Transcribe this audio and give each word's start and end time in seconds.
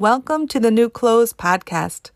Welcome 0.00 0.48
to 0.48 0.58
the 0.58 0.70
New 0.70 0.88
Clothes 0.88 1.34
Podcast. 1.34 2.08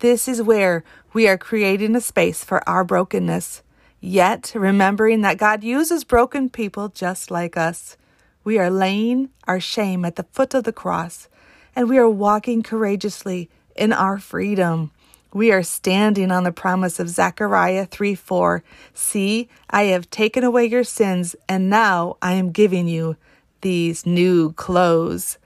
This 0.00 0.28
is 0.28 0.42
where 0.42 0.84
we 1.14 1.26
are 1.26 1.38
creating 1.38 1.96
a 1.96 2.00
space 2.02 2.44
for 2.44 2.62
our 2.68 2.84
brokenness, 2.84 3.62
yet 4.02 4.52
remembering 4.54 5.22
that 5.22 5.38
God 5.38 5.64
uses 5.64 6.04
broken 6.04 6.50
people 6.50 6.90
just 6.90 7.30
like 7.30 7.56
us. 7.56 7.96
We 8.44 8.58
are 8.58 8.68
laying 8.68 9.30
our 9.48 9.60
shame 9.60 10.04
at 10.04 10.16
the 10.16 10.26
foot 10.30 10.52
of 10.52 10.64
the 10.64 10.74
cross, 10.74 11.30
and 11.74 11.88
we 11.88 11.96
are 11.96 12.06
walking 12.06 12.62
courageously 12.62 13.48
in 13.74 13.94
our 13.94 14.18
freedom. 14.18 14.90
We 15.32 15.52
are 15.52 15.62
standing 15.62 16.30
on 16.30 16.44
the 16.44 16.52
promise 16.52 17.00
of 17.00 17.08
Zechariah 17.08 17.86
3 17.86 18.14
4. 18.14 18.62
See, 18.92 19.48
I 19.70 19.84
have 19.84 20.10
taken 20.10 20.44
away 20.44 20.66
your 20.66 20.84
sins, 20.84 21.34
and 21.48 21.70
now 21.70 22.18
I 22.20 22.34
am 22.34 22.52
giving 22.52 22.88
you 22.88 23.16
these 23.62 24.04
new 24.04 24.52
clothes. 24.52 25.38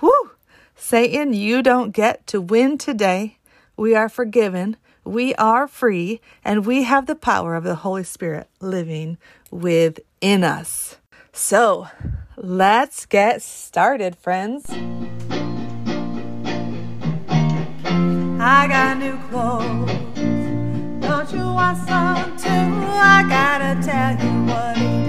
Whew! 0.00 0.31
Satan, 0.84 1.32
you 1.32 1.62
don't 1.62 1.92
get 1.92 2.26
to 2.26 2.40
win 2.40 2.76
today. 2.76 3.38
We 3.76 3.94
are 3.94 4.08
forgiven, 4.08 4.76
we 5.04 5.32
are 5.36 5.68
free, 5.68 6.20
and 6.44 6.66
we 6.66 6.82
have 6.82 7.06
the 7.06 7.14
power 7.14 7.54
of 7.54 7.62
the 7.62 7.76
Holy 7.76 8.02
Spirit 8.02 8.48
living 8.60 9.16
within 9.52 10.42
us. 10.42 10.96
So, 11.32 11.86
let's 12.36 13.06
get 13.06 13.42
started, 13.42 14.16
friends. 14.16 14.68
I 18.40 18.66
got 18.66 18.98
new 18.98 19.16
clothes. 19.30 19.88
Don't 21.00 21.32
you 21.32 21.44
want 21.44 21.78
some 21.78 22.36
too? 22.36 22.48
I 22.50 23.24
gotta 23.28 23.80
tell 23.86 24.16
you 24.20 24.46
what 24.46 25.01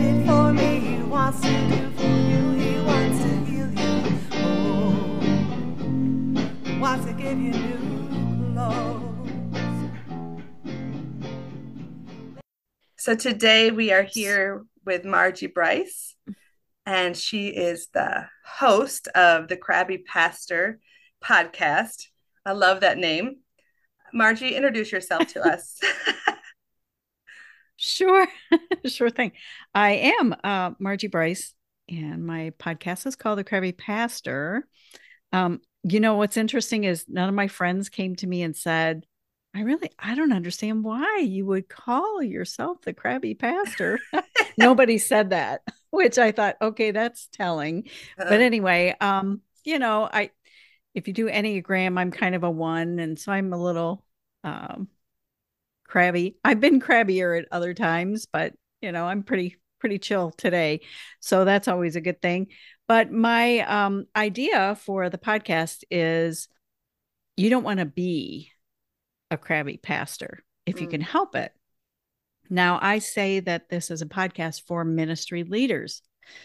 So 13.03 13.16
today 13.16 13.70
we 13.70 13.92
are 13.92 14.03
here 14.03 14.64
with 14.86 15.03
Margie 15.03 15.48
Bryce, 15.48 16.16
and 16.86 17.17
she 17.17 17.50
is 17.50 17.90
the 17.94 18.30
host 18.45 19.09
of 19.09 19.50
the 19.50 19.58
Crabby 19.58 19.98
Pastor 19.98 20.80
podcast. 21.22 22.06
I 22.45 22.53
love 22.53 22.80
that 22.80 22.98
name. 22.98 23.40
Margie, 24.14 24.56
introduce 24.56 24.90
yourself 24.90 25.28
to 25.34 25.42
us. 25.42 25.81
sure, 27.75 28.25
sure 28.86 29.09
thing. 29.09 29.34
I 29.75 30.14
am 30.18 30.34
uh, 30.42 30.72
Margie 30.80 31.08
Bryce, 31.08 31.53
and 31.90 32.25
my 32.25 32.53
podcast 32.58 33.06
is 33.06 33.18
called 33.18 33.38
The 33.38 33.44
Crabby 33.44 33.73
Pastor. 33.73 34.66
Um, 35.34 35.59
you 35.84 36.00
know 36.00 36.16
what's 36.16 36.38
interesting 36.38 36.84
is 36.86 37.06
none 37.08 37.30
of 37.30 37.36
my 37.36 37.48
friends 37.48 37.89
came 37.89 38.16
to 38.17 38.28
me 38.28 38.42
and 38.42 38.56
said, 38.56 39.06
I 39.56 39.62
really 39.62 39.92
I 40.00 40.16
don't 40.16 40.34
understand 40.34 40.84
why 40.84 41.20
you 41.20 41.45
would 41.45 41.70
call 41.70 42.23
yourself 42.23 42.81
the 42.81 42.94
crabby 42.94 43.36
pastor. 43.36 44.00
Nobody 44.58 44.98
said 44.98 45.30
that, 45.31 45.62
which 45.92 46.17
I 46.17 46.31
thought, 46.31 46.56
okay, 46.62 46.92
that's 46.92 47.28
telling. 47.31 47.90
Uh, 48.17 48.25
but 48.30 48.42
anyway, 48.42 48.95
um, 49.00 49.42
you 49.64 49.80
know, 49.80 50.09
I 50.12 50.31
if 50.94 51.08
you 51.08 51.14
do 51.14 51.30
Enneagram, 51.30 52.00
I'm 52.00 52.12
kind 52.12 52.36
of 52.36 52.44
a 52.44 52.52
one. 52.52 53.00
And 53.00 53.18
so 53.18 53.31
I'm 53.31 53.52
a 53.53 53.62
little 53.62 54.03
um, 54.44 54.88
crabby. 55.88 56.38
I've 56.44 56.59
been 56.59 56.80
crabbier 56.80 57.40
at 57.40 57.47
other 57.52 57.73
times, 57.73 58.28
but 58.31 58.53
you 58.81 58.92
know, 58.92 59.06
I'm 59.06 59.23
pretty, 59.23 59.58
pretty 59.84 60.00
chill 60.00 60.31
today. 60.31 60.80
So 61.20 61.44
that's 61.44 61.67
always 61.67 61.98
a 61.98 62.02
good 62.02 62.22
thing. 62.22 62.48
But 62.88 63.12
my 63.12 63.59
um, 63.59 64.06
idea 64.16 64.75
for 64.75 65.09
the 65.09 65.17
podcast 65.17 65.84
is 65.92 66.48
you 67.36 67.50
don't 67.50 67.66
want 67.66 67.80
to 67.80 67.86
be 67.86 68.50
a 69.30 69.38
crabby 69.38 69.75
pastor 69.75 70.42
if 70.66 70.78
mm. 70.78 70.81
you 70.84 70.88
can 70.88 71.02
mm. 71.02 71.06
help 71.06 71.36
it. 71.36 71.52
Now, 72.50 72.80
I 72.81 73.00
say 73.00 73.41
that 73.41 73.68
this 73.68 73.91
is 73.91 74.02
a 74.02 74.06
podcast 74.06 74.62
for 74.68 74.85
ministry 74.85 75.44
leaders. 75.44 76.02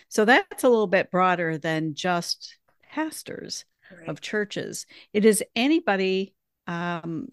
So 0.08 0.24
that's 0.24 0.64
a 0.64 0.68
little 0.68 0.88
bit 0.88 1.12
broader 1.12 1.58
than 1.58 1.94
just 1.94 2.56
pastors 2.90 3.64
right. 3.96 4.08
of 4.08 4.20
churches. 4.20 4.84
It 5.12 5.24
is 5.24 5.44
anybody 5.54 6.34
um, 6.66 7.28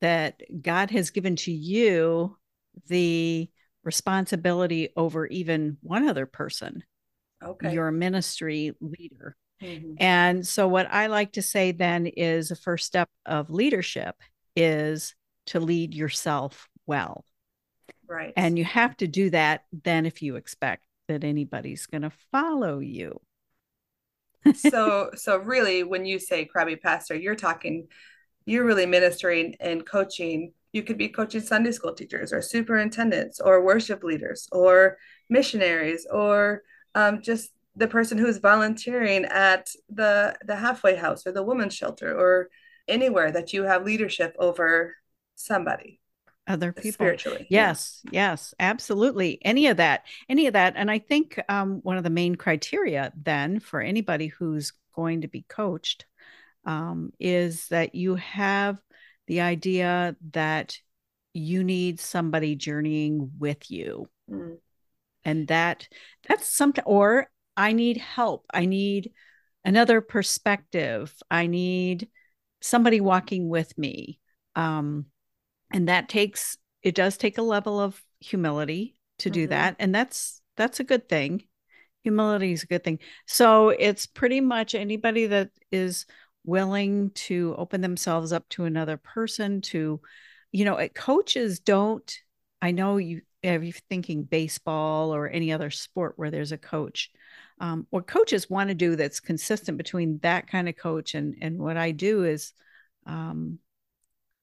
that 0.00 0.42
God 0.62 0.92
has 0.92 1.10
given 1.10 1.34
to 1.34 1.50
you 1.50 2.36
the 2.86 3.50
responsibility 3.88 4.90
over 4.96 5.26
even 5.26 5.78
one 5.80 6.06
other 6.08 6.26
person. 6.26 6.84
Okay. 7.42 7.72
You're 7.72 7.88
a 7.88 7.92
ministry 7.92 8.74
leader. 8.80 9.34
Mm-hmm. 9.62 9.94
And 9.98 10.46
so, 10.46 10.68
what 10.68 10.86
I 10.92 11.06
like 11.06 11.32
to 11.32 11.42
say 11.42 11.72
then 11.72 12.06
is 12.06 12.50
the 12.50 12.56
first 12.56 12.86
step 12.86 13.08
of 13.26 13.50
leadership 13.50 14.14
is 14.54 15.14
to 15.46 15.58
lead 15.58 15.94
yourself 15.94 16.68
well. 16.86 17.24
Right. 18.06 18.32
And 18.36 18.58
you 18.58 18.64
have 18.64 18.96
to 18.98 19.08
do 19.08 19.30
that 19.30 19.62
then 19.72 20.06
if 20.06 20.22
you 20.22 20.36
expect 20.36 20.84
that 21.08 21.24
anybody's 21.24 21.86
going 21.86 22.02
to 22.02 22.12
follow 22.30 22.78
you 22.80 23.18
so 24.54 25.10
so 25.14 25.38
really 25.38 25.82
when 25.82 26.04
you 26.04 26.18
say 26.18 26.44
crabby 26.44 26.76
pastor 26.76 27.14
you're 27.14 27.34
talking 27.34 27.88
you're 28.46 28.64
really 28.64 28.86
ministering 28.86 29.56
and 29.60 29.86
coaching 29.86 30.52
you 30.72 30.82
could 30.82 30.98
be 30.98 31.08
coaching 31.08 31.40
sunday 31.40 31.72
school 31.72 31.94
teachers 31.94 32.32
or 32.32 32.42
superintendents 32.42 33.40
or 33.40 33.64
worship 33.64 34.02
leaders 34.02 34.48
or 34.52 34.98
missionaries 35.28 36.06
or 36.10 36.62
um, 36.94 37.22
just 37.22 37.50
the 37.76 37.88
person 37.88 38.18
who's 38.18 38.38
volunteering 38.38 39.24
at 39.26 39.70
the 39.88 40.36
the 40.44 40.56
halfway 40.56 40.96
house 40.96 41.26
or 41.26 41.32
the 41.32 41.42
women's 41.42 41.74
shelter 41.74 42.12
or 42.12 42.48
anywhere 42.88 43.30
that 43.30 43.52
you 43.52 43.64
have 43.64 43.84
leadership 43.84 44.34
over 44.38 44.96
somebody 45.36 46.00
other 46.48 46.72
people. 46.72 46.92
spiritually 46.92 47.46
yes 47.50 48.00
yeah. 48.04 48.32
yes 48.32 48.54
absolutely. 48.58 49.38
Any 49.42 49.68
of 49.68 49.76
that 49.76 50.04
any 50.28 50.46
of 50.46 50.54
that. 50.54 50.74
And 50.76 50.90
i 50.90 50.98
think 50.98 51.40
um, 51.48 51.80
one 51.82 51.96
of 51.96 52.04
the 52.04 52.10
main 52.10 52.34
criteria 52.34 53.12
then 53.16 53.60
for 53.60 53.80
anybody 53.80 54.26
who's 54.26 54.72
going 54.94 55.20
to 55.20 55.28
be 55.28 55.44
coached 55.48 56.06
um, 56.64 57.12
is 57.20 57.68
that 57.68 57.94
you 57.94 58.16
have 58.16 58.78
the 59.28 59.40
idea 59.42 60.16
that 60.32 60.76
you 61.32 61.62
need 61.62 62.00
somebody 62.00 62.56
journeying 62.56 63.30
with 63.38 63.70
you. 63.70 64.08
Mm. 64.30 64.58
and 65.24 65.48
that 65.48 65.88
that's 66.28 66.46
something 66.46 66.84
or 66.84 67.30
i 67.56 67.72
need 67.72 67.96
help. 67.96 68.44
I 68.52 68.66
need 68.66 69.12
another 69.64 70.00
perspective. 70.00 71.14
I 71.30 71.46
need 71.46 72.08
somebody 72.60 73.00
walking 73.00 73.48
with 73.48 73.76
me. 73.78 74.18
Um, 74.54 75.06
and 75.72 75.88
that 75.88 76.08
takes 76.08 76.56
it 76.82 76.94
does 76.94 77.16
take 77.16 77.38
a 77.38 77.42
level 77.42 77.80
of 77.80 78.02
humility 78.20 78.98
to 79.18 79.30
do 79.30 79.44
mm-hmm. 79.44 79.50
that. 79.50 79.76
And 79.78 79.94
that's 79.94 80.40
that's 80.56 80.80
a 80.80 80.84
good 80.84 81.08
thing. 81.08 81.44
Humility 82.04 82.52
is 82.52 82.62
a 82.62 82.66
good 82.66 82.84
thing. 82.84 83.00
So 83.26 83.70
it's 83.70 84.06
pretty 84.06 84.40
much 84.40 84.74
anybody 84.74 85.26
that 85.26 85.50
is 85.70 86.06
willing 86.48 87.10
to 87.10 87.54
open 87.58 87.80
themselves 87.80 88.32
up 88.32 88.48
to 88.48 88.64
another 88.64 88.96
person 88.96 89.60
to 89.60 90.00
you 90.50 90.64
know 90.64 90.88
coaches 90.94 91.60
don't 91.60 92.18
i 92.62 92.70
know 92.70 92.96
you 92.96 93.20
if 93.42 93.62
you're 93.62 93.72
thinking 93.88 94.24
baseball 94.24 95.14
or 95.14 95.28
any 95.28 95.52
other 95.52 95.70
sport 95.70 96.14
where 96.16 96.30
there's 96.30 96.52
a 96.52 96.58
coach 96.58 97.10
um, 97.60 97.86
what 97.90 98.06
coaches 98.06 98.48
want 98.48 98.68
to 98.68 98.74
do 98.74 98.96
that's 98.96 99.20
consistent 99.20 99.78
between 99.78 100.18
that 100.22 100.48
kind 100.48 100.68
of 100.68 100.76
coach 100.76 101.14
and 101.14 101.36
and 101.40 101.58
what 101.58 101.76
i 101.76 101.90
do 101.90 102.24
is 102.24 102.52
um, 103.06 103.58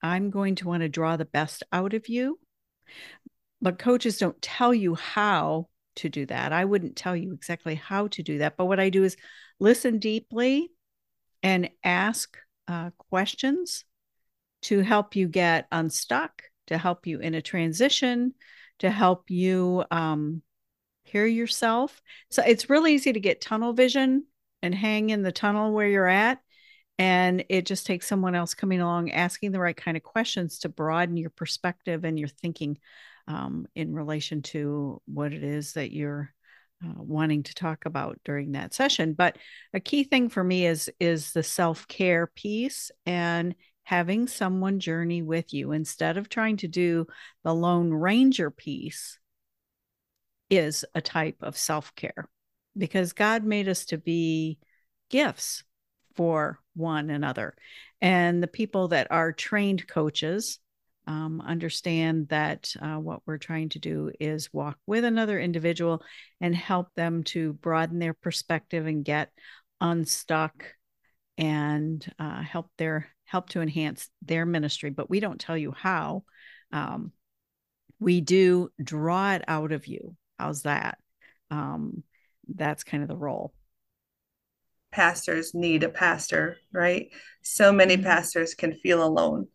I'm 0.06 0.30
going 0.30 0.56
to 0.56 0.68
want 0.68 0.82
to 0.82 0.90
draw 0.90 1.18
the 1.18 1.26
best 1.26 1.64
out 1.72 1.94
of 1.94 2.08
you. 2.08 2.40
But 3.62 3.80
coaches 3.80 4.18
don't 4.18 4.40
tell 4.42 4.74
you 4.74 4.94
how 4.94 5.70
to 5.96 6.10
do 6.10 6.26
that. 6.28 6.54
I 6.54 6.66
wouldn't 6.66 6.96
tell 6.96 7.16
you 7.16 7.34
exactly 7.34 7.76
how 7.76 8.08
to 8.10 8.22
do 8.22 8.40
that. 8.40 8.58
But 8.58 8.66
what 8.66 8.80
I 8.80 8.90
do 8.90 9.04
is 9.04 9.18
listen 9.60 9.98
deeply 9.98 10.70
and 11.46 11.70
ask 11.84 12.40
uh, 12.68 12.90
questions 12.98 13.86
to 14.64 14.80
help 14.80 15.16
you 15.16 15.28
get 15.28 15.68
unstuck, 15.72 16.42
to 16.66 16.76
help 16.76 17.06
you 17.06 17.20
in 17.20 17.36
a 17.36 17.42
transition, 17.42 18.34
to 18.80 18.90
help 18.90 19.30
you 19.30 19.84
um, 19.92 20.42
hear 21.04 21.28
yourself. 21.28 22.02
So 22.32 22.42
it's 22.44 22.68
really 22.68 22.96
easy 22.96 23.14
to 23.14 23.20
get 23.20 23.42
tunnel 23.42 23.74
vision 23.74 24.26
and 24.64 24.74
hang 24.74 25.12
in 25.12 25.22
the 25.22 25.32
tunnel 25.32 25.72
where 25.72 25.88
you're 25.88 26.08
at 26.08 26.40
and 26.98 27.46
it 27.50 27.68
just 27.68 27.86
takes 27.86 28.08
someone 28.08 28.34
else 28.34 28.56
coming 28.56 28.82
along 28.82 29.12
asking 29.12 29.52
the 29.52 29.60
right 29.60 29.78
kind 29.78 29.98
of 29.98 30.02
questions 30.02 30.58
to 30.60 30.70
broaden 30.70 31.16
your 31.16 31.30
perspective 31.30 32.06
and 32.06 32.18
your 32.18 32.30
thinking 32.30 32.80
um, 33.28 33.68
in 33.76 33.94
relation 33.94 34.42
to 34.42 35.00
what 35.06 35.32
it 35.32 35.44
is 35.44 35.74
that 35.74 35.92
you're 35.92 36.34
uh, 36.84 36.94
wanting 36.98 37.44
to 37.44 37.54
talk 37.54 37.86
about 37.86 38.20
during 38.26 38.54
that 38.54 38.74
session 38.74 39.14
but 39.14 39.38
a 39.74 39.80
key 39.80 40.04
thing 40.04 40.30
for 40.30 40.44
me 40.44 40.66
is 40.66 40.90
is 41.00 41.32
the 41.32 41.44
self-care 41.44 42.28
piece 42.28 42.92
and 43.06 43.56
having 43.84 44.28
someone 44.28 44.80
journey 44.80 45.22
with 45.22 45.54
you 45.54 45.72
instead 45.72 46.18
of 46.18 46.28
trying 46.28 46.58
to 46.58 46.68
do 46.68 47.06
the 47.44 47.54
lone 47.54 47.92
ranger 47.92 48.50
piece 48.52 49.20
is 50.50 50.86
a 50.94 51.02
type 51.02 51.38
of 51.42 51.58
self-care 51.58 52.28
because 52.78 53.14
god 53.14 53.44
made 53.44 53.68
us 53.68 53.86
to 53.86 53.98
be 53.98 54.58
gifts 55.10 55.64
for 56.16 56.60
one 56.76 57.10
another. 57.10 57.56
And 58.02 58.42
the 58.42 58.48
people 58.48 58.90
that 58.90 59.08
are 59.12 59.32
trained 59.32 59.88
coaches 59.88 60.60
um, 61.08 61.42
understand 61.42 62.30
that 62.30 62.74
uh, 62.82 62.96
what 62.96 63.22
we're 63.26 63.38
trying 63.38 63.70
to 63.70 63.80
do 63.80 64.12
is 64.20 64.54
walk 64.54 64.78
with 64.86 65.04
another 65.04 65.40
individual 65.40 66.04
and 66.42 66.56
help 66.56 66.88
them 66.96 67.24
to 67.26 67.54
broaden 67.54 68.00
their 68.00 68.14
perspective 68.14 68.86
and 68.86 69.06
get 69.06 69.32
unstuck 69.82 70.66
and 71.38 72.12
uh, 72.18 72.42
help 72.42 72.70
their 72.78 73.08
help 73.26 73.50
to 73.50 73.62
enhance 73.62 74.10
their 74.22 74.46
ministry. 74.46 74.90
But 74.90 75.10
we 75.10 75.20
don't 75.20 75.40
tell 75.40 75.58
you 75.58 75.74
how. 75.76 76.24
Um, 76.72 77.12
we 78.00 78.22
do 78.22 78.70
draw 78.82 79.34
it 79.34 79.44
out 79.48 79.72
of 79.72 79.88
you. 79.88 80.16
How's 80.40 80.64
that? 80.64 80.98
Um, 81.52 82.04
that's 82.48 82.84
kind 82.84 83.04
of 83.04 83.10
the 83.10 83.18
role 83.18 83.54
pastors 84.96 85.54
need 85.54 85.84
a 85.84 85.90
pastor, 85.90 86.58
right? 86.72 87.10
So 87.44 87.74
many 87.74 87.96
mm-hmm. 87.96 88.06
pastors 88.06 88.54
can 88.54 88.74
feel 88.76 89.04
alone. 89.04 89.48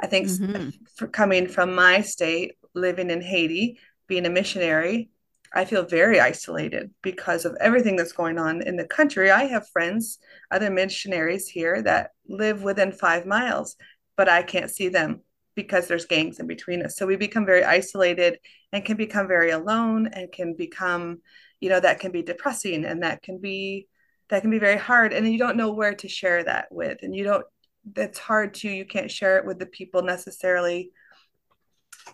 I 0.00 0.06
think 0.06 0.28
mm-hmm. 0.28 0.70
for 0.96 1.06
coming 1.06 1.48
from 1.48 1.74
my 1.74 2.02
state, 2.02 2.56
living 2.74 3.10
in 3.10 3.20
Haiti, 3.22 3.78
being 4.06 4.26
a 4.26 4.30
missionary, 4.30 5.10
I 5.54 5.64
feel 5.64 5.84
very 5.84 6.20
isolated 6.20 6.90
because 7.02 7.44
of 7.44 7.56
everything 7.60 7.96
that's 7.96 8.12
going 8.12 8.38
on 8.38 8.62
in 8.62 8.76
the 8.76 8.86
country. 8.86 9.30
I 9.30 9.44
have 9.44 9.68
friends, 9.68 10.18
other 10.50 10.70
missionaries 10.70 11.48
here 11.48 11.82
that 11.82 12.10
live 12.28 12.62
within 12.62 12.92
five 12.92 13.26
miles, 13.26 13.76
but 14.16 14.28
I 14.28 14.42
can't 14.42 14.70
see 14.70 14.88
them 14.88 15.22
because 15.54 15.88
there's 15.88 16.04
gangs 16.04 16.38
in 16.38 16.46
between 16.46 16.82
us. 16.82 16.96
So 16.96 17.06
we 17.06 17.16
become 17.16 17.46
very 17.46 17.64
isolated 17.64 18.38
and 18.72 18.84
can 18.84 18.96
become 18.96 19.26
very 19.26 19.50
alone 19.50 20.08
and 20.12 20.30
can 20.30 20.54
become, 20.54 21.22
you 21.60 21.70
know, 21.70 21.80
that 21.80 22.00
can 22.00 22.12
be 22.12 22.22
depressing 22.22 22.84
and 22.84 23.02
that 23.02 23.22
can 23.22 23.38
be 23.38 23.88
that 24.28 24.42
can 24.42 24.50
be 24.50 24.58
very 24.58 24.76
hard 24.76 25.12
and 25.12 25.32
you 25.32 25.38
don't 25.38 25.56
know 25.56 25.72
where 25.72 25.94
to 25.94 26.08
share 26.08 26.42
that 26.42 26.66
with 26.72 26.98
and 27.02 27.14
you 27.14 27.22
don't 27.22 27.46
that's 27.92 28.18
hard 28.18 28.54
to 28.54 28.68
you 28.68 28.84
can't 28.84 29.10
share 29.10 29.38
it 29.38 29.46
with 29.46 29.58
the 29.58 29.66
people 29.66 30.02
necessarily. 30.02 30.90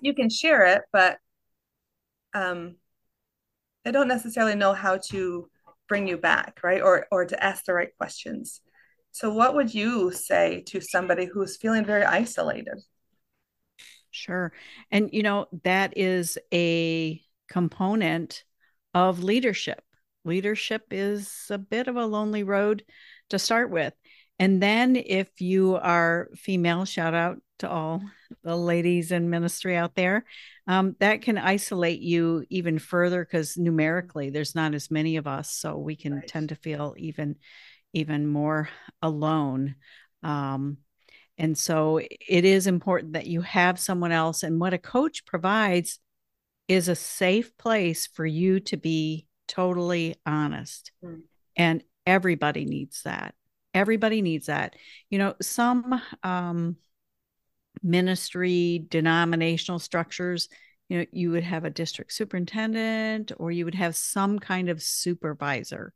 You 0.00 0.14
can 0.14 0.30
share 0.30 0.66
it 0.66 0.82
but 0.92 1.19
um 2.34 2.76
i 3.84 3.90
don't 3.90 4.08
necessarily 4.08 4.54
know 4.54 4.72
how 4.72 4.98
to 5.10 5.50
bring 5.88 6.08
you 6.08 6.16
back 6.16 6.60
right? 6.62 6.80
Or 6.80 7.06
or 7.10 7.26
to 7.26 7.44
ask 7.44 7.66
the 7.66 7.74
right 7.74 7.94
questions. 7.98 8.62
So 9.10 9.32
what 9.32 9.54
would 9.54 9.74
you 9.74 10.10
say 10.10 10.62
to 10.69 10.80
somebody 10.80 11.26
who's 11.26 11.58
feeling 11.58 11.84
very 11.84 12.04
isolated? 12.04 12.78
Sure. 14.10 14.52
And 14.90 15.10
you 15.12 15.22
know 15.22 15.48
that 15.64 15.98
is 15.98 16.38
a 16.52 17.20
component 17.48 18.44
of 18.94 19.22
leadership. 19.22 19.82
Leadership 20.24 20.86
is 20.90 21.46
a 21.50 21.58
bit 21.58 21.88
of 21.88 21.96
a 21.96 22.06
lonely 22.06 22.42
road 22.42 22.84
to 23.28 23.38
start 23.38 23.70
with. 23.70 23.92
And 24.42 24.60
then 24.60 24.96
if 24.96 25.40
you 25.40 25.76
are 25.76 26.28
female, 26.34 26.84
shout 26.84 27.14
out 27.14 27.40
to 27.60 27.70
all 27.70 28.02
the 28.42 28.56
ladies 28.56 29.12
in 29.12 29.30
ministry 29.30 29.76
out 29.76 29.94
there, 29.94 30.24
um, 30.66 30.96
that 30.98 31.22
can 31.22 31.38
isolate 31.38 32.00
you 32.00 32.44
even 32.50 32.80
further 32.80 33.24
because 33.24 33.56
numerically 33.56 34.30
there's 34.30 34.56
not 34.56 34.74
as 34.74 34.90
many 34.90 35.16
of 35.16 35.28
us. 35.28 35.52
So 35.52 35.76
we 35.76 35.94
can 35.94 36.16
right. 36.16 36.26
tend 36.26 36.48
to 36.48 36.56
feel 36.56 36.96
even, 36.98 37.36
even 37.92 38.26
more 38.26 38.68
alone. 39.00 39.76
Um, 40.24 40.78
and 41.38 41.56
so 41.56 41.98
it 41.98 42.44
is 42.44 42.66
important 42.66 43.12
that 43.12 43.28
you 43.28 43.42
have 43.42 43.78
someone 43.78 44.10
else. 44.10 44.42
And 44.42 44.58
what 44.58 44.74
a 44.74 44.78
coach 44.78 45.24
provides 45.24 46.00
is 46.66 46.88
a 46.88 46.96
safe 46.96 47.56
place 47.58 48.08
for 48.08 48.26
you 48.26 48.58
to 48.58 48.76
be 48.76 49.28
totally 49.46 50.16
honest. 50.26 50.90
Mm. 51.04 51.20
And 51.54 51.84
everybody 52.04 52.64
needs 52.64 53.02
that. 53.04 53.36
Everybody 53.74 54.22
needs 54.22 54.46
that. 54.46 54.76
You 55.10 55.19
know, 55.19 55.34
some 55.40 56.00
um, 56.22 56.76
ministry 57.82 58.86
denominational 58.88 59.78
structures, 59.78 60.48
you 60.88 60.98
know, 60.98 61.06
you 61.12 61.30
would 61.30 61.44
have 61.44 61.64
a 61.64 61.70
district 61.70 62.12
superintendent 62.12 63.32
or 63.38 63.50
you 63.50 63.64
would 63.64 63.74
have 63.74 63.96
some 63.96 64.38
kind 64.38 64.69
of 64.69 64.82
supervisor 64.82 65.92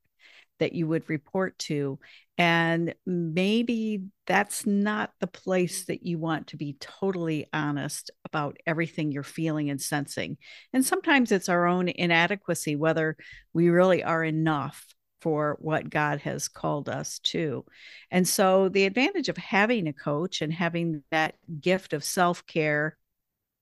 that 0.58 0.72
you 0.72 0.86
would 0.86 1.08
report 1.10 1.58
to. 1.58 1.98
And 2.38 2.94
maybe 3.04 4.04
that's 4.26 4.66
not 4.66 5.12
the 5.20 5.26
place 5.26 5.84
that 5.86 6.02
you 6.02 6.18
want 6.18 6.48
to 6.48 6.56
be 6.56 6.76
totally 6.80 7.46
honest 7.52 8.10
about 8.24 8.56
everything 8.66 9.12
you're 9.12 9.22
feeling 9.22 9.70
and 9.70 9.80
sensing. 9.80 10.36
And 10.72 10.84
sometimes 10.84 11.32
it's 11.32 11.48
our 11.48 11.66
own 11.66 11.88
inadequacy, 11.88 12.76
whether 12.76 13.16
we 13.52 13.68
really 13.68 14.02
are 14.02 14.24
enough 14.24 14.84
for 15.26 15.56
what 15.58 15.90
God 15.90 16.20
has 16.20 16.46
called 16.46 16.88
us 16.88 17.18
to. 17.18 17.64
And 18.12 18.28
so 18.28 18.68
the 18.68 18.84
advantage 18.84 19.28
of 19.28 19.36
having 19.36 19.88
a 19.88 19.92
coach 19.92 20.40
and 20.40 20.52
having 20.52 21.02
that 21.10 21.34
gift 21.60 21.92
of 21.94 22.04
self 22.04 22.46
care 22.46 22.96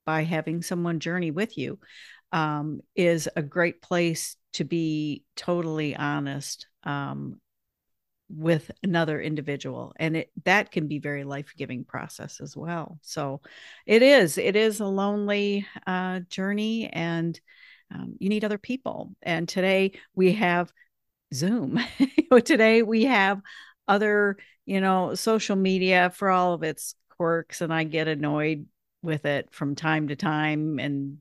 by 0.05 0.25
having 0.25 0.61
someone 0.61 1.01
journey 1.01 1.31
with 1.31 1.57
you 1.57 1.79
um, 2.33 2.83
is 2.95 3.31
a 3.35 3.41
great 3.41 3.81
place 3.81 4.37
to 4.53 4.65
be 4.65 5.25
totally 5.37 5.97
honest 5.97 6.67
um, 6.83 7.41
with 8.29 8.71
another 8.83 9.19
individual. 9.19 9.95
And 9.97 10.19
it 10.19 10.31
that 10.45 10.71
can 10.71 10.87
be 10.87 10.99
very 10.99 11.25
life-giving 11.25 11.87
process 11.87 12.43
as 12.43 12.55
well. 12.55 12.99
So 13.01 13.41
it 13.87 14.03
is 14.03 14.37
it 14.37 14.55
is 14.55 14.81
a 14.81 14.87
lonely 14.87 15.67
uh, 15.87 16.21
journey 16.29 16.91
and 16.93 17.41
um, 17.91 18.17
you 18.19 18.29
need 18.29 18.45
other 18.45 18.59
people. 18.59 19.17
And 19.23 19.49
today 19.49 19.93
we 20.15 20.33
have 20.33 20.71
zoom 21.35 21.81
today 22.45 22.83
we 22.83 23.05
have 23.05 23.41
other 23.89 24.37
you 24.67 24.81
know 24.81 25.15
social 25.15 25.57
media 25.57 26.11
for 26.15 26.31
all 26.31 26.55
of 26.55 26.63
its 26.63 26.95
quirks 27.17 27.61
and 27.61 27.73
i 27.73 27.85
get 27.85 28.09
annoyed 28.09 28.67
with 29.03 29.25
it 29.25 29.49
from 29.53 29.75
time 29.75 30.09
to 30.09 30.17
time 30.17 30.79
and 30.79 31.19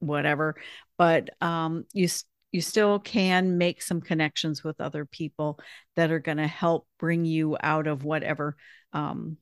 whatever 0.00 0.56
but 0.98 1.30
um 1.40 1.84
you 1.92 2.08
you 2.52 2.62
still 2.62 2.98
can 2.98 3.58
make 3.58 3.82
some 3.82 4.00
connections 4.00 4.64
with 4.64 4.80
other 4.80 5.04
people 5.04 5.58
that 5.94 6.10
are 6.10 6.20
going 6.20 6.38
to 6.38 6.46
help 6.46 6.86
bring 6.98 7.26
you 7.26 7.54
out 7.60 7.86
of 7.86 8.02
whatever 8.02 8.56
um, 8.94 9.36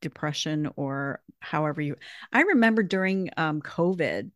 depression 0.00 0.70
or 0.74 1.20
however 1.38 1.80
you. 1.80 1.94
I 2.32 2.42
remember 2.42 2.82
during 2.82 3.30
um, 3.36 3.60
COVID, 3.60 4.30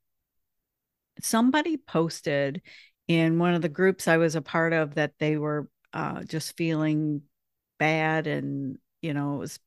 somebody 1.20 1.76
posted 1.76 2.62
in 3.08 3.38
one 3.38 3.54
of 3.54 3.62
the 3.62 3.68
groups 3.68 4.06
I 4.06 4.18
was 4.18 4.36
a 4.36 4.42
part 4.42 4.72
of 4.72 4.94
that 4.94 5.14
they 5.18 5.36
were 5.36 5.68
uh, 5.92 6.22
just 6.24 6.56
feeling 6.56 7.22
bad 7.78 8.26
and 8.26 8.78
you 9.02 9.14
know 9.14 9.36
it 9.36 9.38
was 9.38 9.58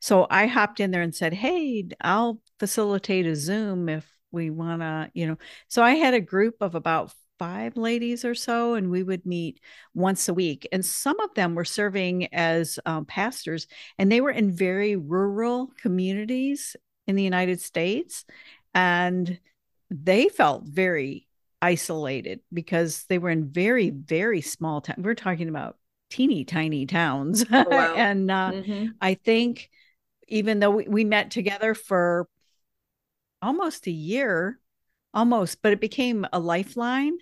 so 0.00 0.26
I 0.30 0.46
hopped 0.46 0.80
in 0.80 0.90
there 0.90 1.02
and 1.02 1.14
said, 1.14 1.32
"Hey, 1.34 1.88
I'll 2.00 2.40
facilitate 2.58 3.26
a 3.26 3.34
Zoom 3.36 3.88
if 3.88 4.10
we 4.30 4.50
want 4.50 4.82
to, 4.82 5.10
you 5.14 5.26
know." 5.26 5.38
So 5.68 5.82
I 5.82 5.92
had 5.92 6.14
a 6.14 6.20
group 6.20 6.56
of 6.60 6.74
about 6.74 7.12
five 7.38 7.76
ladies 7.76 8.24
or 8.24 8.34
so, 8.34 8.74
and 8.74 8.90
we 8.90 9.02
would 9.02 9.26
meet 9.26 9.60
once 9.94 10.28
a 10.28 10.34
week. 10.34 10.66
And 10.72 10.84
some 10.84 11.18
of 11.20 11.34
them 11.34 11.54
were 11.54 11.64
serving 11.64 12.32
as 12.34 12.78
um, 12.86 13.04
pastors, 13.04 13.66
and 13.98 14.10
they 14.10 14.20
were 14.20 14.30
in 14.30 14.52
very 14.52 14.96
rural 14.96 15.70
communities 15.80 16.76
in 17.06 17.16
the 17.16 17.22
United 17.22 17.60
States. 17.60 18.24
And 18.74 19.38
they 19.90 20.28
felt 20.28 20.64
very 20.64 21.25
isolated 21.62 22.40
because 22.52 23.04
they 23.08 23.18
were 23.18 23.30
in 23.30 23.48
very, 23.48 23.90
very 23.90 24.40
small 24.40 24.80
town 24.80 24.96
We're 24.98 25.14
talking 25.14 25.48
about 25.48 25.76
teeny 26.10 26.44
tiny 26.44 26.86
towns. 26.86 27.44
Oh, 27.50 27.64
wow. 27.68 27.94
and 27.96 28.30
uh, 28.30 28.50
mm-hmm. 28.52 28.86
I 29.00 29.14
think 29.14 29.70
even 30.28 30.60
though 30.60 30.70
we, 30.70 30.88
we 30.88 31.04
met 31.04 31.30
together 31.30 31.74
for 31.74 32.28
almost 33.40 33.86
a 33.86 33.92
year, 33.92 34.58
almost, 35.14 35.62
but 35.62 35.72
it 35.72 35.80
became 35.80 36.26
a 36.32 36.38
lifeline 36.38 37.16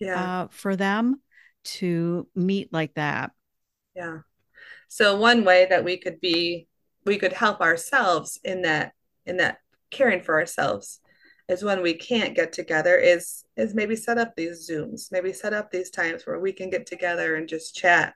yeah. 0.00 0.42
Uh, 0.42 0.48
for 0.50 0.74
them 0.76 1.22
to 1.64 2.26
meet 2.34 2.72
like 2.72 2.94
that. 2.94 3.30
Yeah. 3.94 4.18
So 4.88 5.16
one 5.16 5.44
way 5.44 5.66
that 5.70 5.84
we 5.84 5.96
could 5.96 6.20
be, 6.20 6.66
we 7.06 7.16
could 7.16 7.32
help 7.32 7.60
ourselves 7.60 8.38
in 8.44 8.62
that, 8.62 8.92
in 9.24 9.38
that 9.38 9.58
caring 9.90 10.20
for 10.20 10.38
ourselves 10.38 11.00
is 11.48 11.62
when 11.62 11.82
we 11.82 11.94
can't 11.94 12.34
get 12.34 12.52
together 12.52 12.96
is 12.96 13.44
is 13.56 13.74
maybe 13.74 13.96
set 13.96 14.18
up 14.18 14.34
these 14.36 14.68
zooms 14.68 15.12
maybe 15.12 15.32
set 15.32 15.52
up 15.52 15.70
these 15.70 15.90
times 15.90 16.26
where 16.26 16.38
we 16.38 16.52
can 16.52 16.70
get 16.70 16.86
together 16.86 17.36
and 17.36 17.48
just 17.48 17.74
chat 17.74 18.14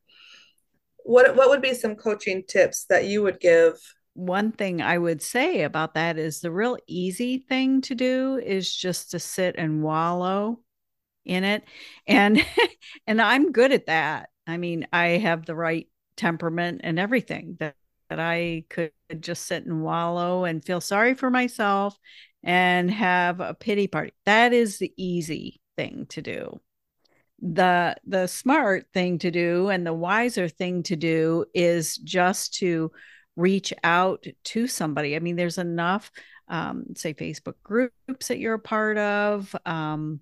what 1.05 1.37
what 1.37 1.49
would 1.49 1.63
be 1.63 1.75
some 1.75 1.95
coaching 1.95 2.43
tips 2.47 2.85
that 2.87 3.07
you 3.07 3.23
would 3.23 3.41
give 3.41 3.75
one 4.19 4.51
thing 4.51 4.83
I 4.83 4.99
would 4.99 5.23
say 5.23 5.63
about 5.63 5.95
that 5.95 6.19
is 6.19 6.41
the 6.41 6.51
real 6.51 6.77
easy 6.89 7.39
thing 7.39 7.81
to 7.83 7.95
do 7.95 8.41
is 8.45 8.75
just 8.75 9.13
to 9.13 9.21
sit 9.21 9.55
and 9.57 9.81
wallow 9.81 10.59
in 11.25 11.45
it. 11.45 11.63
And 12.09 12.45
and 13.07 13.23
I'm 13.23 13.53
good 13.53 13.71
at 13.71 13.87
that. 13.87 14.31
I 14.45 14.57
mean, 14.57 14.89
I 14.93 15.09
have 15.19 15.47
the 15.47 15.55
right 15.55 15.87
temperament 16.17 16.81
and 16.83 16.99
everything 16.99 17.59
that, 17.61 17.77
that 18.11 18.19
I 18.19 18.65
could 18.69 18.91
just 19.21 19.47
sit 19.47 19.65
and 19.67 19.85
wallow 19.85 20.45
and 20.45 20.65
feel 20.65 20.81
sorry 20.81 21.15
for 21.15 21.31
myself 21.31 21.97
and 22.49 22.91
have 22.91 23.41
a 23.41 23.55
pity 23.55 23.89
party. 23.89 24.15
That 24.27 24.55
is 24.55 24.79
the 24.81 24.93
easy 24.99 25.63
thing 25.77 26.07
to 26.11 26.23
do. 26.23 26.61
the 27.41 27.97
the 28.07 28.27
smart 28.27 28.87
thing 28.93 29.19
to 29.19 29.31
do 29.31 29.69
and 29.69 29.87
the 29.87 29.95
wiser 29.95 30.49
thing 30.49 30.83
to 30.83 30.97
do 30.97 31.45
is 31.55 31.97
just 31.99 32.55
to 32.55 32.91
reach 33.37 33.73
out 33.85 34.27
to 34.45 34.67
somebody 34.67 35.15
i 35.15 35.21
mean 35.21 35.37
there's 35.37 35.59
enough 35.59 36.11
um, 36.49 36.87
say 36.97 37.15
facebook 37.15 37.55
groups 37.63 38.29
that 38.29 38.39
you're 38.39 38.55
a 38.55 38.59
part 38.59 38.99
of 38.99 39.55
um, 39.67 40.21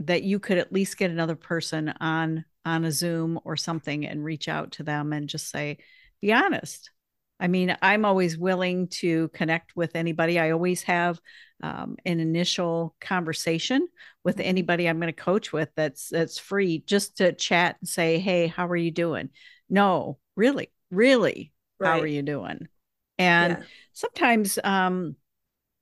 that 0.00 0.22
you 0.24 0.38
could 0.38 0.58
at 0.58 0.72
least 0.72 0.98
get 0.98 1.10
another 1.10 1.36
person 1.36 1.90
on 2.00 2.44
on 2.64 2.84
a 2.84 2.92
zoom 2.92 3.38
or 3.44 3.56
something 3.56 4.06
and 4.06 4.24
reach 4.24 4.48
out 4.48 4.72
to 4.72 4.82
them 4.82 5.12
and 5.12 5.28
just 5.28 5.50
say 5.50 5.78
be 6.20 6.32
honest 6.32 6.90
I 7.40 7.48
mean, 7.48 7.76
I'm 7.82 8.04
always 8.04 8.38
willing 8.38 8.88
to 8.88 9.28
connect 9.28 9.74
with 9.76 9.96
anybody. 9.96 10.38
I 10.38 10.50
always 10.50 10.82
have 10.84 11.20
um, 11.62 11.96
an 12.04 12.20
initial 12.20 12.94
conversation 13.00 13.88
with 14.22 14.36
mm-hmm. 14.36 14.48
anybody 14.48 14.88
I'm 14.88 15.00
going 15.00 15.12
to 15.12 15.20
coach 15.20 15.52
with 15.52 15.70
that's 15.74 16.08
that's 16.08 16.38
free, 16.38 16.84
just 16.86 17.18
to 17.18 17.32
chat 17.32 17.76
and 17.80 17.88
say, 17.88 18.18
"Hey, 18.18 18.46
how 18.46 18.66
are 18.68 18.76
you 18.76 18.90
doing?" 18.90 19.30
No, 19.68 20.18
really, 20.36 20.70
really, 20.90 21.52
right. 21.78 21.90
how 21.90 22.00
are 22.00 22.06
you 22.06 22.22
doing? 22.22 22.68
And 23.18 23.58
yeah. 23.58 23.64
sometimes, 23.92 24.58
um, 24.62 25.16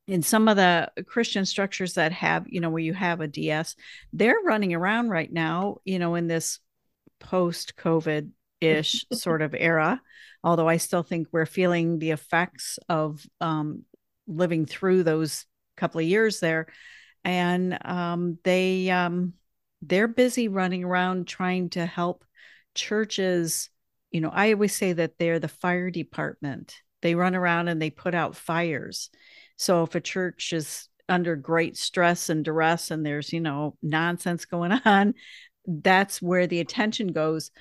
in 0.06 0.22
some 0.22 0.48
of 0.48 0.56
the 0.56 0.90
Christian 1.06 1.44
structures 1.46 1.94
that 1.94 2.12
have, 2.12 2.46
you 2.48 2.60
know, 2.60 2.70
where 2.70 2.82
you 2.82 2.92
have 2.92 3.20
a 3.20 3.28
DS, 3.28 3.76
they're 4.12 4.40
running 4.44 4.74
around 4.74 5.10
right 5.10 5.32
now, 5.32 5.78
you 5.84 5.98
know, 5.98 6.16
in 6.16 6.26
this 6.26 6.58
post-COVID 7.20 8.30
ish 8.62 9.04
sort 9.12 9.42
of 9.42 9.54
era 9.54 10.00
although 10.44 10.68
I 10.68 10.76
still 10.76 11.02
think 11.02 11.28
we're 11.30 11.46
feeling 11.46 11.98
the 11.98 12.10
effects 12.10 12.78
of 12.88 13.24
um, 13.40 13.84
living 14.26 14.66
through 14.66 15.04
those 15.04 15.46
couple 15.76 16.00
of 16.00 16.06
years 16.06 16.40
there. 16.40 16.66
And 17.24 17.78
um, 17.84 18.38
they 18.42 18.90
um, 18.90 19.34
they're 19.80 20.08
busy 20.08 20.48
running 20.48 20.84
around 20.84 21.28
trying 21.28 21.70
to 21.70 21.86
help 21.86 22.24
churches. 22.74 23.70
You 24.10 24.20
know, 24.20 24.30
I 24.32 24.52
always 24.52 24.74
say 24.74 24.92
that 24.94 25.18
they're 25.18 25.38
the 25.38 25.48
fire 25.48 25.90
department. 25.90 26.74
They 27.00 27.14
run 27.14 27.34
around 27.34 27.68
and 27.68 27.80
they 27.80 27.90
put 27.90 28.14
out 28.14 28.36
fires. 28.36 29.10
So 29.56 29.84
if 29.84 29.94
a 29.94 30.00
church 30.00 30.52
is 30.52 30.88
under 31.08 31.36
great 31.36 31.76
stress 31.76 32.28
and 32.28 32.44
duress 32.44 32.90
and 32.90 33.04
there's, 33.04 33.32
you 33.32 33.40
know, 33.40 33.76
nonsense 33.82 34.44
going 34.44 34.72
on, 34.84 35.14
that's 35.66 36.20
where 36.20 36.48
the 36.48 36.60
attention 36.60 37.08
goes. 37.08 37.52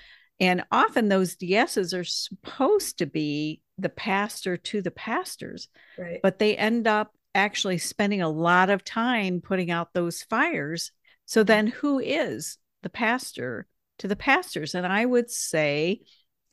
And 0.42 0.64
often 0.72 1.08
those 1.08 1.36
DSs 1.36 1.98
are 1.98 2.04
supposed 2.04 2.98
to 2.98 3.06
be 3.06 3.62
the 3.78 3.90
pastor 3.90 4.58
to 4.58 4.82
the 4.82 4.90
pastors, 4.90 5.68
right. 6.00 6.20
but 6.24 6.40
they 6.40 6.58
end 6.58 6.88
up 6.88 7.14
actually 7.36 7.78
spending 7.78 8.24
a 8.24 8.30
lot 8.30 8.72
of 8.72 8.84
time 8.84 9.40
putting 9.40 9.70
out 9.70 9.94
those 9.94 10.24
fires. 10.24 10.92
So 11.28 11.42
mm-hmm. 11.42 11.48
then 11.48 11.68
who 11.68 12.00
is 12.00 12.58
the 12.82 12.90
pastor 12.90 13.68
to 14.00 14.08
the 14.08 14.16
pastors? 14.16 14.74
And 14.74 14.86
I 14.86 15.06
would 15.06 15.30
say 15.30 16.02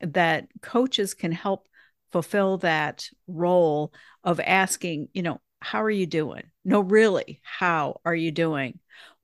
that 0.00 0.49
coaches 0.61 1.14
can 1.14 1.33
help 1.33 1.66
fulfill 2.12 2.59
that 2.59 3.09
role 3.26 3.92
of 4.23 4.38
asking, 4.38 5.09
you 5.14 5.23
know, 5.23 5.40
how 5.61 5.83
are 5.83 5.90
you 5.90 6.07
doing? 6.07 6.45
No, 6.62 6.80
really, 6.80 7.40
how 7.42 8.00
are 8.04 8.14
you 8.14 8.33
doing? 8.33 8.78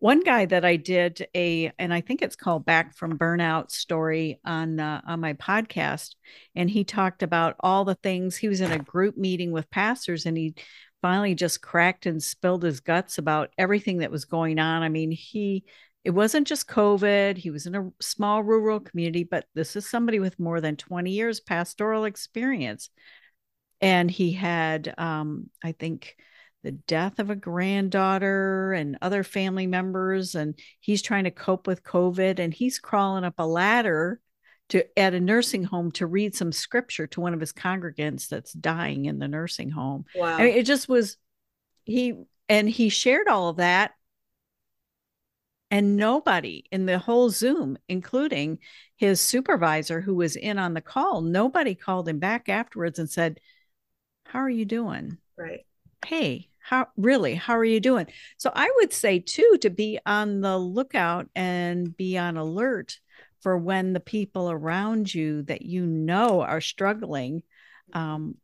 One 0.04 0.20
guy 0.20 0.44
that 0.44 0.66
I 0.66 0.76
did 0.76 1.26
a, 1.34 1.72
and 1.78 1.94
I 1.94 2.02
think 2.02 2.20
it's 2.20 2.36
called 2.36 2.66
Back 2.66 2.94
from 2.94 3.16
Burnout 3.16 3.70
story 3.70 4.38
on 4.44 4.78
uh, 4.78 5.00
on 5.06 5.20
my 5.20 5.32
podcast, 5.32 6.14
and 6.54 6.68
he 6.68 6.84
talked 6.84 7.22
about 7.22 7.56
all 7.60 7.86
the 7.86 7.94
things. 7.94 8.36
He 8.36 8.48
was 8.48 8.60
in 8.60 8.70
a 8.70 8.78
group 8.78 9.16
meeting 9.16 9.50
with 9.50 9.70
pastors, 9.70 10.26
and 10.26 10.36
he 10.36 10.56
finally 11.00 11.34
just 11.34 11.62
cracked 11.62 12.04
and 12.04 12.22
spilled 12.22 12.64
his 12.64 12.80
guts 12.80 13.16
about 13.16 13.54
everything 13.56 14.00
that 14.00 14.10
was 14.10 14.26
going 14.26 14.58
on. 14.58 14.82
I 14.82 14.90
mean, 14.90 15.10
he 15.10 15.64
it 16.04 16.10
wasn't 16.10 16.48
just 16.48 16.68
COVID. 16.68 17.38
He 17.38 17.50
was 17.50 17.64
in 17.64 17.74
a 17.74 17.90
small 18.02 18.42
rural 18.42 18.80
community, 18.80 19.24
but 19.24 19.46
this 19.54 19.74
is 19.74 19.88
somebody 19.88 20.20
with 20.20 20.38
more 20.38 20.60
than 20.60 20.76
20 20.76 21.12
years 21.12 21.40
pastoral 21.40 22.04
experience. 22.04 22.90
And 23.80 24.10
he 24.10 24.32
had, 24.32 24.92
um, 24.98 25.48
I 25.62 25.72
think, 25.72 26.14
the 26.64 26.72
death 26.72 27.20
of 27.20 27.30
a 27.30 27.36
granddaughter 27.36 28.72
and 28.72 28.98
other 29.00 29.22
family 29.22 29.66
members 29.66 30.34
and 30.34 30.58
he's 30.80 31.02
trying 31.02 31.24
to 31.24 31.30
cope 31.30 31.66
with 31.66 31.84
covid 31.84 32.40
and 32.40 32.52
he's 32.52 32.78
crawling 32.80 33.22
up 33.22 33.34
a 33.38 33.46
ladder 33.46 34.20
to 34.70 34.98
at 34.98 35.14
a 35.14 35.20
nursing 35.20 35.64
home 35.64 35.92
to 35.92 36.06
read 36.06 36.34
some 36.34 36.52
scripture 36.52 37.06
to 37.06 37.20
one 37.20 37.34
of 37.34 37.40
his 37.40 37.52
congregants 37.52 38.28
that's 38.28 38.52
dying 38.52 39.04
in 39.04 39.18
the 39.18 39.28
nursing 39.28 39.70
home. 39.70 40.04
Wow 40.14 40.36
I 40.36 40.44
mean, 40.44 40.56
it 40.56 40.64
just 40.64 40.88
was 40.88 41.16
he 41.84 42.14
and 42.48 42.68
he 42.68 42.88
shared 42.88 43.28
all 43.28 43.50
of 43.50 43.56
that. 43.56 43.92
And 45.70 45.96
nobody 45.96 46.64
in 46.70 46.86
the 46.86 46.98
whole 46.98 47.30
zoom 47.30 47.76
including 47.88 48.58
his 48.96 49.20
supervisor 49.20 50.00
who 50.00 50.14
was 50.14 50.36
in 50.36 50.58
on 50.58 50.72
the 50.72 50.80
call 50.80 51.20
nobody 51.20 51.74
called 51.74 52.08
him 52.08 52.20
back 52.20 52.48
afterwards 52.48 52.98
and 52.98 53.10
said 53.10 53.40
how 54.26 54.38
are 54.40 54.50
you 54.50 54.64
doing? 54.64 55.18
Right. 55.36 55.66
Hey 56.06 56.48
how 56.64 56.88
really 56.96 57.34
how 57.34 57.58
are 57.58 57.64
you 57.64 57.78
doing? 57.78 58.06
So 58.38 58.50
i 58.54 58.70
would 58.76 58.92
say 58.92 59.18
too 59.18 59.58
to 59.60 59.68
be 59.68 59.98
on 60.06 60.40
the 60.40 60.56
lookout 60.56 61.28
and 61.36 61.94
be 61.94 62.16
on 62.16 62.38
alert 62.38 62.98
for 63.42 63.58
when 63.58 63.92
the 63.92 64.00
people 64.00 64.50
around 64.50 65.12
you 65.12 65.42
that 65.42 65.62
you 65.62 65.84
know 65.84 66.40
are 66.40 66.62
struggling 66.62 67.42
um, 67.92 68.36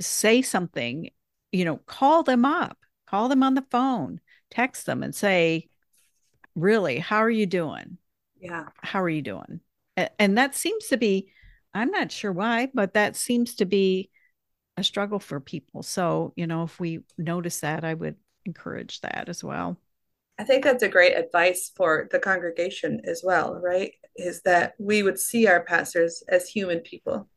say 0.00 0.40
something 0.40 1.10
you 1.50 1.64
know 1.64 1.78
call 1.78 2.22
them 2.22 2.44
up 2.44 2.78
call 3.08 3.28
them 3.28 3.42
on 3.42 3.54
the 3.54 3.66
phone 3.70 4.20
text 4.50 4.86
them 4.86 5.02
and 5.02 5.14
say 5.14 5.68
really 6.54 7.00
how 7.00 7.18
are 7.18 7.30
you 7.30 7.46
doing? 7.46 7.98
Yeah. 8.38 8.66
How 8.76 9.02
are 9.02 9.08
you 9.08 9.22
doing? 9.22 9.60
And 10.18 10.38
that 10.38 10.54
seems 10.54 10.86
to 10.88 10.96
be 10.96 11.32
i'm 11.74 11.90
not 11.90 12.12
sure 12.12 12.32
why 12.32 12.68
but 12.72 12.94
that 12.94 13.16
seems 13.16 13.56
to 13.56 13.64
be 13.64 14.10
a 14.76 14.84
struggle 14.84 15.18
for 15.18 15.40
people. 15.40 15.82
So, 15.82 16.32
you 16.36 16.46
know, 16.46 16.64
if 16.64 16.80
we 16.80 17.04
notice 17.16 17.60
that, 17.60 17.84
I 17.84 17.94
would 17.94 18.16
encourage 18.44 19.00
that 19.02 19.28
as 19.28 19.42
well. 19.42 19.78
I 20.38 20.44
think 20.44 20.64
that's 20.64 20.82
a 20.82 20.88
great 20.88 21.14
advice 21.14 21.70
for 21.76 22.08
the 22.10 22.18
congregation 22.18 23.00
as 23.04 23.22
well, 23.24 23.60
right? 23.62 23.92
Is 24.16 24.42
that 24.42 24.74
we 24.78 25.02
would 25.02 25.18
see 25.18 25.46
our 25.46 25.62
pastors 25.62 26.22
as 26.28 26.48
human 26.48 26.80
people. 26.80 27.28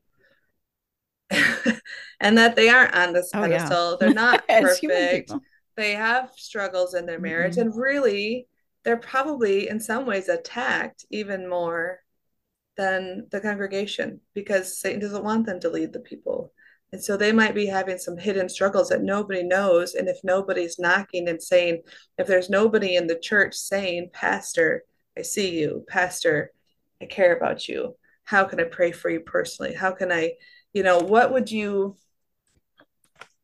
and 2.20 2.38
that 2.38 2.56
they 2.56 2.70
aren't 2.70 2.96
on 2.96 3.14
this 3.14 3.30
pedestal. 3.32 3.78
Oh, 3.78 3.92
yeah. 3.92 3.98
They're 4.00 4.14
not 4.14 4.48
perfect. 4.50 5.32
They 5.76 5.92
have 5.92 6.32
struggles 6.36 6.96
in 6.96 7.06
their 7.06 7.20
marriage. 7.20 7.54
Mm-hmm. 7.54 7.70
And 7.70 7.80
really, 7.80 8.48
they're 8.84 8.98
probably 8.98 9.70
in 9.70 9.80
some 9.80 10.06
ways 10.06 10.30
attacked 10.30 11.06
even 11.12 11.48
more 11.48 12.00
than 12.78 13.28
the 13.32 13.42
congregation 13.42 14.22
because 14.34 14.80
Satan 14.80 15.02
doesn't 15.02 15.24
want 15.24 15.46
them 15.46 15.60
to 15.60 15.70
lead 15.70 15.94
the 15.94 16.00
people. 16.00 16.54
And 16.94 17.04
so 17.04 17.18
they 17.18 17.34
might 17.34 17.54
be 17.54 17.66
having 17.66 17.98
some 17.98 18.18
hidden 18.18 18.48
struggles 18.48 18.90
that 18.90 19.04
nobody 19.04 19.44
knows. 19.44 19.94
And 19.94 20.08
if 20.08 20.20
nobody's 20.24 20.80
knocking 20.80 21.28
and 21.28 21.42
saying, 21.42 21.82
if 22.18 22.28
there's 22.28 22.50
nobody 22.50 22.96
in 22.96 23.08
the 23.08 23.20
church 23.20 23.56
saying, 23.56 24.12
Pastor, 24.14 24.84
I 25.18 25.24
see 25.24 25.60
you, 25.60 25.86
Pastor, 25.90 26.52
I 27.02 27.06
care 27.06 27.36
about 27.36 27.68
you. 27.68 27.96
How 28.24 28.46
can 28.46 28.60
I 28.60 28.66
pray 28.66 28.92
for 28.92 29.10
you 29.10 29.20
personally? 29.20 29.74
How 29.74 29.92
can 29.92 30.12
I, 30.12 30.34
you 30.74 30.84
know, 30.84 31.00
what 31.00 31.34
would 31.34 31.52
you 31.52 31.96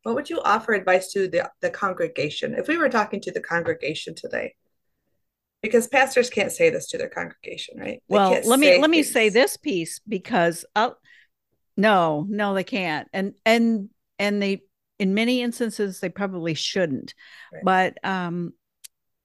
what 0.03 0.15
would 0.15 0.29
you 0.29 0.41
offer 0.41 0.73
advice 0.73 1.13
to 1.13 1.29
the, 1.29 1.49
the 1.61 1.69
congregation 1.69 2.55
if 2.55 2.67
we 2.67 2.77
were 2.77 2.89
talking 2.89 3.21
to 3.21 3.31
the 3.31 3.39
congregation 3.39 4.13
today? 4.13 4.53
Because 5.61 5.87
pastors 5.87 6.29
can't 6.29 6.51
say 6.51 6.69
this 6.69 6.87
to 6.89 6.97
their 6.97 7.07
congregation, 7.07 7.79
right? 7.79 8.03
They 8.09 8.15
well, 8.15 8.31
let 8.43 8.59
me 8.59 8.71
let 8.71 8.81
things. 8.81 8.89
me 8.89 9.03
say 9.03 9.29
this 9.29 9.55
piece 9.55 9.99
because 10.05 10.65
I'll, 10.75 10.97
no, 11.75 12.25
no, 12.29 12.53
they 12.53 12.63
can't. 12.63 13.07
And 13.13 13.33
and 13.45 13.89
and 14.19 14.41
they 14.41 14.63
in 14.99 15.13
many 15.13 15.41
instances 15.41 15.99
they 15.99 16.09
probably 16.09 16.53
shouldn't. 16.53 17.13
Right. 17.51 17.63
But 17.63 18.05
um 18.07 18.53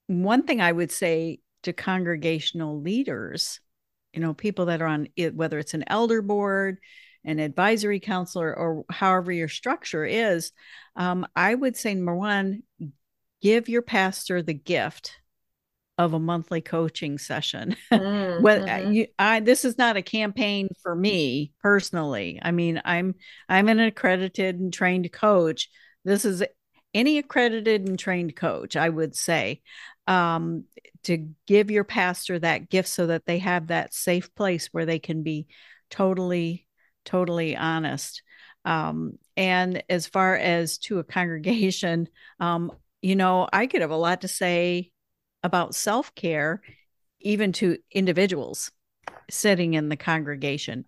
one 0.07 0.45
thing 0.45 0.61
I 0.61 0.73
would 0.73 0.91
say 0.91 1.41
to 1.65 1.73
congregational 1.73 2.81
leaders, 2.81 3.61
you 4.13 4.21
know, 4.21 4.35
people 4.35 4.67
that 4.67 4.81
are 4.81 4.87
on 4.87 5.09
it, 5.17 5.35
whether 5.35 5.59
it's 5.59 5.75
an 5.75 5.85
elder 5.87 6.23
board, 6.23 6.79
an 7.25 7.39
advisory 7.39 8.01
counselor, 8.01 8.57
or 8.57 8.85
however 8.91 9.31
your 9.33 9.49
structure 9.49 10.05
is, 10.05 10.53
um, 10.97 11.27
I 11.37 11.55
would 11.55 11.77
say 11.77 11.95
number 11.95 12.15
one, 12.15 12.63
give 13.43 13.69
your 13.69 13.83
pastor 13.83 14.43
the 14.43 14.55
gift 14.55 15.21
of 15.99 16.15
a 16.15 16.19
monthly 16.21 16.61
coaching 16.61 17.19
session. 17.19 17.77
Mm, 17.99 18.43
well, 18.43 18.61
mm-hmm. 18.61 18.93
you, 18.93 19.07
I, 19.19 19.41
this 19.41 19.65
is 19.65 19.77
not 19.77 19.97
a 19.97 20.03
campaign 20.03 20.69
for 20.83 20.95
me 20.95 21.53
personally. 21.61 22.39
I 22.41 22.53
mean, 22.53 22.81
I'm 22.85 23.17
I'm 23.49 23.69
an 23.69 23.81
accredited 23.81 24.61
and 24.61 24.73
trained 24.73 25.11
coach. 25.11 25.69
This 26.05 26.25
is 26.25 26.45
any 26.95 27.19
accredited 27.19 27.89
and 27.89 27.99
trained 27.99 28.37
coach, 28.37 28.77
I 28.77 28.89
would 28.89 29.17
say, 29.17 29.63
um, 30.07 30.65
to 31.05 31.29
give 31.47 31.71
your 31.71 31.85
pastor 31.85 32.39
that 32.39 32.69
gift 32.69 32.89
so 32.89 33.09
that 33.09 33.27
they 33.27 33.39
have 33.39 33.69
that 33.69 33.95
safe 33.95 34.33
place 34.35 34.69
where 34.71 34.87
they 34.87 34.99
can 34.99 35.23
be 35.23 35.49
totally, 35.91 36.67
totally 37.05 37.57
honest. 37.57 38.23
Um, 38.65 39.19
and 39.37 39.83
as 39.89 40.07
far 40.07 40.37
as 40.37 40.79
to 40.79 40.99
a 40.99 41.05
congregation, 41.19 42.09
um, 42.39 42.71
you 43.03 43.17
know, 43.17 43.49
I 43.53 43.67
could 43.67 43.81
have 43.81 43.91
a 43.91 43.97
lot 43.97 44.21
to 44.21 44.29
say 44.29 44.93
about 45.43 45.75
self 45.75 46.15
care, 46.15 46.63
even 47.21 47.53
to 47.53 47.79
individuals 47.91 48.71
sitting 49.31 49.75
in 49.75 49.89
the 49.89 49.97
congregation. 49.97 50.85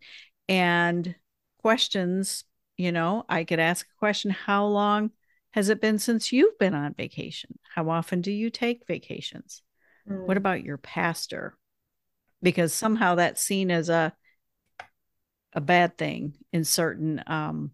And 0.49 1.15
questions 1.63 2.45
you 2.79 2.91
know 2.91 3.27
i 3.29 3.45
could 3.45 3.61
ask 3.61 3.87
a 3.87 3.99
question 3.99 4.31
how 4.31 4.65
long 4.65 5.11
has 5.53 5.69
it 5.69 5.81
been 5.81 5.99
since 5.99 6.33
you've 6.33 6.59
been 6.59 6.75
on 6.75 6.95
vacation? 6.95 7.59
How 7.75 7.91
often 7.91 8.21
do 8.21 8.31
you 8.31 8.51
take 8.51 8.87
vacations? 8.87 9.63
Mm. 10.09 10.27
what 10.27 10.37
about 10.37 10.65
your 10.65 10.79
pastor? 10.79 11.57
Because 12.43 12.73
somehow 12.73 13.17
that's 13.17 13.43
seen 13.43 13.71
as 13.71 13.89
a 13.89 14.15
a 15.53 15.61
bad 15.61 15.99
thing 15.99 16.35
in 16.53 16.65
certain 16.65 17.23
um 17.27 17.73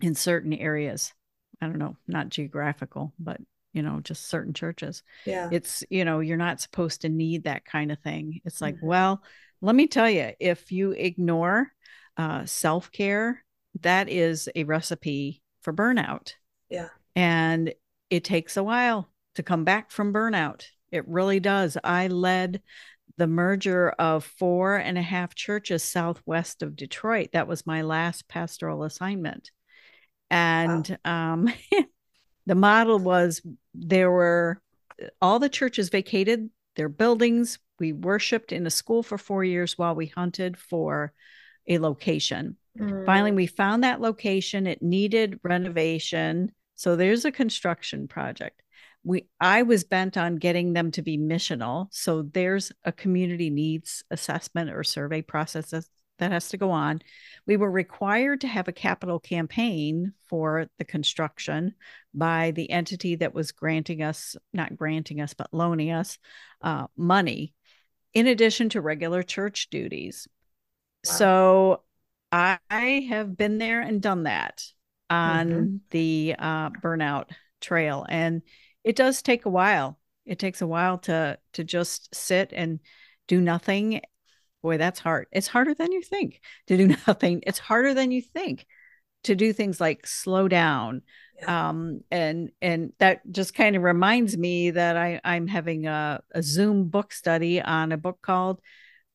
in 0.00 0.14
certain 0.14 0.52
areas. 0.52 1.14
I 1.60 1.66
don't 1.66 1.78
know 1.78 1.96
not 2.06 2.28
geographical 2.28 3.12
but 3.18 3.40
you 3.76 3.82
know 3.82 4.00
just 4.00 4.28
certain 4.28 4.54
churches 4.54 5.02
yeah 5.26 5.48
it's 5.52 5.84
you 5.90 6.04
know 6.04 6.20
you're 6.20 6.38
not 6.38 6.60
supposed 6.60 7.02
to 7.02 7.08
need 7.10 7.44
that 7.44 7.64
kind 7.64 7.92
of 7.92 7.98
thing 8.00 8.40
it's 8.44 8.60
like 8.60 8.76
mm-hmm. 8.76 8.86
well 8.86 9.22
let 9.60 9.74
me 9.76 9.86
tell 9.86 10.08
you 10.08 10.30
if 10.40 10.72
you 10.72 10.92
ignore 10.92 11.70
uh, 12.16 12.46
self-care 12.46 13.44
that 13.82 14.08
is 14.08 14.48
a 14.56 14.64
recipe 14.64 15.42
for 15.60 15.72
burnout 15.72 16.32
yeah 16.70 16.88
and 17.14 17.74
it 18.08 18.24
takes 18.24 18.56
a 18.56 18.64
while 18.64 19.10
to 19.34 19.42
come 19.42 19.64
back 19.64 19.90
from 19.90 20.14
burnout 20.14 20.64
it 20.90 21.06
really 21.06 21.38
does 21.38 21.76
i 21.84 22.06
led 22.06 22.62
the 23.18 23.26
merger 23.26 23.90
of 23.90 24.24
four 24.24 24.76
and 24.76 24.98
a 24.98 25.02
half 25.02 25.34
churches 25.34 25.82
southwest 25.82 26.62
of 26.62 26.76
Detroit. 26.76 27.30
That 27.32 27.48
was 27.48 27.66
my 27.66 27.80
last 27.80 28.28
pastoral 28.28 28.82
assignment. 28.82 29.50
And 30.30 30.98
wow. 31.04 31.32
um, 31.32 31.52
the 32.46 32.54
model 32.54 32.98
was 32.98 33.42
there 33.74 34.10
were 34.10 34.60
all 35.20 35.38
the 35.38 35.48
churches 35.48 35.88
vacated 35.88 36.48
their 36.76 36.88
buildings. 36.88 37.58
We 37.78 37.92
worshiped 37.92 38.52
in 38.52 38.66
a 38.66 38.70
school 38.70 39.02
for 39.02 39.18
four 39.18 39.44
years 39.44 39.76
while 39.76 39.94
we 39.94 40.06
hunted 40.06 40.56
for 40.56 41.12
a 41.66 41.78
location. 41.78 42.56
Mm. 42.78 43.04
Finally, 43.04 43.32
we 43.32 43.46
found 43.46 43.84
that 43.84 44.00
location. 44.00 44.66
It 44.66 44.82
needed 44.82 45.40
renovation. 45.42 46.52
So 46.74 46.96
there's 46.96 47.24
a 47.24 47.32
construction 47.32 48.08
project 48.08 48.62
we 49.06 49.24
i 49.40 49.62
was 49.62 49.84
bent 49.84 50.16
on 50.16 50.36
getting 50.36 50.72
them 50.72 50.90
to 50.90 51.00
be 51.00 51.16
missional 51.16 51.86
so 51.90 52.22
there's 52.22 52.72
a 52.84 52.92
community 52.92 53.48
needs 53.48 54.04
assessment 54.10 54.68
or 54.68 54.82
survey 54.82 55.22
process 55.22 55.88
that 56.18 56.32
has 56.32 56.48
to 56.48 56.56
go 56.56 56.70
on 56.70 57.00
we 57.46 57.56
were 57.56 57.70
required 57.70 58.40
to 58.40 58.48
have 58.48 58.68
a 58.68 58.72
capital 58.72 59.20
campaign 59.20 60.12
for 60.28 60.66
the 60.78 60.84
construction 60.84 61.74
by 62.14 62.50
the 62.52 62.70
entity 62.70 63.16
that 63.16 63.34
was 63.34 63.52
granting 63.52 64.02
us 64.02 64.36
not 64.52 64.76
granting 64.76 65.20
us 65.20 65.34
but 65.34 65.52
loaning 65.52 65.90
us 65.90 66.18
uh, 66.62 66.86
money 66.96 67.52
in 68.14 68.26
addition 68.26 68.68
to 68.68 68.80
regular 68.80 69.22
church 69.22 69.68
duties 69.70 70.26
wow. 71.06 71.12
so 71.12 71.82
I, 72.32 73.06
have 73.08 73.36
been 73.36 73.56
there 73.56 73.80
and 73.80 74.02
done 74.02 74.24
that 74.24 74.62
on 75.08 75.48
mm-hmm. 75.48 75.76
the 75.90 76.34
uh, 76.38 76.70
burnout 76.70 77.30
trail 77.60 78.04
and 78.08 78.42
it 78.86 78.94
does 78.94 79.20
take 79.20 79.46
a 79.46 79.50
while. 79.50 79.98
It 80.24 80.38
takes 80.38 80.62
a 80.62 80.66
while 80.66 80.98
to 80.98 81.38
to 81.54 81.64
just 81.64 82.14
sit 82.14 82.52
and 82.54 82.78
do 83.26 83.40
nothing. 83.40 84.00
Boy, 84.66 84.78
that's 84.78 84.98
hard. 84.98 85.28
It's 85.30 85.46
harder 85.46 85.74
than 85.74 85.92
you 85.92 86.02
think 86.02 86.40
to 86.66 86.76
do 86.76 86.88
nothing. 87.06 87.44
It's 87.46 87.60
harder 87.60 87.94
than 87.94 88.10
you 88.10 88.20
think 88.20 88.66
to 89.22 89.36
do 89.36 89.52
things 89.52 89.80
like 89.80 90.08
slow 90.08 90.48
down. 90.48 91.02
Yeah. 91.38 91.68
Um, 91.68 92.00
and 92.10 92.50
and 92.60 92.92
that 92.98 93.20
just 93.30 93.54
kind 93.54 93.76
of 93.76 93.84
reminds 93.84 94.36
me 94.36 94.72
that 94.72 94.96
I 94.96 95.20
I'm 95.22 95.46
having 95.46 95.86
a, 95.86 96.20
a 96.34 96.42
Zoom 96.42 96.88
book 96.88 97.12
study 97.12 97.62
on 97.62 97.92
a 97.92 97.96
book 97.96 98.18
called 98.20 98.60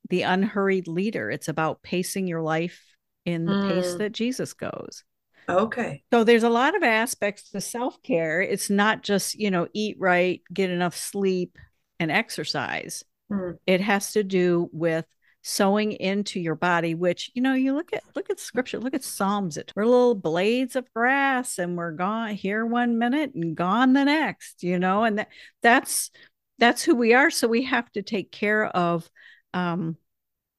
The 0.10 0.22
Unhurried 0.22 0.88
Leader. 0.88 1.30
It's 1.30 1.50
about 1.50 1.84
pacing 1.84 2.28
your 2.28 2.42
life 2.42 2.82
in 3.26 3.44
the 3.44 3.52
mm. 3.52 3.68
pace 3.68 3.96
that 3.96 4.14
Jesus 4.14 4.54
goes. 4.54 5.04
Okay. 5.50 6.02
So 6.14 6.24
there's 6.24 6.44
a 6.44 6.50
lot 6.50 6.78
of 6.78 6.84
aspects 6.84 7.50
to 7.50 7.60
self 7.60 8.02
care. 8.04 8.42
It's 8.42 8.70
not 8.70 9.04
just, 9.04 9.36
you 9.36 9.52
know, 9.52 9.68
eat 9.74 9.98
right, 10.00 10.42
get 10.54 10.70
enough 10.70 10.96
sleep, 10.96 11.58
and 12.00 12.10
exercise. 12.10 13.04
Mm. 13.30 13.58
It 13.68 13.82
has 13.82 14.14
to 14.14 14.24
do 14.24 14.70
with 14.72 15.06
sowing 15.44 15.94
into 15.94 16.40
your 16.40 16.56
body 16.56 16.94
which 16.94 17.32
you 17.34 17.42
know 17.42 17.54
you 17.54 17.74
look 17.74 17.92
at 17.94 18.04
look 18.16 18.30
at 18.30 18.40
scripture 18.40 18.80
look 18.80 18.94
at 18.94 19.04
psalms 19.04 19.58
it 19.58 19.72
we're 19.76 19.86
little 19.86 20.14
blades 20.14 20.76
of 20.76 20.92
grass 20.94 21.58
and 21.58 21.78
we're 21.78 21.92
gone 21.92 22.36
here 22.36 22.64
one 22.66 23.00
minute 23.00 23.34
and 23.34 23.56
gone 23.56 23.94
the 23.94 24.04
next 24.04 24.62
you 24.62 24.78
know 24.78 25.04
and 25.04 25.18
that 25.18 25.30
that's 25.64 26.12
that's 26.60 26.84
who 26.84 26.96
we 26.96 27.14
are 27.14 27.32
so 27.32 27.48
we 27.48 27.64
have 27.64 27.92
to 27.92 28.04
take 28.04 28.32
care 28.32 28.66
of 28.68 29.10
um 29.54 29.98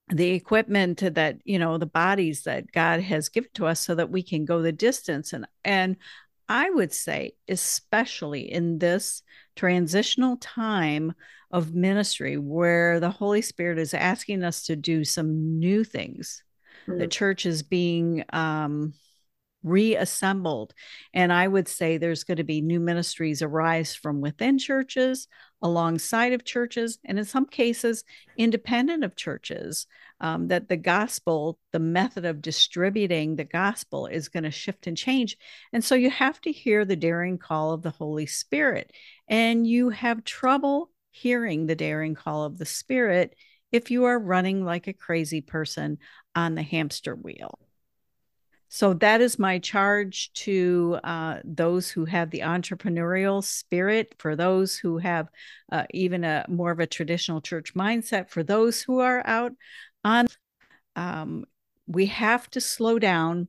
the 0.09 0.31
equipment 0.31 0.99
that 1.15 1.37
you 1.45 1.61
know 1.61 1.79
the 1.79 1.87
bodies 1.87 2.43
that 2.43 2.71
god 2.73 3.01
has 3.01 3.29
given 3.29 3.51
to 3.55 3.67
us 3.67 3.81
so 3.81 3.95
that 3.95 4.11
we 4.11 4.23
can 4.23 4.45
go 4.45 4.63
the 4.63 4.73
distance 4.73 5.33
and 5.33 5.47
and 5.65 5.97
i 6.53 6.71
would 6.71 6.93
say 6.93 7.33
especially 7.49 8.53
in 8.53 8.79
this 8.79 9.23
transitional 9.57 10.37
time 10.37 11.13
of 11.51 11.75
ministry 11.75 12.37
where 12.37 13.01
the 13.01 13.11
holy 13.11 13.43
spirit 13.43 13.79
is 13.79 13.95
asking 13.95 14.45
us 14.45 14.63
to 14.63 14.77
do 14.77 15.05
some 15.05 15.59
new 15.59 15.83
things 15.83 16.43
mm-hmm. 16.87 16.99
the 16.99 17.07
church 17.07 17.47
is 17.47 17.63
being 17.63 18.25
um 18.33 18.93
reassembled. 19.63 20.75
And 21.15 21.33
I 21.33 21.47
would 21.47 21.69
say 21.69 21.97
there's 21.97 22.25
going 22.25 22.39
to 22.39 22.45
be 22.45 22.61
new 22.61 22.81
ministries 22.81 23.43
arise 23.43 23.95
from 23.95 24.21
within 24.21 24.59
churches, 24.59 25.29
alongside 25.63 26.33
of 26.33 26.45
churches, 26.45 26.99
and 27.05 27.19
in 27.19 27.25
some 27.25 27.47
cases, 27.47 28.05
independent 28.37 29.05
of 29.05 29.17
churches. 29.17 29.87
Um, 30.21 30.47
that 30.49 30.69
the 30.69 30.77
gospel, 30.77 31.59
the 31.73 31.81
method 31.81 32.25
of 32.25 32.41
distributing 32.41 33.35
the 33.35 33.43
gospel 33.43 34.07
is 34.07 34.29
going 34.29 34.45
to 34.45 34.53
shift 34.53 34.87
and 34.87 34.97
change. 34.97 35.37
And 35.73 35.83
so 35.83 35.97
you 35.97 36.11
have 36.11 36.41
to 36.43 36.53
hear 36.53 36.85
the 36.85 36.95
daring 36.95 37.39
call 37.39 37.73
of 37.73 37.83
the 37.83 37.91
Holy 37.91 38.27
Spirit. 38.27 38.93
And 39.27 39.67
you 39.67 39.91
have 39.91 40.23
trouble 40.23 40.93
hearing 41.11 41.67
the 41.67 41.75
daring 41.75 42.15
call 42.15 42.45
of 42.45 42.57
the 42.57 42.65
Spirit 42.65 43.35
if 43.73 43.91
you 43.91 44.05
are 44.05 44.19
running 44.19 44.65
like 44.65 44.87
a 44.87 44.93
crazy 44.93 45.41
person 45.41 45.99
on 46.37 46.55
the 46.55 46.63
hamster 46.63 47.17
wheel. 47.17 47.59
So 48.75 48.95
that 48.95 49.21
is 49.21 49.39
my 49.39 49.59
charge 49.59 50.33
to 50.33 50.99
uh, 51.05 51.41
those 51.45 51.91
who 51.91 52.07
have 52.07 52.31
the 52.31 52.41
entrepreneurial 52.41 53.45
spirit, 53.45 54.15
for 54.19 54.35
those 54.35 54.79
who 54.79 54.97
have 54.97 55.29
uh, 55.71 55.85
even 55.91 56.25
a 56.25 56.47
more 56.49 56.71
of 56.71 56.81
a 56.81 56.87
traditional 56.87 57.43
church 57.43 57.75
mindset, 57.75 58.31
for 58.31 58.43
those 58.43 58.81
who 58.81 59.01
are 59.01 59.23
out 59.27 59.53
on. 60.05 60.27
Um, 60.97 61.45
we 61.87 62.07
have 62.07 62.49
to 62.53 62.63
slow 62.63 62.99
down 62.99 63.49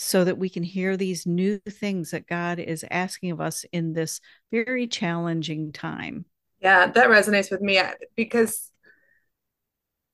so 0.00 0.24
that 0.24 0.38
we 0.38 0.48
can 0.48 0.64
hear 0.64 0.96
these 0.96 1.24
new 1.24 1.60
things 1.60 2.10
that 2.10 2.26
God 2.26 2.58
is 2.58 2.84
asking 2.90 3.30
of 3.30 3.40
us 3.40 3.64
in 3.72 3.92
this 3.92 4.20
very 4.50 4.88
challenging 4.88 5.70
time. 5.70 6.24
Yeah, 6.60 6.88
that 6.88 7.06
resonates 7.06 7.52
with 7.52 7.60
me 7.60 7.78
uh, 7.78 7.92
because 8.16 8.72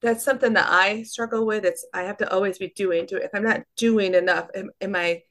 that's 0.05 0.25
something 0.25 0.53
that 0.53 0.69
I 0.71 1.03
struggle 1.03 1.47
with. 1.47 1.64
It's 1.64 1.85
I 1.93 2.03
have 2.03 2.19
to 2.19 2.33
always 2.33 2.59
be 2.59 2.69
doing. 2.69 3.07
Do 3.07 3.17
if 3.17 3.31
I'm 3.35 3.43
not 3.43 3.62
doing 3.77 4.14
enough, 4.14 4.49
am, 4.55 4.71
am 4.81 4.95
I 4.95 5.23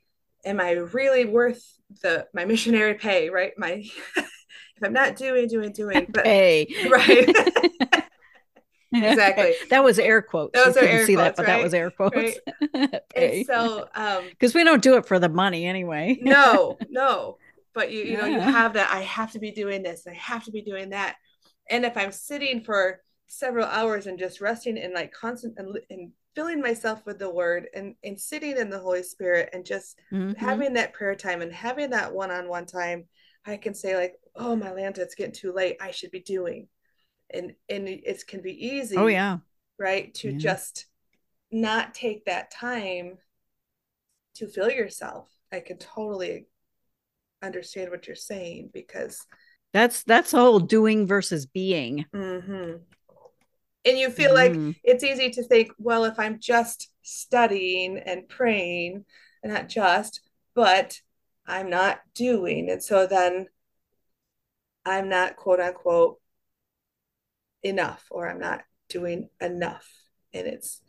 am 0.43 0.59
I 0.59 0.71
really 0.71 1.25
worth 1.25 1.63
the 2.01 2.27
my 2.33 2.45
missionary 2.45 2.95
pay? 2.95 3.29
Right, 3.29 3.53
my 3.57 3.85
if 4.17 4.83
I'm 4.83 4.91
not 4.91 5.15
doing 5.15 5.47
doing 5.47 5.71
doing, 5.71 6.07
but 6.09 6.23
pay 6.23 6.67
right. 6.89 7.29
exactly. 8.93 9.53
That 9.69 9.83
was 9.83 9.99
air 9.99 10.21
quotes. 10.23 10.53
That 10.53 10.67
was 10.67 10.75
you 10.75 10.81
air 10.81 11.05
see 11.05 11.15
quotes, 11.15 11.27
that, 11.27 11.35
but 11.37 11.47
right? 11.47 11.57
that 11.57 11.63
was 11.63 11.73
air 11.73 11.91
quotes. 11.91 12.37
Right? 12.73 13.01
and 13.15 13.45
so, 13.45 13.87
um, 13.93 14.25
because 14.29 14.55
we 14.55 14.63
don't 14.63 14.81
do 14.81 14.97
it 14.97 15.05
for 15.05 15.19
the 15.19 15.29
money 15.29 15.65
anyway. 15.65 16.17
no, 16.21 16.77
no. 16.89 17.37
But 17.75 17.91
you, 17.91 18.03
you 18.03 18.11
yeah. 18.13 18.21
know, 18.21 18.25
you 18.27 18.39
have 18.39 18.73
that. 18.73 18.91
I 18.91 19.01
have 19.01 19.31
to 19.31 19.39
be 19.39 19.49
doing 19.49 19.81
this. 19.81 20.05
I 20.07 20.13
have 20.13 20.43
to 20.45 20.51
be 20.51 20.61
doing 20.61 20.91
that. 20.91 21.15
And 21.69 21.85
if 21.85 21.97
I'm 21.97 22.11
sitting 22.11 22.61
for 22.61 23.01
several 23.27 23.65
hours 23.65 24.07
and 24.07 24.19
just 24.19 24.41
resting 24.41 24.77
and 24.77 24.93
like 24.93 25.11
constant 25.11 25.55
and, 25.57 25.77
and 25.89 26.11
filling 26.35 26.61
myself 26.61 27.05
with 27.05 27.19
the 27.19 27.29
word 27.29 27.67
and, 27.73 27.95
and 28.03 28.19
sitting 28.19 28.57
in 28.57 28.69
the 28.69 28.79
Holy 28.79 29.03
Spirit 29.03 29.49
and 29.53 29.65
just 29.65 29.99
mm-hmm. 30.11 30.33
having 30.33 30.73
that 30.73 30.93
prayer 30.93 31.15
time 31.15 31.41
and 31.41 31.53
having 31.53 31.91
that 31.91 32.13
one-on-one 32.13 32.65
time, 32.65 33.05
I 33.45 33.57
can 33.57 33.73
say 33.73 33.95
like, 33.95 34.13
oh 34.35 34.55
my 34.55 34.69
Lanta, 34.69 34.99
it's 34.99 35.15
getting 35.15 35.33
too 35.33 35.53
late. 35.53 35.77
I 35.81 35.91
should 35.91 36.11
be 36.11 36.21
doing. 36.21 36.67
And 37.33 37.53
and 37.69 37.87
it 37.87 38.27
can 38.27 38.41
be 38.41 38.67
easy. 38.67 38.95
Oh 38.95 39.07
yeah. 39.07 39.37
Right. 39.79 40.13
To 40.15 40.31
yeah. 40.31 40.37
just 40.37 40.85
not 41.51 41.93
take 41.93 42.25
that 42.25 42.51
time 42.51 43.17
to 44.35 44.47
fill 44.47 44.69
yourself. 44.69 45.29
I 45.51 45.59
can 45.59 45.77
totally 45.77 46.47
understand 47.41 47.89
what 47.89 48.07
you're 48.07 48.15
saying 48.15 48.69
because 48.73 49.25
that's 49.71 50.03
that's 50.03 50.31
whole 50.31 50.59
doing 50.59 51.07
versus 51.07 51.45
being. 51.45 52.05
Mm-hmm 52.15 52.77
and 53.85 53.97
you 53.97 54.09
feel 54.09 54.31
mm. 54.31 54.35
like 54.35 54.75
it's 54.83 55.03
easy 55.03 55.29
to 55.29 55.43
think 55.43 55.71
well 55.77 56.05
if 56.05 56.19
i'm 56.19 56.39
just 56.39 56.91
studying 57.01 57.97
and 57.97 58.27
praying 58.29 59.03
and 59.43 59.53
not 59.53 59.67
just 59.69 60.21
but 60.55 60.99
i'm 61.47 61.69
not 61.69 61.99
doing 62.13 62.69
and 62.69 62.83
so 62.83 63.05
then 63.07 63.47
i'm 64.85 65.09
not 65.09 65.35
quote 65.35 65.59
unquote 65.59 66.19
enough 67.63 68.05
or 68.11 68.29
I'm 68.29 68.39
not 68.39 68.63
doing 68.89 69.29
enough. 69.41 69.87
And 70.33 70.45
it's 70.45 70.81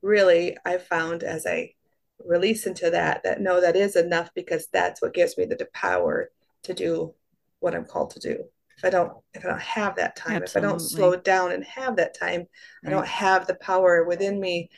really, 0.00 0.56
I 0.64 0.78
found 0.78 1.22
as 1.22 1.46
I 1.46 1.74
release 2.24 2.66
into 2.66 2.90
that, 2.90 3.22
that 3.24 3.40
no, 3.40 3.60
that 3.60 3.76
is 3.76 3.96
enough 3.96 4.30
because 4.34 4.68
that's 4.72 5.02
what 5.02 5.14
gives 5.14 5.36
me 5.36 5.44
the 5.44 5.68
power 5.72 6.30
to 6.64 6.74
do 6.74 7.14
what 7.60 7.74
I'm 7.74 7.84
called 7.84 8.10
to 8.10 8.20
do. 8.20 8.44
If 8.78 8.84
I 8.84 8.90
don't, 8.90 9.12
if 9.34 9.44
I 9.44 9.48
don't 9.48 9.60
have 9.60 9.96
that 9.96 10.16
time, 10.16 10.42
Absolutely. 10.42 10.60
if 10.60 10.64
I 10.64 10.72
don't 10.72 10.80
slow 10.80 11.16
down 11.16 11.52
and 11.52 11.64
have 11.64 11.96
that 11.96 12.18
time, 12.18 12.40
right. 12.40 12.48
I 12.86 12.90
don't 12.90 13.06
have 13.06 13.46
the 13.46 13.54
power 13.54 14.04
within 14.04 14.40
me. 14.40 14.70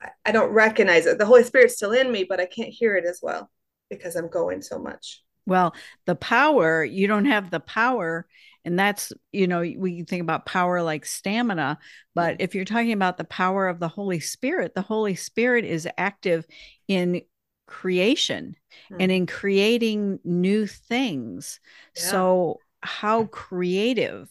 I, 0.00 0.08
I 0.26 0.32
don't 0.32 0.52
recognize 0.52 1.06
it. 1.06 1.18
The 1.18 1.26
Holy 1.26 1.44
Spirit's 1.44 1.76
still 1.76 1.92
in 1.92 2.10
me, 2.10 2.24
but 2.24 2.40
I 2.40 2.46
can't 2.46 2.70
hear 2.70 2.96
it 2.96 3.04
as 3.04 3.20
well 3.22 3.50
because 3.90 4.16
I'm 4.16 4.28
going 4.28 4.62
so 4.62 4.78
much. 4.78 5.22
Well, 5.46 5.74
the 6.06 6.14
power, 6.14 6.84
you 6.84 7.06
don't 7.06 7.24
have 7.24 7.50
the 7.50 7.60
power. 7.60 8.26
And 8.64 8.78
that's, 8.78 9.12
you 9.32 9.48
know, 9.48 9.60
we 9.60 10.04
think 10.04 10.22
about 10.22 10.46
power 10.46 10.82
like 10.82 11.04
stamina. 11.04 11.78
But 12.14 12.36
if 12.40 12.54
you're 12.54 12.64
talking 12.64 12.92
about 12.92 13.18
the 13.18 13.24
power 13.24 13.66
of 13.66 13.80
the 13.80 13.88
Holy 13.88 14.20
Spirit, 14.20 14.74
the 14.74 14.82
Holy 14.82 15.16
Spirit 15.16 15.64
is 15.64 15.88
active 15.98 16.46
in 16.86 17.22
creation 17.66 18.54
mm-hmm. 18.90 19.00
and 19.00 19.10
in 19.10 19.26
creating 19.26 20.20
new 20.24 20.66
things. 20.66 21.58
Yeah. 21.96 22.02
So, 22.02 22.60
how 22.82 23.24
creative 23.24 24.28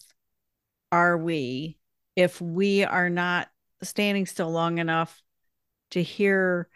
are 0.92 1.18
we 1.18 1.78
if 2.16 2.42
we 2.42 2.84
are 2.84 3.10
not 3.10 3.48
standing 3.82 4.26
still 4.26 4.52
long 4.52 4.78
enough 4.78 5.22
to 5.92 6.04
hear 6.04 6.68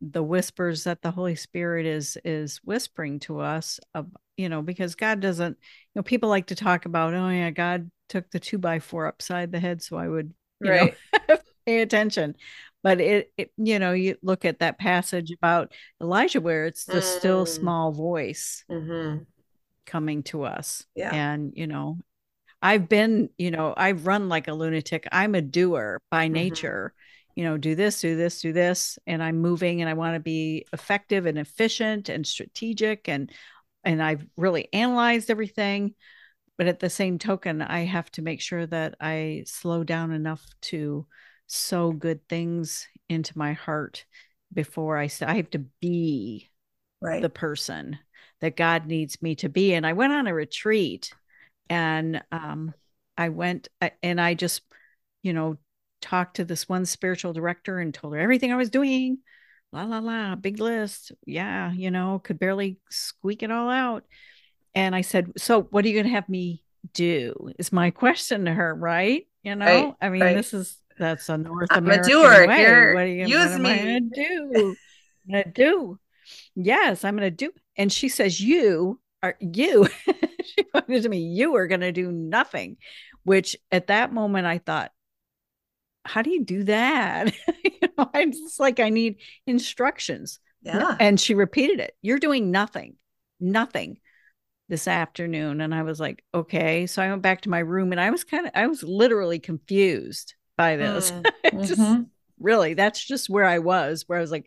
the 0.00 0.22
whispers 0.22 0.84
that 0.84 1.02
the 1.02 1.10
holy 1.10 1.34
spirit 1.34 1.86
is 1.86 2.18
is 2.24 2.60
whispering 2.64 3.18
to 3.18 3.40
us 3.40 3.80
of 3.94 4.06
you 4.36 4.48
know 4.48 4.62
because 4.62 4.94
god 4.94 5.20
doesn't 5.20 5.56
you 5.60 5.92
know 5.98 6.02
people 6.02 6.28
like 6.28 6.46
to 6.46 6.54
talk 6.54 6.84
about 6.84 7.14
oh 7.14 7.28
yeah 7.28 7.50
god 7.50 7.90
took 8.08 8.30
the 8.30 8.40
two 8.40 8.58
by 8.58 8.78
four 8.78 9.06
upside 9.06 9.50
the 9.50 9.60
head 9.60 9.82
so 9.82 9.96
i 9.96 10.08
would 10.08 10.32
right 10.60 10.94
know, 11.28 11.38
pay 11.66 11.80
attention 11.80 12.34
but 12.82 13.00
it, 13.00 13.32
it, 13.38 13.50
you 13.56 13.78
know 13.78 13.92
you 13.92 14.16
look 14.22 14.44
at 14.44 14.58
that 14.58 14.78
passage 14.78 15.30
about 15.30 15.72
elijah 16.02 16.40
where 16.40 16.66
it's 16.66 16.84
the 16.84 16.94
mm. 16.94 17.18
still 17.18 17.46
small 17.46 17.92
voice 17.92 18.64
mm-hmm. 18.70 19.22
Coming 19.86 20.22
to 20.22 20.42
us 20.42 20.84
yeah 20.94 21.12
and 21.12 21.52
you 21.54 21.66
know 21.66 21.98
i've 22.62 22.88
been 22.88 23.28
you 23.38 23.50
know 23.50 23.74
i've 23.76 24.06
run 24.06 24.28
like 24.28 24.48
a 24.48 24.54
lunatic 24.54 25.06
i'm 25.12 25.34
a 25.34 25.42
doer 25.42 26.00
by 26.10 26.26
mm-hmm. 26.26 26.34
nature 26.34 26.94
you 27.34 27.44
know, 27.44 27.56
do 27.56 27.74
this, 27.74 28.00
do 28.00 28.16
this, 28.16 28.40
do 28.40 28.52
this, 28.52 28.98
and 29.06 29.22
I'm 29.22 29.38
moving 29.38 29.80
and 29.80 29.90
I 29.90 29.94
want 29.94 30.14
to 30.14 30.20
be 30.20 30.66
effective 30.72 31.26
and 31.26 31.38
efficient 31.38 32.08
and 32.08 32.26
strategic 32.26 33.08
and 33.08 33.30
and 33.82 34.02
I've 34.02 34.26
really 34.36 34.72
analyzed 34.72 35.30
everything. 35.30 35.94
But 36.56 36.68
at 36.68 36.78
the 36.78 36.88
same 36.88 37.18
token, 37.18 37.60
I 37.60 37.80
have 37.80 38.10
to 38.12 38.22
make 38.22 38.40
sure 38.40 38.64
that 38.66 38.94
I 39.00 39.42
slow 39.46 39.82
down 39.82 40.12
enough 40.12 40.46
to 40.62 41.06
sow 41.48 41.92
good 41.92 42.26
things 42.28 42.86
into 43.08 43.36
my 43.36 43.52
heart 43.52 44.06
before 44.52 44.96
I 44.96 45.10
I 45.22 45.34
have 45.34 45.50
to 45.50 45.64
be 45.80 46.50
right. 47.02 47.20
the 47.20 47.28
person 47.28 47.98
that 48.44 48.56
God 48.56 48.86
needs 48.86 49.22
me 49.22 49.34
to 49.36 49.48
be. 49.48 49.72
And 49.72 49.86
I 49.86 49.94
went 49.94 50.12
on 50.12 50.26
a 50.26 50.34
retreat 50.34 51.14
and 51.70 52.22
um 52.30 52.74
I 53.16 53.30
went 53.30 53.68
and 54.02 54.20
I 54.20 54.34
just, 54.34 54.60
you 55.22 55.32
know, 55.32 55.56
talked 56.02 56.36
to 56.36 56.44
this 56.44 56.68
one 56.68 56.84
spiritual 56.84 57.32
director 57.32 57.78
and 57.78 57.94
told 57.94 58.12
her 58.12 58.20
everything 58.20 58.52
I 58.52 58.56
was 58.56 58.68
doing. 58.68 59.16
La 59.72 59.84
la 59.84 59.98
la, 60.00 60.34
big 60.34 60.60
list. 60.60 61.12
Yeah, 61.26 61.72
you 61.72 61.90
know, 61.90 62.20
could 62.22 62.38
barely 62.38 62.76
squeak 62.90 63.42
it 63.42 63.50
all 63.50 63.70
out. 63.70 64.04
And 64.74 64.94
I 64.94 65.00
said, 65.00 65.32
So 65.38 65.62
what 65.62 65.86
are 65.86 65.88
you 65.88 65.94
going 65.94 66.04
to 66.04 66.12
have 66.12 66.28
me 66.28 66.62
do? 66.92 67.50
Is 67.58 67.72
my 67.72 67.90
question 68.02 68.44
to 68.44 68.52
her, 68.52 68.74
right? 68.74 69.26
You 69.42 69.56
know, 69.56 69.64
right, 69.64 69.94
I 70.02 70.08
mean, 70.10 70.20
right. 70.20 70.36
this 70.36 70.52
is 70.52 70.78
that's 70.98 71.30
a 71.30 71.38
North 71.38 71.68
I'm 71.70 71.86
American 71.86 72.10
doer. 72.10 72.46
way. 72.46 72.60
You're, 72.60 72.94
what 72.94 73.04
are 73.04 73.06
you 73.06 73.26
use 73.26 73.52
what 73.52 73.60
me. 73.62 73.70
am 73.70 73.78
I 73.78 73.82
going 73.82 74.10
to 74.10 74.28
do? 74.28 74.76
I'm 75.24 75.32
going 75.32 75.44
to 75.44 75.50
do. 75.50 75.98
Yes, 76.54 77.04
I'm 77.04 77.16
going 77.16 77.34
to 77.34 77.48
do. 77.48 77.50
And 77.76 77.92
she 77.92 78.08
says, 78.08 78.40
You 78.40 79.00
are 79.22 79.36
you. 79.40 79.88
she 80.44 80.62
pointed 80.64 81.02
to 81.02 81.08
me, 81.08 81.18
You 81.18 81.56
are 81.56 81.66
going 81.66 81.80
to 81.80 81.92
do 81.92 82.10
nothing. 82.10 82.76
Which 83.24 83.56
at 83.72 83.86
that 83.86 84.12
moment 84.12 84.46
I 84.46 84.58
thought, 84.58 84.92
how 86.04 86.22
do 86.22 86.30
you 86.30 86.44
do 86.44 86.64
that? 86.64 87.32
you 87.64 87.88
know, 87.96 88.10
I'm 88.12 88.32
just 88.32 88.60
like, 88.60 88.80
I 88.80 88.90
need 88.90 89.16
instructions. 89.46 90.38
Yeah. 90.62 90.96
And 91.00 91.18
she 91.18 91.34
repeated 91.34 91.80
it. 91.80 91.94
You're 92.02 92.18
doing 92.18 92.50
nothing, 92.50 92.96
nothing 93.40 93.98
this 94.68 94.88
afternoon. 94.88 95.60
And 95.60 95.74
I 95.74 95.82
was 95.82 96.00
like, 96.00 96.24
okay. 96.34 96.86
So 96.86 97.02
I 97.02 97.10
went 97.10 97.22
back 97.22 97.42
to 97.42 97.50
my 97.50 97.58
room 97.58 97.92
and 97.92 98.00
I 98.00 98.10
was 98.10 98.24
kind 98.24 98.46
of, 98.46 98.52
I 98.54 98.66
was 98.66 98.82
literally 98.82 99.38
confused 99.38 100.34
by 100.56 100.76
this. 100.76 101.10
Mm. 101.10 101.66
just 101.66 101.80
mm-hmm. 101.80 102.02
really, 102.38 102.74
that's 102.74 103.04
just 103.04 103.28
where 103.28 103.44
I 103.44 103.58
was, 103.58 104.04
where 104.06 104.18
I 104.18 104.22
was 104.22 104.30
like, 104.30 104.46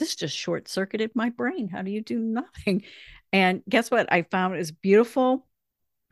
this 0.00 0.16
just 0.16 0.36
short 0.36 0.66
circuited 0.66 1.12
my 1.14 1.30
brain. 1.30 1.68
How 1.68 1.82
do 1.82 1.90
you 1.90 2.02
do 2.02 2.18
nothing? 2.18 2.82
And 3.32 3.62
guess 3.68 3.92
what? 3.92 4.12
I 4.12 4.22
found 4.22 4.56
it 4.56 4.58
was 4.58 4.72
beautiful 4.72 5.46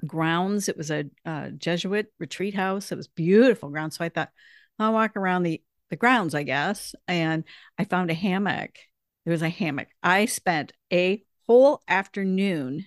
grounds. 0.07 0.69
It 0.69 0.77
was 0.77 0.93
a, 0.93 1.07
a 1.25 1.51
Jesuit 1.51 2.13
retreat 2.21 2.55
house. 2.55 2.93
It 2.93 2.95
was 2.97 3.09
beautiful 3.09 3.71
grounds. 3.71 3.97
So 3.97 4.05
I 4.05 4.09
thought, 4.09 4.31
I'll 4.79 4.93
walk 4.93 5.17
around 5.17 5.43
the 5.43 5.61
the 5.91 5.97
grounds, 5.97 6.35
I 6.35 6.43
guess, 6.43 6.95
and 7.07 7.45
I 7.79 7.85
found 7.85 8.11
a 8.11 8.15
hammock. 8.15 8.79
There 9.25 9.33
was 9.33 9.43
a 9.43 9.49
hammock. 9.49 9.89
I 10.03 10.27
spent 10.27 10.73
a 10.93 11.23
whole 11.47 11.83
afternoon 11.89 12.87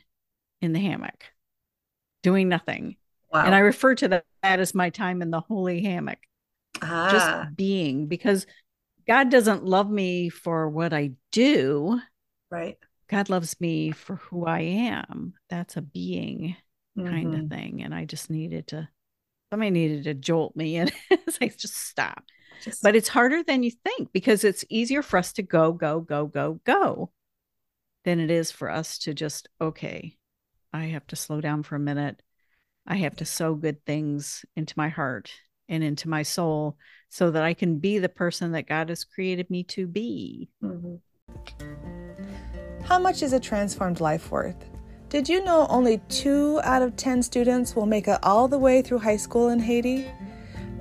in 0.61 0.73
the 0.73 0.79
hammock 0.79 1.25
doing 2.23 2.47
nothing. 2.47 2.97
Wow. 3.33 3.45
And 3.45 3.55
I 3.55 3.59
refer 3.59 3.95
to 3.95 4.07
that, 4.09 4.25
that 4.43 4.59
as 4.59 4.75
my 4.75 4.89
time 4.89 5.21
in 5.21 5.31
the 5.31 5.39
holy 5.39 5.81
hammock. 5.81 6.19
Ah. 6.81 7.09
Just 7.11 7.55
being 7.55 8.07
because 8.07 8.45
God 9.07 9.29
doesn't 9.29 9.65
love 9.65 9.89
me 9.89 10.29
for 10.29 10.69
what 10.69 10.93
I 10.93 11.11
do. 11.31 11.99
Right. 12.49 12.77
God 13.09 13.29
loves 13.29 13.59
me 13.59 13.91
for 13.91 14.15
who 14.15 14.45
I 14.45 14.61
am. 14.61 15.33
That's 15.49 15.77
a 15.77 15.81
being 15.81 16.55
mm-hmm. 16.97 17.09
kind 17.09 17.35
of 17.35 17.49
thing. 17.49 17.83
And 17.83 17.93
I 17.93 18.05
just 18.05 18.29
needed 18.29 18.67
to 18.67 18.87
somebody 19.51 19.71
needed 19.71 20.05
to 20.05 20.13
jolt 20.13 20.55
me 20.55 20.77
and 20.77 20.91
say, 21.29 21.49
just 21.49 21.75
stop. 21.75 22.23
Just 22.63 22.83
but 22.83 22.95
it's 22.95 23.09
harder 23.09 23.43
than 23.43 23.63
you 23.63 23.71
think 23.71 24.11
because 24.13 24.43
it's 24.43 24.63
easier 24.69 25.01
for 25.01 25.17
us 25.17 25.33
to 25.33 25.43
go, 25.43 25.73
go, 25.73 25.99
go, 25.99 26.25
go, 26.27 26.59
go 26.63 27.11
than 28.05 28.19
it 28.19 28.31
is 28.31 28.51
for 28.51 28.69
us 28.69 28.99
to 28.99 29.13
just, 29.13 29.49
okay, 29.59 30.15
I 30.73 30.85
have 30.85 31.05
to 31.07 31.15
slow 31.15 31.41
down 31.41 31.63
for 31.63 31.75
a 31.75 31.79
minute. 31.79 32.21
I 32.87 32.95
have 32.97 33.15
to 33.17 33.25
sow 33.25 33.55
good 33.55 33.85
things 33.85 34.45
into 34.55 34.73
my 34.77 34.89
heart 34.89 35.31
and 35.71 35.83
into 35.83 36.09
my 36.09 36.21
soul 36.21 36.77
so 37.09 37.31
that 37.31 37.41
I 37.41 37.55
can 37.55 37.79
be 37.79 37.97
the 37.97 38.09
person 38.09 38.51
that 38.51 38.67
God 38.67 38.89
has 38.89 39.03
created 39.03 39.49
me 39.49 39.63
to 39.63 39.87
be. 39.87 40.49
Mm-hmm. 40.61 40.95
How 42.83 42.99
much 42.99 43.23
is 43.23 43.33
a 43.33 43.39
transformed 43.39 44.01
life 44.01 44.29
worth? 44.31 44.69
Did 45.09 45.27
you 45.27 45.43
know 45.43 45.65
only 45.69 45.99
two 46.09 46.59
out 46.63 46.81
of 46.81 46.95
10 46.95 47.23
students 47.23 47.75
will 47.75 47.85
make 47.85 48.07
it 48.07 48.19
all 48.21 48.47
the 48.47 48.59
way 48.59 48.81
through 48.81 48.99
high 48.99 49.17
school 49.17 49.49
in 49.49 49.59
Haiti? 49.59 50.05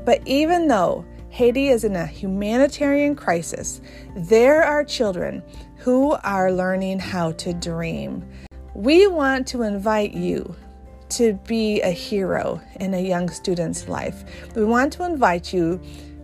But 0.04 0.22
even 0.26 0.68
though 0.68 1.04
Haiti 1.28 1.68
is 1.68 1.84
in 1.84 1.94
a 1.94 2.06
humanitarian 2.06 3.14
crisis, 3.14 3.80
there 4.16 4.62
are 4.62 4.84
children 4.84 5.42
who 5.76 6.12
are 6.24 6.52
learning 6.52 6.98
how 6.98 7.32
to 7.32 7.52
dream. 7.54 8.28
We 8.74 9.06
want 9.06 9.46
to 9.48 9.62
invite 9.62 10.12
you 10.12 10.54
to 11.10 11.34
be 11.46 11.80
a 11.82 11.90
hero 11.90 12.60
in 12.80 12.94
a 12.94 13.00
young 13.00 13.28
student's 13.28 13.88
life. 13.88 14.24
We 14.54 14.64
want 14.64 14.92
to 14.94 15.04
invite 15.04 15.52
you 15.52 15.80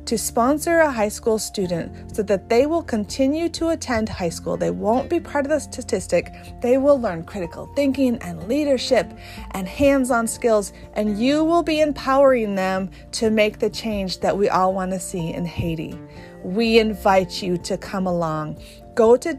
to 0.06 0.16
sponsor 0.16 0.78
a 0.78 0.90
high 0.90 1.08
school 1.08 1.36
student 1.36 2.14
so 2.14 2.22
that 2.22 2.48
they 2.48 2.66
will 2.66 2.82
continue 2.82 3.48
to 3.48 3.70
attend 3.70 4.08
high 4.08 4.28
school. 4.28 4.56
They 4.56 4.70
won't 4.70 5.10
be 5.10 5.18
part 5.18 5.44
of 5.44 5.50
the 5.50 5.58
statistic. 5.58 6.32
They 6.62 6.78
will 6.78 7.00
learn 7.00 7.24
critical 7.24 7.66
thinking 7.74 8.16
and 8.18 8.46
leadership 8.46 9.12
and 9.50 9.66
hands 9.66 10.12
on 10.12 10.28
skills, 10.28 10.72
and 10.94 11.18
you 11.18 11.42
will 11.42 11.64
be 11.64 11.80
empowering 11.80 12.54
them 12.54 12.88
to 13.12 13.30
make 13.30 13.58
the 13.58 13.68
change 13.68 14.20
that 14.20 14.38
we 14.38 14.48
all 14.48 14.72
want 14.72 14.92
to 14.92 15.00
see 15.00 15.34
in 15.34 15.44
Haiti. 15.44 15.98
We 16.44 16.78
invite 16.78 17.42
you 17.42 17.56
to 17.58 17.76
come 17.76 18.06
along. 18.06 18.62
Go 18.94 19.16
to 19.16 19.34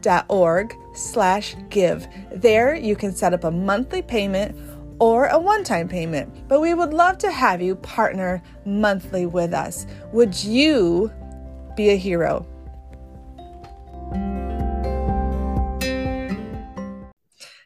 www.reachoutlefund.org 0.00 0.76
slash 0.92 1.56
give. 1.68 2.06
There 2.34 2.74
you 2.74 2.96
can 2.96 3.14
set 3.14 3.32
up 3.34 3.44
a 3.44 3.50
monthly 3.50 4.02
payment 4.02 4.56
or 4.98 5.26
a 5.26 5.38
one 5.38 5.64
time 5.64 5.88
payment, 5.88 6.48
but 6.48 6.60
we 6.60 6.74
would 6.74 6.92
love 6.92 7.18
to 7.18 7.30
have 7.30 7.62
you 7.62 7.76
partner 7.76 8.42
monthly 8.64 9.26
with 9.26 9.54
us. 9.54 9.86
Would 10.12 10.42
you 10.42 11.10
be 11.76 11.90
a 11.90 11.96
hero? 11.96 12.46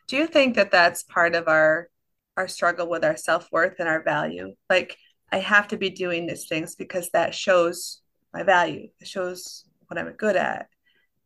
Do 0.07 0.17
you 0.17 0.27
think 0.27 0.55
that 0.57 0.71
that's 0.71 1.03
part 1.03 1.35
of 1.35 1.49
our 1.49 1.89
our 2.37 2.49
struggle 2.49 2.89
with 2.89 3.05
our 3.05 3.17
self-worth 3.17 3.77
and 3.79 3.89
our 3.89 4.03
value? 4.03 4.55
Like 4.69 4.97
I 5.33 5.39
have 5.39 5.69
to 5.69 5.77
be 5.77 5.91
doing 5.91 6.27
these 6.27 6.47
things 6.47 6.75
because 6.75 7.11
that 7.11 7.35
shows 7.35 8.01
my 8.33 8.43
value. 8.43 8.89
It 9.01 9.09
shows 9.09 9.65
what 9.87 9.99
I'm 9.99 10.13
good 10.13 10.37
at. 10.37 10.69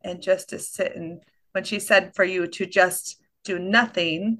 And 0.08 0.22
just 0.22 0.48
to 0.50 0.58
sit 0.58 0.96
and 0.96 1.22
when 1.52 1.64
she 1.64 1.78
said 1.78 2.14
for 2.14 2.24
you 2.24 2.46
to 2.46 2.66
just 2.66 3.20
do 3.44 3.58
nothing 3.58 4.38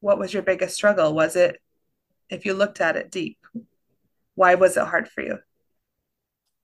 what 0.00 0.18
was 0.18 0.32
your 0.32 0.42
biggest 0.42 0.74
struggle? 0.74 1.14
Was 1.14 1.36
it 1.36 1.60
if 2.28 2.44
you 2.44 2.54
looked 2.54 2.80
at 2.80 2.96
it 2.96 3.10
deep? 3.10 3.38
Why 4.34 4.54
was 4.54 4.76
it 4.76 4.86
hard 4.86 5.08
for 5.08 5.22
you? 5.22 5.38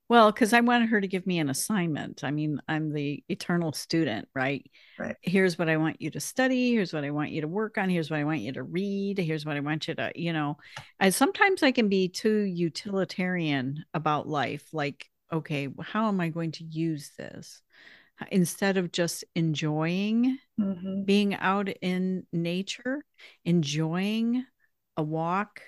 Well, 0.09 0.31
because 0.31 0.53
I 0.53 0.61
wanted 0.61 0.91
her 0.91 1.01
to 1.01 1.09
give 1.09 1.27
me 1.27 1.41
an 1.41 1.51
assignment. 1.51 2.23
I 2.23 2.31
mean, 2.31 2.61
I'm 2.69 2.93
the 2.93 3.25
eternal 3.29 3.73
student, 3.73 4.29
right? 4.35 4.65
Right. 4.99 5.17
Here's 5.21 5.59
what 5.59 5.69
I 5.69 5.79
want 5.79 6.01
you 6.01 6.11
to 6.13 6.21
study. 6.21 6.71
Here's 6.71 6.93
what 6.93 7.05
I 7.05 7.11
want 7.11 7.33
you 7.33 7.41
to 7.41 7.49
work 7.49 7.77
on. 7.77 7.91
Here's 7.91 8.09
what 8.09 8.21
I 8.21 8.25
want 8.25 8.41
you 8.41 8.53
to 8.53 8.63
read. 8.63 9.19
Here's 9.19 9.45
what 9.45 9.57
I 9.57 9.61
want 9.61 9.89
you 9.89 9.97
to, 9.97 10.13
you 10.15 10.33
know, 10.33 10.59
I 11.01 11.11
sometimes 11.11 11.65
I 11.65 11.73
can 11.73 11.89
be 11.89 12.09
too 12.09 12.39
utilitarian 12.39 13.85
about 13.95 14.29
life. 14.29 14.65
Like, 14.73 15.11
okay, 15.33 15.69
how 15.83 16.07
am 16.07 16.21
I 16.21 16.29
going 16.29 16.53
to 16.53 16.65
use 16.65 17.11
this? 17.19 17.61
Instead 18.31 18.77
of 18.77 18.93
just 18.93 19.25
enjoying 19.35 20.39
mm-hmm. 20.59 21.05
being 21.05 21.35
out 21.35 21.69
in 21.69 22.27
nature, 22.33 23.05
enjoying 23.45 24.45
a 24.97 25.03
walk, 25.03 25.61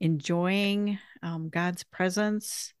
enjoying 0.00 0.98
um, 1.22 1.48
God's 1.48 1.84
presence 1.84 2.72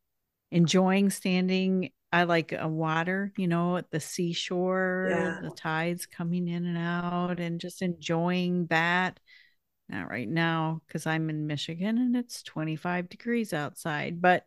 enjoying 0.50 1.10
standing 1.10 1.90
I 2.10 2.24
like 2.24 2.52
a 2.52 2.66
water, 2.66 3.34
you 3.36 3.48
know, 3.48 3.76
at 3.76 3.90
the 3.90 4.00
seashore, 4.00 5.08
yeah. 5.10 5.38
the 5.42 5.54
tides 5.54 6.06
coming 6.06 6.48
in 6.48 6.64
and 6.64 6.78
out, 6.78 7.38
and 7.38 7.60
just 7.60 7.82
enjoying 7.82 8.66
that. 8.68 9.20
Not 9.90 10.08
right 10.08 10.28
now 10.28 10.80
because 10.86 11.06
I'm 11.06 11.28
in 11.28 11.46
Michigan 11.46 11.98
and 11.98 12.16
it's 12.16 12.42
25 12.42 13.10
degrees 13.10 13.52
outside, 13.52 14.22
but 14.22 14.44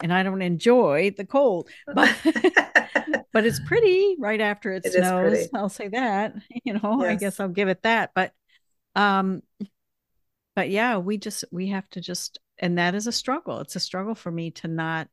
and 0.00 0.12
I 0.12 0.22
don't 0.22 0.42
enjoy 0.42 1.12
the 1.16 1.24
cold, 1.24 1.68
but 1.92 2.14
but 3.32 3.46
it's 3.46 3.60
pretty 3.60 4.16
right 4.18 4.40
after 4.40 4.72
it, 4.72 4.84
it 4.84 4.92
snows. 4.92 5.48
I'll 5.54 5.68
say 5.68 5.88
that. 5.88 6.34
You 6.64 6.74
know, 6.74 6.98
yes. 7.02 7.10
I 7.10 7.14
guess 7.14 7.40
I'll 7.40 7.48
give 7.48 7.68
it 7.68 7.82
that. 7.82 8.10
But 8.14 8.32
um, 8.94 9.42
but 10.54 10.70
yeah, 10.70 10.98
we 10.98 11.16
just 11.16 11.44
we 11.50 11.68
have 11.68 11.88
to 11.90 12.00
just 12.00 12.38
and 12.58 12.78
that 12.78 12.94
is 12.94 13.06
a 13.06 13.12
struggle. 13.12 13.60
It's 13.60 13.76
a 13.76 13.80
struggle 13.80 14.14
for 14.14 14.30
me 14.30 14.50
to 14.52 14.68
not 14.68 15.08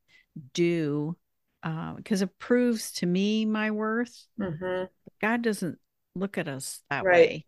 do 0.52 1.16
because 1.62 2.22
uh, 2.22 2.26
it 2.26 2.38
proves 2.38 2.92
to 2.92 3.06
me 3.06 3.44
my 3.44 3.70
worth. 3.70 4.26
Mm-hmm. 4.40 4.84
God 5.20 5.42
doesn't 5.42 5.78
look 6.14 6.38
at 6.38 6.48
us 6.48 6.82
that 6.90 7.04
right. 7.04 7.14
way. 7.14 7.46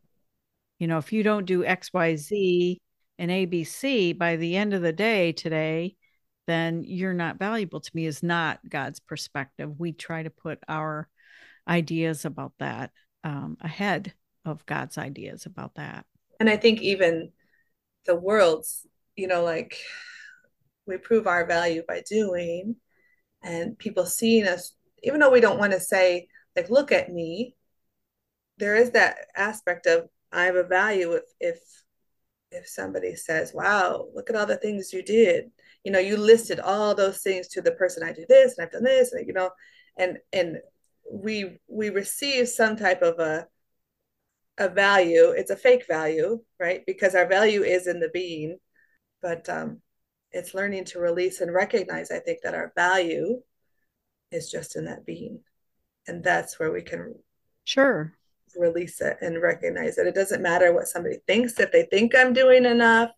You 0.78 0.86
know, 0.86 0.98
if 0.98 1.12
you 1.12 1.22
don't 1.22 1.44
do 1.44 1.64
X, 1.64 1.92
Y, 1.92 2.16
Z, 2.16 2.80
and 3.18 3.30
ABC 3.30 4.16
by 4.16 4.36
the 4.36 4.56
end 4.56 4.72
of 4.72 4.82
the 4.82 4.94
day 4.94 5.32
today, 5.32 5.96
then 6.50 6.84
you're 6.84 7.14
not 7.14 7.38
valuable 7.38 7.80
to 7.80 7.90
me. 7.94 8.06
Is 8.06 8.22
not 8.22 8.60
God's 8.68 9.00
perspective. 9.00 9.78
We 9.78 9.92
try 9.92 10.22
to 10.22 10.30
put 10.30 10.58
our 10.68 11.08
ideas 11.68 12.24
about 12.24 12.52
that 12.58 12.90
um, 13.24 13.56
ahead 13.60 14.12
of 14.44 14.66
God's 14.66 14.98
ideas 14.98 15.46
about 15.46 15.76
that. 15.76 16.04
And 16.40 16.50
I 16.50 16.56
think 16.56 16.80
even 16.80 17.30
the 18.06 18.16
world's, 18.16 18.86
you 19.14 19.28
know, 19.28 19.44
like 19.44 19.78
we 20.86 20.96
prove 20.96 21.26
our 21.26 21.46
value 21.46 21.82
by 21.86 22.02
doing 22.08 22.76
and 23.42 23.78
people 23.78 24.04
seeing 24.04 24.46
us 24.46 24.74
even 25.02 25.20
though 25.20 25.30
we 25.30 25.40
don't 25.40 25.58
want 25.58 25.72
to 25.72 25.80
say 25.80 26.26
like 26.56 26.68
look 26.68 26.92
at 26.92 27.10
me 27.10 27.54
there 28.58 28.76
is 28.76 28.90
that 28.90 29.16
aspect 29.36 29.86
of 29.86 30.08
i 30.32 30.44
have 30.44 30.56
a 30.56 30.64
value 30.64 31.12
if 31.12 31.22
if 31.40 31.58
if 32.50 32.66
somebody 32.66 33.14
says 33.14 33.52
wow 33.54 34.06
look 34.14 34.28
at 34.28 34.36
all 34.36 34.46
the 34.46 34.56
things 34.56 34.92
you 34.92 35.02
did 35.02 35.50
you 35.84 35.92
know 35.92 35.98
you 35.98 36.16
listed 36.16 36.60
all 36.60 36.94
those 36.94 37.18
things 37.18 37.48
to 37.48 37.60
the 37.60 37.72
person 37.72 38.02
i 38.02 38.12
do 38.12 38.24
this 38.28 38.56
and 38.56 38.64
i've 38.64 38.72
done 38.72 38.84
this 38.84 39.12
and 39.12 39.26
you 39.26 39.32
know 39.32 39.50
and 39.98 40.18
and 40.32 40.58
we 41.10 41.58
we 41.68 41.90
receive 41.90 42.48
some 42.48 42.76
type 42.76 43.02
of 43.02 43.18
a 43.18 43.46
a 44.58 44.68
value. 44.68 45.30
It's 45.30 45.50
a 45.50 45.56
fake 45.56 45.86
value 45.88 46.40
right? 46.60 46.82
Because 46.86 47.14
our 47.14 47.26
value 47.26 47.62
is 47.62 47.86
in 47.86 47.98
the 47.98 48.10
being. 48.10 48.58
But 49.22 49.48
um 49.48 49.80
it's 50.30 50.54
learning 50.54 50.84
to 50.84 51.00
release 51.00 51.40
and 51.40 51.52
recognize 51.52 52.12
i 52.12 52.20
think 52.20 52.38
that 52.44 52.54
our 52.54 52.72
value 52.76 53.42
is 54.30 54.50
just 54.50 54.76
in 54.76 54.84
that 54.84 55.04
being. 55.04 55.40
And 56.06 56.22
that's 56.22 56.58
where 56.58 56.70
we 56.70 56.82
can 56.82 57.14
sure. 57.64 58.14
release 58.56 59.00
it 59.00 59.16
and 59.20 59.42
recognize 59.42 59.98
it 59.98 60.06
it 60.06 60.14
doesn't 60.14 60.42
matter 60.42 60.72
what 60.72 60.88
somebody 60.88 61.16
thinks 61.26 61.58
if 61.58 61.70
they 61.72 61.84
think 61.84 62.14
i'm 62.16 62.32
doing 62.32 62.64
enough 62.64 63.10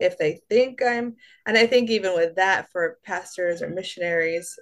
if 0.00 0.18
they 0.18 0.40
think 0.48 0.82
i'm 0.82 1.14
and 1.46 1.56
i 1.56 1.66
think 1.66 1.90
even 1.90 2.14
with 2.14 2.34
that 2.36 2.70
for 2.70 2.98
pastors 3.04 3.62
or 3.62 3.68
missionaries 3.68 4.58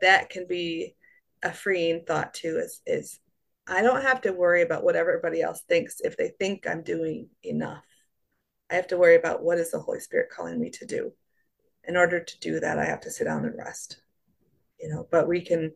that 0.00 0.30
can 0.30 0.46
be 0.46 0.94
a 1.42 1.52
freeing 1.52 2.02
thought 2.06 2.32
too 2.34 2.58
is 2.58 2.80
is 2.86 3.20
i 3.66 3.82
don't 3.82 4.02
have 4.02 4.20
to 4.20 4.32
worry 4.32 4.62
about 4.62 4.84
what 4.84 4.96
everybody 4.96 5.42
else 5.42 5.62
thinks 5.68 6.00
if 6.00 6.16
they 6.16 6.30
think 6.38 6.66
i'm 6.66 6.82
doing 6.82 7.28
enough. 7.42 7.84
I 8.70 8.74
have 8.74 8.88
to 8.88 8.98
worry 8.98 9.16
about 9.16 9.42
what 9.42 9.58
is 9.58 9.70
the 9.70 9.78
holy 9.78 10.00
spirit 10.00 10.28
calling 10.30 10.60
me 10.60 10.68
to 10.70 10.84
do. 10.84 11.12
In 11.84 11.96
order 11.96 12.20
to 12.20 12.40
do 12.40 12.60
that 12.60 12.78
i 12.78 12.84
have 12.84 13.00
to 13.02 13.10
sit 13.10 13.24
down 13.24 13.44
and 13.44 13.56
rest 13.56 14.02
you 14.78 14.88
know 14.88 15.08
but 15.10 15.26
we 15.26 15.40
can 15.40 15.72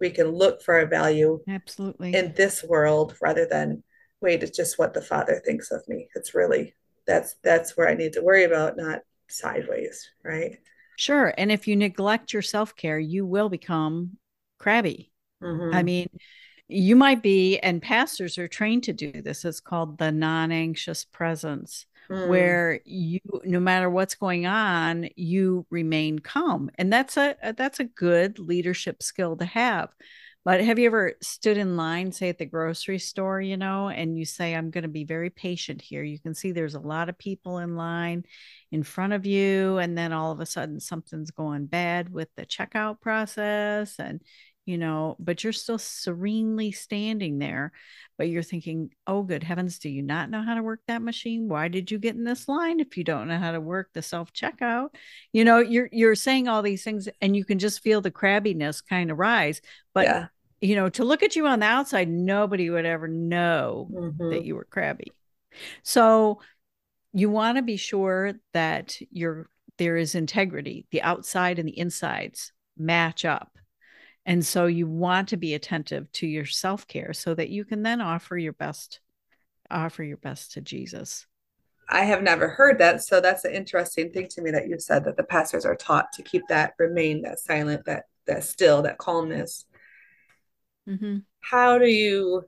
we 0.00 0.10
can 0.10 0.28
look 0.28 0.62
for 0.62 0.78
a 0.78 0.86
value 0.86 1.40
absolutely. 1.48 2.14
in 2.14 2.32
this 2.36 2.62
world 2.62 3.16
rather 3.20 3.46
than 3.46 3.82
wait 4.20 4.42
it's 4.42 4.56
just 4.56 4.78
what 4.78 4.94
the 4.94 5.02
father 5.02 5.40
thinks 5.44 5.70
of 5.70 5.86
me. 5.88 6.08
It's 6.14 6.34
really 6.34 6.74
that's 7.06 7.36
that's 7.42 7.76
where 7.76 7.88
i 7.88 7.94
need 7.94 8.12
to 8.12 8.22
worry 8.22 8.44
about 8.44 8.76
not 8.76 9.00
sideways 9.28 10.10
right? 10.24 10.58
Sure. 10.98 11.34
And 11.36 11.52
if 11.52 11.68
you 11.68 11.76
neglect 11.76 12.32
your 12.32 12.42
self-care 12.42 12.98
you 12.98 13.26
will 13.26 13.48
become 13.48 14.16
crabby. 14.58 15.12
Mm-hmm. 15.42 15.74
i 15.74 15.82
mean 15.82 16.08
you 16.68 16.96
might 16.96 17.22
be 17.22 17.58
and 17.58 17.82
pastors 17.82 18.38
are 18.38 18.48
trained 18.48 18.84
to 18.84 18.92
do 18.92 19.22
this. 19.22 19.44
It's 19.44 19.60
called 19.60 19.98
the 19.98 20.10
non-anxious 20.10 21.04
presence 21.04 21.86
mm. 22.10 22.28
where 22.28 22.80
you 22.84 23.20
no 23.44 23.60
matter 23.60 23.88
what's 23.88 24.14
going 24.14 24.46
on 24.46 25.08
you 25.16 25.66
remain 25.70 26.18
calm. 26.18 26.70
And 26.76 26.92
that's 26.92 27.16
a 27.16 27.36
that's 27.56 27.80
a 27.80 27.84
good 27.84 28.38
leadership 28.38 29.02
skill 29.02 29.36
to 29.36 29.44
have 29.44 29.90
but 30.46 30.60
have 30.62 30.78
you 30.78 30.86
ever 30.86 31.14
stood 31.20 31.58
in 31.58 31.76
line 31.76 32.12
say 32.12 32.28
at 32.28 32.38
the 32.38 32.46
grocery 32.46 33.00
store 33.00 33.40
you 33.40 33.56
know 33.56 33.88
and 33.88 34.16
you 34.16 34.24
say 34.24 34.54
i'm 34.54 34.70
going 34.70 34.82
to 34.82 34.88
be 34.88 35.04
very 35.04 35.28
patient 35.28 35.82
here 35.82 36.02
you 36.02 36.18
can 36.18 36.34
see 36.34 36.52
there's 36.52 36.76
a 36.76 36.80
lot 36.80 37.08
of 37.08 37.18
people 37.18 37.58
in 37.58 37.76
line 37.76 38.24
in 38.70 38.82
front 38.82 39.12
of 39.12 39.26
you 39.26 39.76
and 39.78 39.98
then 39.98 40.12
all 40.12 40.30
of 40.32 40.40
a 40.40 40.46
sudden 40.46 40.80
something's 40.80 41.32
going 41.32 41.66
bad 41.66 42.08
with 42.08 42.28
the 42.36 42.46
checkout 42.46 43.00
process 43.00 43.98
and 43.98 44.22
you 44.66 44.78
know, 44.78 45.14
but 45.20 45.44
you're 45.44 45.52
still 45.52 45.78
serenely 45.78 46.72
standing 46.72 47.38
there. 47.38 47.70
But 48.18 48.28
you're 48.28 48.42
thinking, 48.42 48.90
oh, 49.06 49.22
good 49.22 49.44
heavens, 49.44 49.78
do 49.78 49.88
you 49.88 50.02
not 50.02 50.28
know 50.28 50.42
how 50.42 50.54
to 50.56 50.62
work 50.62 50.80
that 50.88 51.02
machine? 51.02 51.48
Why 51.48 51.68
did 51.68 51.90
you 51.90 51.98
get 52.00 52.16
in 52.16 52.24
this 52.24 52.48
line 52.48 52.80
if 52.80 52.96
you 52.96 53.04
don't 53.04 53.28
know 53.28 53.38
how 53.38 53.52
to 53.52 53.60
work 53.60 53.90
the 53.92 54.02
self 54.02 54.32
checkout? 54.32 54.88
You 55.32 55.44
know, 55.44 55.58
you're 55.58 55.88
you're 55.92 56.16
saying 56.16 56.48
all 56.48 56.62
these 56.62 56.82
things, 56.82 57.08
and 57.20 57.36
you 57.36 57.44
can 57.44 57.60
just 57.60 57.80
feel 57.80 58.00
the 58.00 58.10
crabbiness 58.10 58.82
kind 58.84 59.12
of 59.12 59.18
rise. 59.18 59.60
But 59.94 60.06
yeah. 60.06 60.26
You 60.60 60.76
know, 60.76 60.88
to 60.90 61.04
look 61.04 61.22
at 61.22 61.36
you 61.36 61.46
on 61.46 61.60
the 61.60 61.66
outside, 61.66 62.08
nobody 62.08 62.70
would 62.70 62.86
ever 62.86 63.08
know 63.08 63.88
mm-hmm. 63.90 64.30
that 64.30 64.44
you 64.44 64.54
were 64.54 64.64
crabby. 64.64 65.12
So 65.82 66.40
you 67.12 67.30
want 67.30 67.56
to 67.56 67.62
be 67.62 67.76
sure 67.76 68.34
that 68.52 68.98
you're 69.10 69.48
there 69.78 69.96
is 69.96 70.14
integrity, 70.14 70.86
the 70.90 71.02
outside 71.02 71.58
and 71.58 71.68
the 71.68 71.78
insides 71.78 72.52
match 72.78 73.24
up 73.24 73.56
and 74.26 74.44
so 74.44 74.66
you 74.66 74.88
want 74.88 75.28
to 75.28 75.36
be 75.36 75.54
attentive 75.54 76.10
to 76.12 76.26
your 76.26 76.44
self-care 76.44 77.12
so 77.12 77.32
that 77.34 77.48
you 77.48 77.64
can 77.64 77.82
then 77.84 78.00
offer 78.00 78.36
your 78.36 78.52
best 78.52 79.00
offer 79.70 80.04
your 80.04 80.16
best 80.16 80.52
to 80.52 80.60
Jesus. 80.60 81.26
I 81.88 82.04
have 82.04 82.22
never 82.22 82.48
heard 82.48 82.78
that. 82.78 83.02
So 83.02 83.20
that's 83.20 83.44
an 83.44 83.52
interesting 83.52 84.12
thing 84.12 84.28
to 84.30 84.42
me 84.42 84.52
that 84.52 84.68
you 84.68 84.78
said 84.78 85.04
that 85.04 85.16
the 85.16 85.24
pastors 85.24 85.64
are 85.64 85.74
taught 85.74 86.12
to 86.14 86.22
keep 86.22 86.42
that 86.48 86.74
remain 86.78 87.22
that 87.22 87.38
silent, 87.38 87.84
that 87.86 88.04
that 88.26 88.44
still, 88.44 88.82
that 88.82 88.98
calmness. 88.98 89.64
Mm-hmm. 90.88 91.18
How 91.40 91.78
do 91.78 91.86
you, 91.86 92.44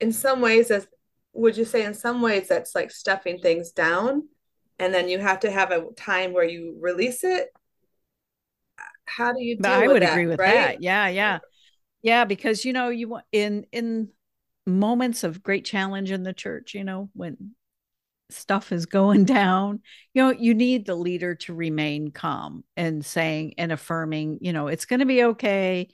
in 0.00 0.12
some 0.12 0.40
ways, 0.40 0.70
as 0.70 0.86
would 1.32 1.56
you 1.56 1.64
say, 1.64 1.84
in 1.84 1.94
some 1.94 2.22
ways, 2.22 2.48
that's 2.48 2.74
like 2.74 2.90
stuffing 2.90 3.38
things 3.38 3.70
down, 3.70 4.28
and 4.78 4.92
then 4.92 5.08
you 5.08 5.18
have 5.18 5.40
to 5.40 5.50
have 5.50 5.70
a 5.70 5.86
time 5.96 6.32
where 6.32 6.44
you 6.44 6.76
release 6.80 7.24
it, 7.24 7.48
how 9.10 9.32
do 9.32 9.42
you 9.42 9.56
deal 9.56 9.70
I 9.70 9.86
would 9.86 10.02
that, 10.02 10.12
agree 10.12 10.26
with 10.26 10.38
right? 10.38 10.54
that. 10.54 10.82
Yeah, 10.82 11.08
yeah. 11.08 11.38
Yeah, 12.02 12.24
because 12.24 12.64
you 12.64 12.72
know, 12.72 12.88
you 12.88 13.18
in 13.32 13.66
in 13.72 14.08
moments 14.66 15.24
of 15.24 15.42
great 15.42 15.64
challenge 15.64 16.10
in 16.10 16.22
the 16.22 16.32
church, 16.32 16.74
you 16.74 16.84
know, 16.84 17.10
when 17.14 17.54
stuff 18.30 18.72
is 18.72 18.86
going 18.86 19.24
down, 19.26 19.80
you 20.14 20.22
know, 20.22 20.30
you 20.30 20.54
need 20.54 20.86
the 20.86 20.94
leader 20.94 21.34
to 21.34 21.54
remain 21.54 22.10
calm 22.10 22.64
and 22.76 23.04
saying 23.04 23.54
and 23.58 23.72
affirming, 23.72 24.38
you 24.40 24.52
know, 24.52 24.68
it's 24.68 24.86
going 24.86 25.00
to 25.00 25.06
be 25.06 25.24
okay. 25.24 25.88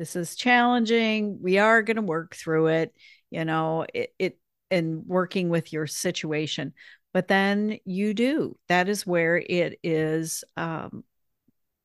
This 0.00 0.16
is 0.16 0.34
challenging. 0.34 1.42
We 1.42 1.58
are 1.58 1.82
going 1.82 1.96
to 1.96 2.02
work 2.02 2.34
through 2.34 2.68
it, 2.68 2.94
you 3.30 3.44
know, 3.44 3.84
it, 3.92 4.14
it 4.18 4.38
and 4.70 5.04
working 5.06 5.50
with 5.50 5.74
your 5.74 5.86
situation. 5.86 6.72
But 7.12 7.28
then 7.28 7.76
you 7.84 8.14
do. 8.14 8.56
That 8.68 8.88
is 8.88 9.06
where 9.06 9.36
it 9.36 9.78
is 9.82 10.42
um, 10.56 11.04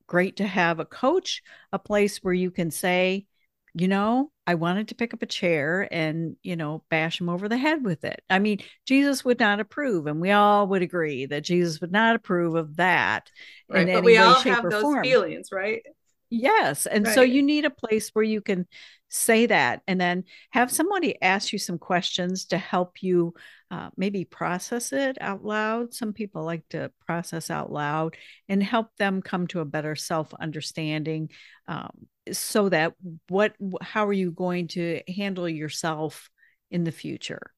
great 0.08 0.38
to 0.38 0.48
have 0.48 0.80
a 0.80 0.86
coach, 0.86 1.44
a 1.74 1.78
place 1.78 2.20
where 2.20 2.34
you 2.34 2.52
can 2.52 2.72
say, 2.72 3.26
you 3.74 3.90
know, 3.90 4.32
I 4.48 4.56
wanted 4.56 4.88
to 4.88 4.96
pick 4.96 5.14
up 5.14 5.22
a 5.22 5.26
chair 5.26 5.86
and, 5.92 6.38
you 6.42 6.56
know, 6.56 6.86
bash 6.90 7.20
him 7.20 7.28
over 7.28 7.50
the 7.50 7.58
head 7.58 7.84
with 7.84 8.06
it. 8.06 8.22
I 8.30 8.40
mean, 8.40 8.60
Jesus 8.86 9.26
would 9.26 9.42
not 9.42 9.60
approve, 9.60 10.08
and 10.08 10.22
we 10.22 10.32
all 10.32 10.68
would 10.68 10.84
agree 10.84 11.26
that 11.26 11.44
Jesus 11.44 11.82
would 11.82 11.92
not 11.92 12.16
approve 12.16 12.56
of 12.56 12.78
that. 12.78 13.30
Right. 13.70 13.86
but 13.86 14.06
we 14.06 14.16
all 14.16 14.36
have 14.36 14.64
those 14.70 14.82
form. 14.82 15.04
feelings, 15.04 15.50
right? 15.52 15.82
Yes. 16.30 16.86
And 16.86 17.06
right. 17.06 17.16
so 17.16 17.22
you 17.22 17.44
need 17.44 17.66
a 17.66 17.70
place 17.70 18.10
where 18.14 18.24
you 18.24 18.42
can 18.42 18.68
say 19.10 19.46
that 19.46 19.82
and 19.88 20.02
then 20.02 20.24
have 20.52 20.72
somebody 20.72 21.22
ask 21.22 21.54
you 21.54 21.60
some 21.60 21.78
questions 21.78 22.46
to 22.46 22.58
help 22.58 23.02
you 23.02 23.34
uh, 23.72 23.90
maybe 23.96 24.26
process 24.26 24.92
it 24.92 25.18
out 25.22 25.44
loud. 25.44 25.94
Some 25.94 26.14
people 26.14 26.44
like 26.44 26.68
to 26.70 26.92
process 27.06 27.50
out 27.50 27.72
loud 27.72 28.16
and 28.50 28.62
help 28.62 28.88
them 28.98 29.22
come 29.22 29.48
to 29.48 29.60
a 29.60 29.66
better 29.66 29.96
self 29.96 30.34
understanding 30.34 31.30
um, 31.68 32.08
so 32.32 32.70
that 32.70 32.94
what, 33.30 33.54
how 33.82 34.08
are 34.08 34.14
you 34.14 34.32
going 34.32 34.68
to 34.70 35.02
handle 35.16 35.48
yourself 35.48 36.30
in 36.72 36.84
the 36.84 36.92
future? 36.92 37.52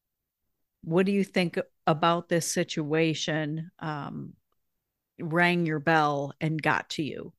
What 0.83 1.05
do 1.05 1.11
you 1.11 1.23
think 1.23 1.57
about 1.85 2.29
this 2.29 2.51
situation? 2.51 3.71
Um, 3.79 4.33
rang 5.19 5.65
your 5.65 5.79
bell 5.79 6.33
and 6.39 6.61
got 6.61 6.89
to 6.91 7.03
you 7.03 7.33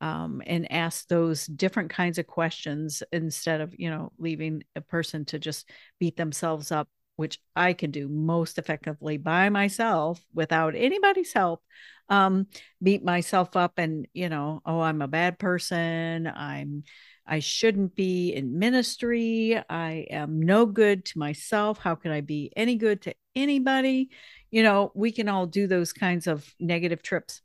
um, 0.00 0.42
and 0.46 0.70
ask 0.70 1.08
those 1.08 1.46
different 1.46 1.90
kinds 1.90 2.18
of 2.18 2.26
questions 2.26 3.02
instead 3.12 3.60
of 3.60 3.74
you 3.78 3.90
know 3.90 4.12
leaving 4.18 4.62
a 4.76 4.80
person 4.80 5.24
to 5.26 5.38
just 5.38 5.68
beat 5.98 6.16
themselves 6.16 6.70
up 6.70 6.88
which 7.16 7.40
i 7.56 7.72
can 7.72 7.90
do 7.90 8.08
most 8.08 8.58
effectively 8.58 9.16
by 9.16 9.48
myself 9.48 10.24
without 10.34 10.74
anybody's 10.76 11.32
help 11.32 11.62
um, 12.08 12.46
beat 12.82 13.04
myself 13.04 13.56
up 13.56 13.74
and 13.76 14.06
you 14.14 14.28
know 14.28 14.60
oh 14.64 14.80
i'm 14.80 15.02
a 15.02 15.08
bad 15.08 15.38
person. 15.38 16.26
I'm 16.26 16.84
i 17.26 17.40
shouldn't 17.40 17.94
be 17.94 18.32
in 18.32 18.58
ministry. 18.58 19.62
I 19.68 20.06
am 20.10 20.40
no 20.40 20.66
good 20.66 21.04
to 21.06 21.18
myself. 21.18 21.78
How 21.78 21.94
can 21.94 22.10
i 22.10 22.20
be 22.20 22.52
any 22.56 22.76
good 22.76 23.02
to 23.02 23.14
anybody? 23.34 24.10
You 24.50 24.62
know 24.62 24.90
we 24.94 25.12
can 25.12 25.28
all 25.28 25.46
do 25.46 25.66
those 25.66 25.92
kinds 25.92 26.26
of 26.26 26.48
negative 26.58 27.02
trips. 27.02 27.42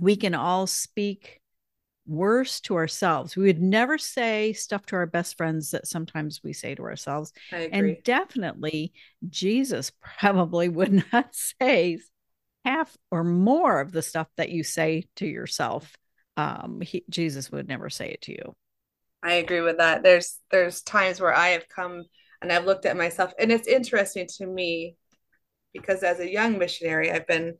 We 0.00 0.16
can 0.16 0.34
all 0.34 0.66
speak 0.66 1.37
worse 2.08 2.60
to 2.62 2.76
ourselves. 2.76 3.36
We 3.36 3.44
would 3.44 3.60
never 3.60 3.98
say 3.98 4.52
stuff 4.52 4.86
to 4.86 4.96
our 4.96 5.06
best 5.06 5.36
friends 5.36 5.70
that 5.72 5.86
sometimes 5.86 6.42
we 6.42 6.52
say 6.52 6.74
to 6.74 6.82
ourselves. 6.82 7.32
And 7.52 7.98
definitely, 8.02 8.92
Jesus 9.28 9.92
probably 10.18 10.68
would 10.68 11.04
not 11.12 11.34
say 11.34 11.98
half 12.64 12.96
or 13.10 13.24
more 13.24 13.80
of 13.80 13.92
the 13.92 14.02
stuff 14.02 14.28
that 14.36 14.50
you 14.50 14.64
say 14.64 15.04
to 15.16 15.26
yourself. 15.26 15.96
Um, 16.36 16.80
he, 16.80 17.04
Jesus 17.08 17.50
would 17.50 17.68
never 17.68 17.90
say 17.90 18.10
it 18.10 18.22
to 18.22 18.32
you. 18.32 18.54
I 19.22 19.34
agree 19.34 19.60
with 19.60 19.78
that. 19.78 20.02
There's 20.02 20.38
there's 20.50 20.82
times 20.82 21.20
where 21.20 21.34
I 21.34 21.48
have 21.48 21.68
come 21.68 22.04
and 22.40 22.52
I've 22.52 22.66
looked 22.66 22.86
at 22.86 22.96
myself, 22.96 23.32
and 23.38 23.50
it's 23.50 23.66
interesting 23.66 24.28
to 24.38 24.46
me 24.46 24.96
because 25.72 26.02
as 26.02 26.20
a 26.20 26.30
young 26.30 26.58
missionary, 26.58 27.10
I've 27.10 27.26
been 27.26 27.56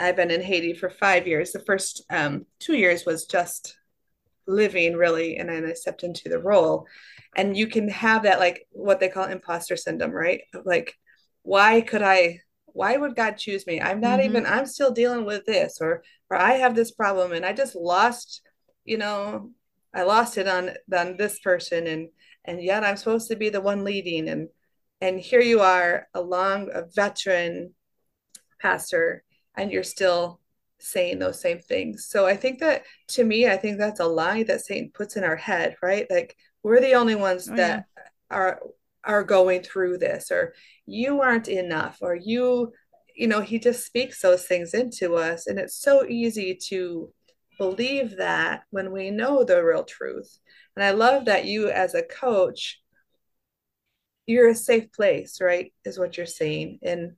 I've 0.00 0.16
been 0.16 0.30
in 0.30 0.42
Haiti 0.42 0.74
for 0.74 0.90
five 0.90 1.26
years. 1.26 1.52
The 1.52 1.60
first 1.60 2.04
um, 2.10 2.46
two 2.58 2.74
years 2.74 3.04
was 3.04 3.26
just 3.26 3.76
living 4.46 4.94
really, 4.96 5.36
and 5.36 5.48
then 5.48 5.64
I 5.64 5.74
stepped 5.74 6.02
into 6.02 6.28
the 6.28 6.38
role. 6.38 6.86
And 7.36 7.56
you 7.56 7.66
can 7.66 7.88
have 7.88 8.24
that 8.24 8.40
like 8.40 8.66
what 8.72 8.98
they 8.98 9.08
call 9.08 9.26
imposter 9.26 9.76
syndrome, 9.76 10.10
right? 10.10 10.42
Like, 10.64 10.94
why 11.42 11.80
could 11.80 12.02
I? 12.02 12.40
Why 12.72 12.96
would 12.96 13.16
God 13.16 13.36
choose 13.36 13.66
me? 13.66 13.80
I'm 13.80 14.00
not 14.00 14.20
mm-hmm. 14.20 14.30
even. 14.30 14.46
I'm 14.46 14.66
still 14.66 14.90
dealing 14.92 15.24
with 15.24 15.44
this, 15.46 15.78
or 15.80 16.02
or 16.30 16.36
I 16.36 16.54
have 16.54 16.74
this 16.74 16.90
problem, 16.90 17.32
and 17.32 17.44
I 17.44 17.52
just 17.52 17.76
lost. 17.76 18.42
You 18.84 18.98
know, 18.98 19.50
I 19.94 20.02
lost 20.02 20.38
it 20.38 20.48
on 20.48 20.70
on 20.92 21.16
this 21.16 21.38
person, 21.40 21.86
and 21.86 22.08
and 22.44 22.62
yet 22.62 22.84
I'm 22.84 22.96
supposed 22.96 23.28
to 23.28 23.36
be 23.36 23.48
the 23.50 23.60
one 23.60 23.84
leading, 23.84 24.28
and 24.28 24.48
and 25.00 25.20
here 25.20 25.40
you 25.40 25.60
are, 25.60 26.08
a 26.14 26.20
long 26.20 26.70
a 26.72 26.82
veteran 26.94 27.74
pastor 28.60 29.24
and 29.60 29.70
you're 29.70 29.82
still 29.82 30.40
saying 30.78 31.18
those 31.18 31.40
same 31.40 31.60
things. 31.60 32.06
So 32.06 32.26
I 32.26 32.36
think 32.36 32.60
that 32.60 32.84
to 33.08 33.24
me, 33.24 33.46
I 33.46 33.56
think 33.56 33.78
that's 33.78 34.00
a 34.00 34.06
lie 34.06 34.42
that 34.44 34.64
Satan 34.64 34.90
puts 34.92 35.16
in 35.16 35.24
our 35.24 35.36
head, 35.36 35.76
right? 35.82 36.06
Like 36.10 36.36
we're 36.62 36.80
the 36.80 36.94
only 36.94 37.14
ones 37.14 37.48
oh, 37.50 37.56
that 37.56 37.84
yeah. 37.96 38.04
are 38.30 38.60
are 39.04 39.24
going 39.24 39.62
through 39.62 39.96
this 39.96 40.30
or 40.30 40.54
you 40.86 41.22
aren't 41.22 41.48
enough 41.48 41.98
or 42.02 42.14
you 42.14 42.70
you 43.14 43.26
know 43.26 43.40
he 43.40 43.58
just 43.58 43.86
speaks 43.86 44.20
those 44.20 44.44
things 44.44 44.74
into 44.74 45.16
us 45.16 45.46
and 45.46 45.58
it's 45.58 45.80
so 45.80 46.04
easy 46.06 46.54
to 46.54 47.10
believe 47.56 48.18
that 48.18 48.62
when 48.68 48.92
we 48.92 49.10
know 49.10 49.42
the 49.42 49.64
real 49.64 49.84
truth 49.84 50.38
and 50.76 50.84
i 50.84 50.90
love 50.90 51.24
that 51.24 51.46
you 51.46 51.70
as 51.70 51.94
a 51.94 52.02
coach 52.02 52.82
you're 54.26 54.50
a 54.50 54.54
safe 54.54 54.92
place 54.92 55.40
right 55.40 55.72
is 55.86 55.98
what 55.98 56.18
you're 56.18 56.26
saying 56.26 56.78
and 56.82 57.12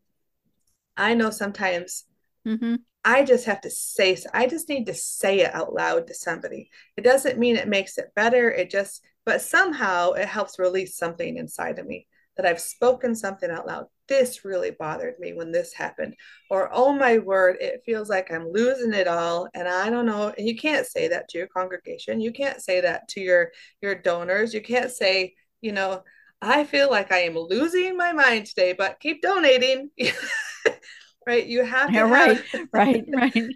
i 0.97 1.15
know 1.15 1.31
sometimes 1.31 2.05
Mm-hmm. 2.47 2.77
I 3.05 3.25
just 3.25 3.47
have 3.47 3.61
to 3.63 3.71
say, 3.71 4.17
I 4.33 4.47
just 4.47 4.69
need 4.69 4.87
to 4.87 4.95
say 4.95 5.41
it 5.41 5.55
out 5.55 5.75
loud 5.75 6.07
to 6.07 6.15
somebody. 6.15 6.71
It 6.97 7.03
doesn't 7.03 7.39
mean 7.39 7.57
it 7.57 7.69
makes 7.69 7.99
it 7.99 8.15
better. 8.15 8.51
It 8.51 8.71
just, 8.71 9.05
but 9.25 9.41
somehow 9.41 10.13
it 10.13 10.29
helps 10.29 10.59
release 10.59 10.97
something 10.97 11.37
inside 11.37 11.79
of 11.79 11.87
me 11.87 12.07
that 12.37 12.47
I've 12.47 12.61
spoken 12.61 13.15
something 13.15 13.51
out 13.51 13.67
loud. 13.67 13.87
This 14.09 14.45
really 14.45 14.71
bothered 14.71 15.19
me 15.19 15.33
when 15.33 15.53
this 15.53 15.73
happened. 15.73 16.15
Or, 16.49 16.71
oh 16.73 16.93
my 16.93 17.19
word, 17.19 17.57
it 17.61 17.83
feels 17.85 18.09
like 18.09 18.31
I'm 18.31 18.49
losing 18.49 18.95
it 18.95 19.09
all. 19.09 19.49
And 19.53 19.69
I 19.69 19.91
don't 19.91 20.07
know. 20.07 20.33
And 20.37 20.47
you 20.47 20.57
can't 20.57 20.87
say 20.87 21.09
that 21.09 21.29
to 21.31 21.39
your 21.39 21.49
congregation. 21.49 22.21
You 22.21 22.33
can't 22.33 22.63
say 22.63 22.81
that 22.81 23.09
to 23.09 23.21
your, 23.21 23.51
your 23.81 23.97
donors. 23.97 24.55
You 24.55 24.63
can't 24.63 24.91
say, 24.91 25.35
you 25.61 25.73
know, 25.73 26.03
I 26.41 26.65
feel 26.65 26.91
like 26.91 27.13
I 27.13 27.21
am 27.21 27.37
losing 27.37 27.97
my 27.97 28.13
mind 28.13 28.47
today, 28.47 28.73
but 28.73 29.01
keep 29.01 29.23
donating. 29.23 29.91
right? 31.27 31.47
You 31.47 31.65
have 31.65 31.89
to. 31.89 31.95
Yeah, 31.95 32.03
right, 32.11 32.43
right, 32.73 33.05
right. 33.13 33.33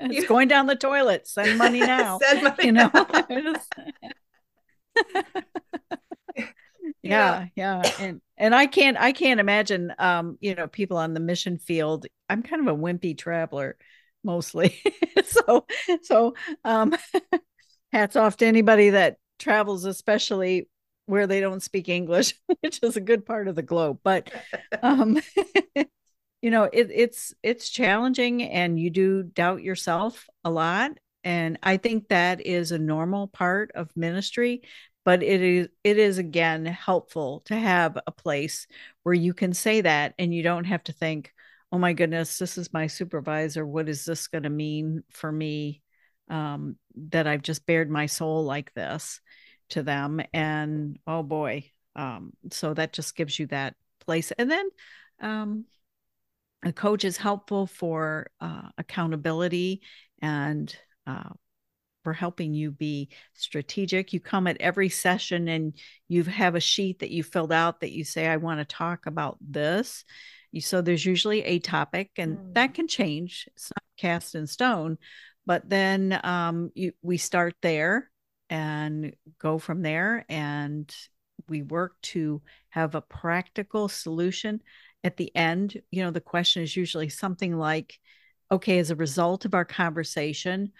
it's 0.00 0.26
going 0.26 0.48
down 0.48 0.66
the 0.66 0.76
toilet. 0.76 1.26
Send 1.26 1.58
money 1.58 1.80
now. 1.86 2.18
Send 2.18 2.42
money. 2.42 2.64
You 2.64 2.72
know. 2.72 2.90
yeah, 7.02 7.46
yeah, 7.54 7.82
and 8.00 8.20
and 8.36 8.54
I 8.54 8.66
can't 8.66 8.96
I 8.96 9.12
can't 9.12 9.40
imagine 9.40 9.92
um 9.98 10.38
you 10.40 10.54
know 10.54 10.66
people 10.66 10.96
on 10.96 11.14
the 11.14 11.20
mission 11.20 11.58
field. 11.58 12.06
I'm 12.28 12.42
kind 12.42 12.66
of 12.66 12.74
a 12.74 12.78
wimpy 12.78 13.16
traveler 13.16 13.76
mostly, 14.24 14.80
so 15.24 15.66
so 16.02 16.34
um 16.64 16.94
hats 17.92 18.16
off 18.16 18.36
to 18.38 18.46
anybody 18.46 18.90
that 18.90 19.16
travels, 19.38 19.84
especially 19.84 20.68
where 21.06 21.26
they 21.26 21.40
don't 21.40 21.62
speak 21.62 21.88
English, 21.88 22.34
which 22.60 22.80
is 22.82 22.96
a 22.96 23.00
good 23.00 23.24
part 23.24 23.48
of 23.48 23.54
the 23.54 23.62
globe. 23.62 24.00
But 24.02 24.30
um 24.82 25.20
you 26.42 26.50
know 26.50 26.64
it, 26.64 26.90
it's 26.92 27.34
it's 27.42 27.68
challenging 27.68 28.42
and 28.42 28.78
you 28.78 28.90
do 28.90 29.22
doubt 29.22 29.62
yourself 29.62 30.26
a 30.44 30.50
lot. 30.50 30.92
And 31.24 31.58
i 31.62 31.76
think 31.76 32.08
that 32.08 32.46
is 32.46 32.70
a 32.70 32.78
normal 32.78 33.26
part 33.28 33.72
of 33.74 33.96
ministry 33.96 34.62
but 35.04 35.22
it 35.22 35.40
is 35.40 35.68
it 35.84 35.98
is 35.98 36.18
again 36.18 36.66
helpful 36.66 37.42
to 37.46 37.56
have 37.56 37.98
a 38.06 38.12
place 38.12 38.66
where 39.02 39.14
you 39.14 39.34
can 39.34 39.52
say 39.54 39.80
that 39.80 40.14
and 40.18 40.34
you 40.34 40.42
don't 40.42 40.64
have 40.64 40.84
to 40.84 40.92
think 40.92 41.32
oh 41.72 41.78
my 41.78 41.92
goodness 41.92 42.38
this 42.38 42.58
is 42.58 42.72
my 42.72 42.86
supervisor. 42.86 43.66
What 43.66 43.88
is 43.88 44.04
this 44.04 44.28
going 44.28 44.44
to 44.44 44.50
mean 44.50 45.02
for 45.10 45.30
me 45.32 45.82
um, 46.28 46.76
that 47.10 47.26
i've 47.26 47.42
just 47.42 47.66
bared 47.66 47.90
my 47.90 48.06
soul 48.06 48.44
like 48.44 48.72
this 48.74 49.20
to 49.70 49.82
them? 49.82 50.20
And 50.32 50.98
oh 51.06 51.22
boy 51.22 51.70
um, 51.96 52.32
so 52.52 52.74
that 52.74 52.92
just 52.92 53.16
gives 53.16 53.38
you 53.38 53.46
that 53.46 53.74
place. 54.04 54.30
And 54.32 54.50
then 54.50 54.68
um, 55.20 55.64
a 56.64 56.72
coach 56.72 57.04
is 57.04 57.16
helpful 57.16 57.66
for 57.66 58.30
uh, 58.40 58.68
accountability 58.78 59.82
and 60.20 60.74
uh, 61.06 61.30
for 62.02 62.12
helping 62.12 62.54
you 62.54 62.70
be 62.70 63.08
strategic. 63.34 64.12
You 64.12 64.20
come 64.20 64.46
at 64.46 64.60
every 64.60 64.88
session 64.88 65.48
and 65.48 65.74
you 66.08 66.22
have 66.24 66.54
a 66.54 66.60
sheet 66.60 67.00
that 67.00 67.10
you 67.10 67.22
filled 67.22 67.52
out 67.52 67.80
that 67.80 67.92
you 67.92 68.04
say, 68.04 68.26
I 68.26 68.36
want 68.36 68.60
to 68.60 68.64
talk 68.64 69.06
about 69.06 69.38
this. 69.40 70.04
So 70.60 70.80
there's 70.80 71.04
usually 71.04 71.42
a 71.42 71.58
topic, 71.58 72.12
and 72.16 72.38
mm. 72.38 72.54
that 72.54 72.72
can 72.72 72.88
change. 72.88 73.46
It's 73.52 73.70
not 73.76 73.82
cast 73.98 74.34
in 74.34 74.46
stone, 74.46 74.96
but 75.44 75.68
then 75.68 76.18
um, 76.24 76.70
you, 76.74 76.92
we 77.02 77.18
start 77.18 77.54
there 77.60 78.10
and 78.48 79.14
go 79.38 79.58
from 79.58 79.82
there, 79.82 80.24
and 80.30 80.90
we 81.46 81.60
work 81.60 82.00
to 82.02 82.40
have 82.70 82.94
a 82.94 83.02
practical 83.02 83.88
solution 83.88 84.62
at 85.06 85.16
the 85.16 85.34
end, 85.36 85.80
you 85.92 86.02
know, 86.02 86.10
the 86.10 86.20
question 86.20 86.64
is 86.64 86.76
usually 86.76 87.08
something 87.08 87.56
like, 87.56 87.96
okay, 88.50 88.80
as 88.80 88.90
a 88.90 88.96
result 88.96 89.44
of 89.44 89.54
our 89.54 89.64
conversation, 89.64 90.72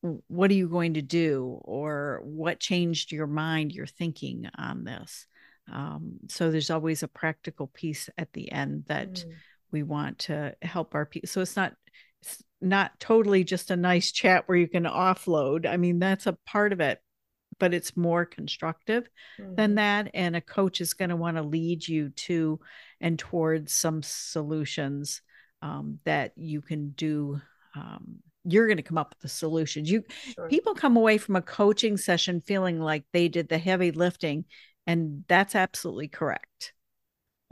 what 0.00 0.50
are 0.50 0.54
you 0.54 0.68
going 0.68 0.94
to 0.94 1.02
do? 1.02 1.60
Or 1.64 2.22
what 2.24 2.60
changed 2.60 3.12
your 3.12 3.26
mind, 3.26 3.72
your 3.72 3.84
thinking 3.86 4.48
on 4.56 4.84
this? 4.84 5.26
Um, 5.70 6.14
so 6.30 6.50
there's 6.50 6.70
always 6.70 7.02
a 7.02 7.08
practical 7.08 7.66
piece 7.66 8.08
at 8.16 8.32
the 8.32 8.50
end 8.50 8.84
that 8.86 9.12
mm. 9.12 9.32
we 9.70 9.82
want 9.82 10.20
to 10.20 10.56
help 10.62 10.94
our 10.94 11.04
people. 11.04 11.28
So 11.28 11.42
it's 11.42 11.56
not 11.56 11.74
it's 12.22 12.42
not 12.62 12.98
totally 12.98 13.44
just 13.44 13.70
a 13.70 13.76
nice 13.76 14.12
chat 14.12 14.44
where 14.46 14.56
you 14.56 14.66
can 14.66 14.84
offload. 14.84 15.66
I 15.66 15.76
mean, 15.76 15.98
that's 15.98 16.26
a 16.26 16.38
part 16.46 16.72
of 16.72 16.80
it. 16.80 17.00
But 17.58 17.74
it's 17.74 17.96
more 17.96 18.24
constructive 18.24 19.08
mm-hmm. 19.40 19.54
than 19.54 19.74
that. 19.76 20.10
And 20.14 20.36
a 20.36 20.40
coach 20.40 20.80
is 20.80 20.94
going 20.94 21.10
to 21.10 21.16
want 21.16 21.36
to 21.36 21.42
lead 21.42 21.86
you 21.86 22.10
to 22.10 22.60
and 23.00 23.18
towards 23.18 23.72
some 23.72 24.02
solutions 24.02 25.22
um, 25.62 25.98
that 26.04 26.32
you 26.36 26.60
can 26.60 26.90
do. 26.90 27.40
Um, 27.74 28.18
you're 28.44 28.66
going 28.66 28.78
to 28.78 28.82
come 28.82 28.98
up 28.98 29.10
with 29.10 29.20
the 29.20 29.28
solutions. 29.28 29.90
You 29.90 30.04
sure. 30.34 30.48
people 30.48 30.74
come 30.74 30.96
away 30.96 31.18
from 31.18 31.36
a 31.36 31.42
coaching 31.42 31.96
session 31.96 32.40
feeling 32.40 32.80
like 32.80 33.04
they 33.12 33.28
did 33.28 33.48
the 33.48 33.58
heavy 33.58 33.90
lifting, 33.90 34.46
and 34.86 35.24
that's 35.28 35.54
absolutely 35.54 36.08
correct. 36.08 36.72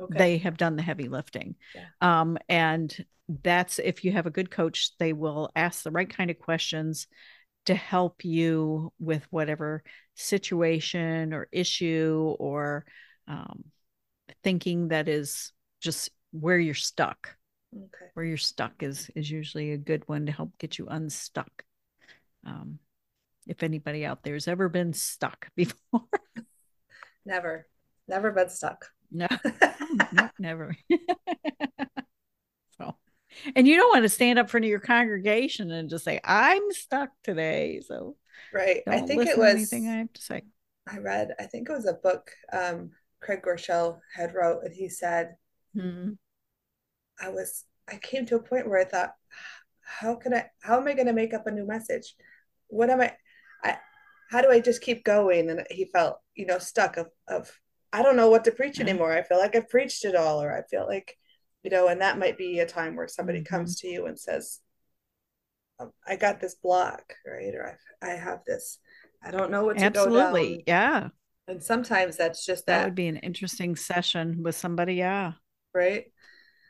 Okay. 0.00 0.18
They 0.18 0.38
have 0.38 0.56
done 0.56 0.76
the 0.76 0.82
heavy 0.82 1.08
lifting. 1.08 1.56
Yeah. 1.74 1.84
Um, 2.00 2.38
and 2.48 2.94
that's 3.42 3.78
if 3.78 4.04
you 4.04 4.12
have 4.12 4.26
a 4.26 4.30
good 4.30 4.50
coach, 4.50 4.96
they 4.98 5.12
will 5.12 5.50
ask 5.56 5.82
the 5.82 5.90
right 5.90 6.08
kind 6.08 6.30
of 6.30 6.38
questions 6.38 7.06
to 7.66 7.74
help 7.74 8.24
you 8.24 8.92
with 8.98 9.26
whatever 9.30 9.82
situation 10.14 11.32
or 11.32 11.48
issue 11.52 12.34
or 12.38 12.84
um, 13.28 13.64
thinking 14.42 14.88
that 14.88 15.08
is 15.08 15.52
just 15.80 16.10
where 16.32 16.58
you're 16.58 16.74
stuck. 16.74 17.36
Okay. 17.74 18.06
Where 18.14 18.24
you're 18.24 18.36
stuck 18.36 18.82
is 18.82 19.10
is 19.14 19.30
usually 19.30 19.72
a 19.72 19.78
good 19.78 20.08
one 20.08 20.26
to 20.26 20.32
help 20.32 20.56
get 20.58 20.78
you 20.78 20.86
unstuck. 20.86 21.64
Um, 22.44 22.78
if 23.46 23.62
anybody 23.62 24.04
out 24.06 24.22
there 24.22 24.34
has 24.34 24.48
ever 24.48 24.68
been 24.68 24.92
stuck 24.92 25.48
before, 25.56 26.08
never, 27.24 27.66
never 28.08 28.30
been 28.30 28.48
stuck. 28.48 28.86
No, 29.10 29.26
no 30.12 30.30
never. 30.38 30.76
and 33.54 33.66
you 33.66 33.76
don't 33.76 33.92
want 33.92 34.04
to 34.04 34.08
stand 34.08 34.38
up 34.38 34.50
front 34.50 34.64
of 34.64 34.70
your 34.70 34.80
congregation 34.80 35.70
and 35.70 35.90
just 35.90 36.04
say 36.04 36.20
i'm 36.24 36.72
stuck 36.72 37.10
today. 37.22 37.80
So 37.86 38.16
right. 38.52 38.82
I 38.86 39.00
think 39.00 39.26
it 39.26 39.38
was 39.38 39.54
anything 39.54 39.88
i 39.88 39.96
have 39.96 40.12
to 40.12 40.22
say. 40.22 40.42
I 40.88 40.98
read 40.98 41.34
i 41.38 41.44
think 41.44 41.68
it 41.68 41.72
was 41.72 41.86
a 41.86 41.94
book 41.94 42.30
um 42.52 42.90
craig 43.20 43.42
groeschel 43.42 44.00
had 44.14 44.34
wrote 44.34 44.62
and 44.64 44.74
he 44.74 44.88
said 44.88 45.36
mm-hmm. 45.76 46.12
i 47.20 47.28
was 47.28 47.64
i 47.90 47.96
came 47.96 48.26
to 48.26 48.36
a 48.36 48.42
point 48.42 48.68
where 48.68 48.78
i 48.78 48.84
thought 48.84 49.14
how 49.86 50.16
can 50.16 50.34
i 50.34 50.44
how 50.60 50.76
am 50.78 50.88
i 50.88 50.94
going 50.94 51.06
to 51.06 51.12
make 51.12 51.32
up 51.32 51.46
a 51.46 51.50
new 51.50 51.66
message? 51.66 52.14
What 52.68 52.90
am 52.90 53.00
i 53.00 53.12
i 53.62 53.78
how 54.30 54.42
do 54.42 54.50
i 54.50 54.60
just 54.60 54.82
keep 54.82 55.04
going? 55.04 55.48
And 55.48 55.64
he 55.70 55.86
felt 55.86 56.18
you 56.34 56.46
know 56.46 56.58
stuck 56.58 56.96
of 56.96 57.08
of 57.28 57.58
i 57.92 58.02
don't 58.02 58.16
know 58.16 58.28
what 58.28 58.44
to 58.44 58.50
preach 58.50 58.80
anymore. 58.80 59.12
I 59.12 59.22
feel 59.22 59.38
like 59.38 59.54
i've 59.54 59.68
preached 59.68 60.04
it 60.04 60.16
all 60.16 60.42
or 60.42 60.52
i 60.52 60.62
feel 60.68 60.86
like 60.86 61.16
you 61.66 61.70
know 61.70 61.88
and 61.88 62.00
that 62.00 62.16
might 62.16 62.38
be 62.38 62.60
a 62.60 62.66
time 62.66 62.94
where 62.94 63.08
somebody 63.08 63.40
mm-hmm. 63.40 63.54
comes 63.54 63.80
to 63.80 63.88
you 63.88 64.06
and 64.06 64.16
says 64.16 64.60
um, 65.80 65.90
i 66.06 66.14
got 66.14 66.40
this 66.40 66.54
block 66.54 67.14
right 67.26 67.54
or 67.54 67.76
I, 68.02 68.12
I 68.12 68.14
have 68.14 68.44
this 68.46 68.78
i 69.22 69.32
don't 69.32 69.50
know 69.50 69.64
what 69.64 69.78
to 69.78 69.84
absolutely 69.84 70.62
yeah 70.66 71.08
and 71.48 71.62
sometimes 71.62 72.16
that's 72.16 72.46
just 72.46 72.66
that. 72.66 72.78
that 72.78 72.84
would 72.84 72.94
be 72.94 73.08
an 73.08 73.16
interesting 73.16 73.74
session 73.74 74.44
with 74.44 74.54
somebody 74.54 74.94
yeah 74.94 75.32
right 75.74 76.04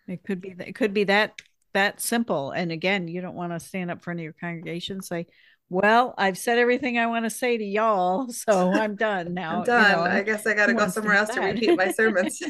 it 0.08 0.24
could 0.24 0.40
be 0.40 0.54
it 0.58 0.74
could 0.74 0.94
be 0.94 1.04
that 1.04 1.38
that 1.74 2.00
simple 2.00 2.52
and 2.52 2.72
again 2.72 3.06
you 3.06 3.20
don't 3.20 3.34
want 3.34 3.52
to 3.52 3.60
stand 3.60 3.90
up 3.90 4.02
front 4.02 4.18
of 4.18 4.24
your 4.24 4.32
congregation 4.32 4.96
and 4.96 5.04
say 5.04 5.26
well, 5.68 6.14
I've 6.16 6.38
said 6.38 6.58
everything 6.58 6.96
I 6.96 7.06
want 7.06 7.24
to 7.24 7.30
say 7.30 7.58
to 7.58 7.64
y'all, 7.64 8.28
so 8.30 8.70
I'm 8.72 8.94
done 8.94 9.34
now. 9.34 9.58
I'm 9.58 9.64
done. 9.64 9.90
You 9.90 9.96
know, 9.96 10.02
I 10.02 10.22
guess 10.22 10.46
I 10.46 10.54
got 10.54 10.66
to 10.66 10.74
go 10.74 10.88
somewhere 10.88 11.14
else 11.14 11.30
to 11.30 11.40
repeat 11.40 11.76
my 11.76 11.90
sermons. 11.90 12.40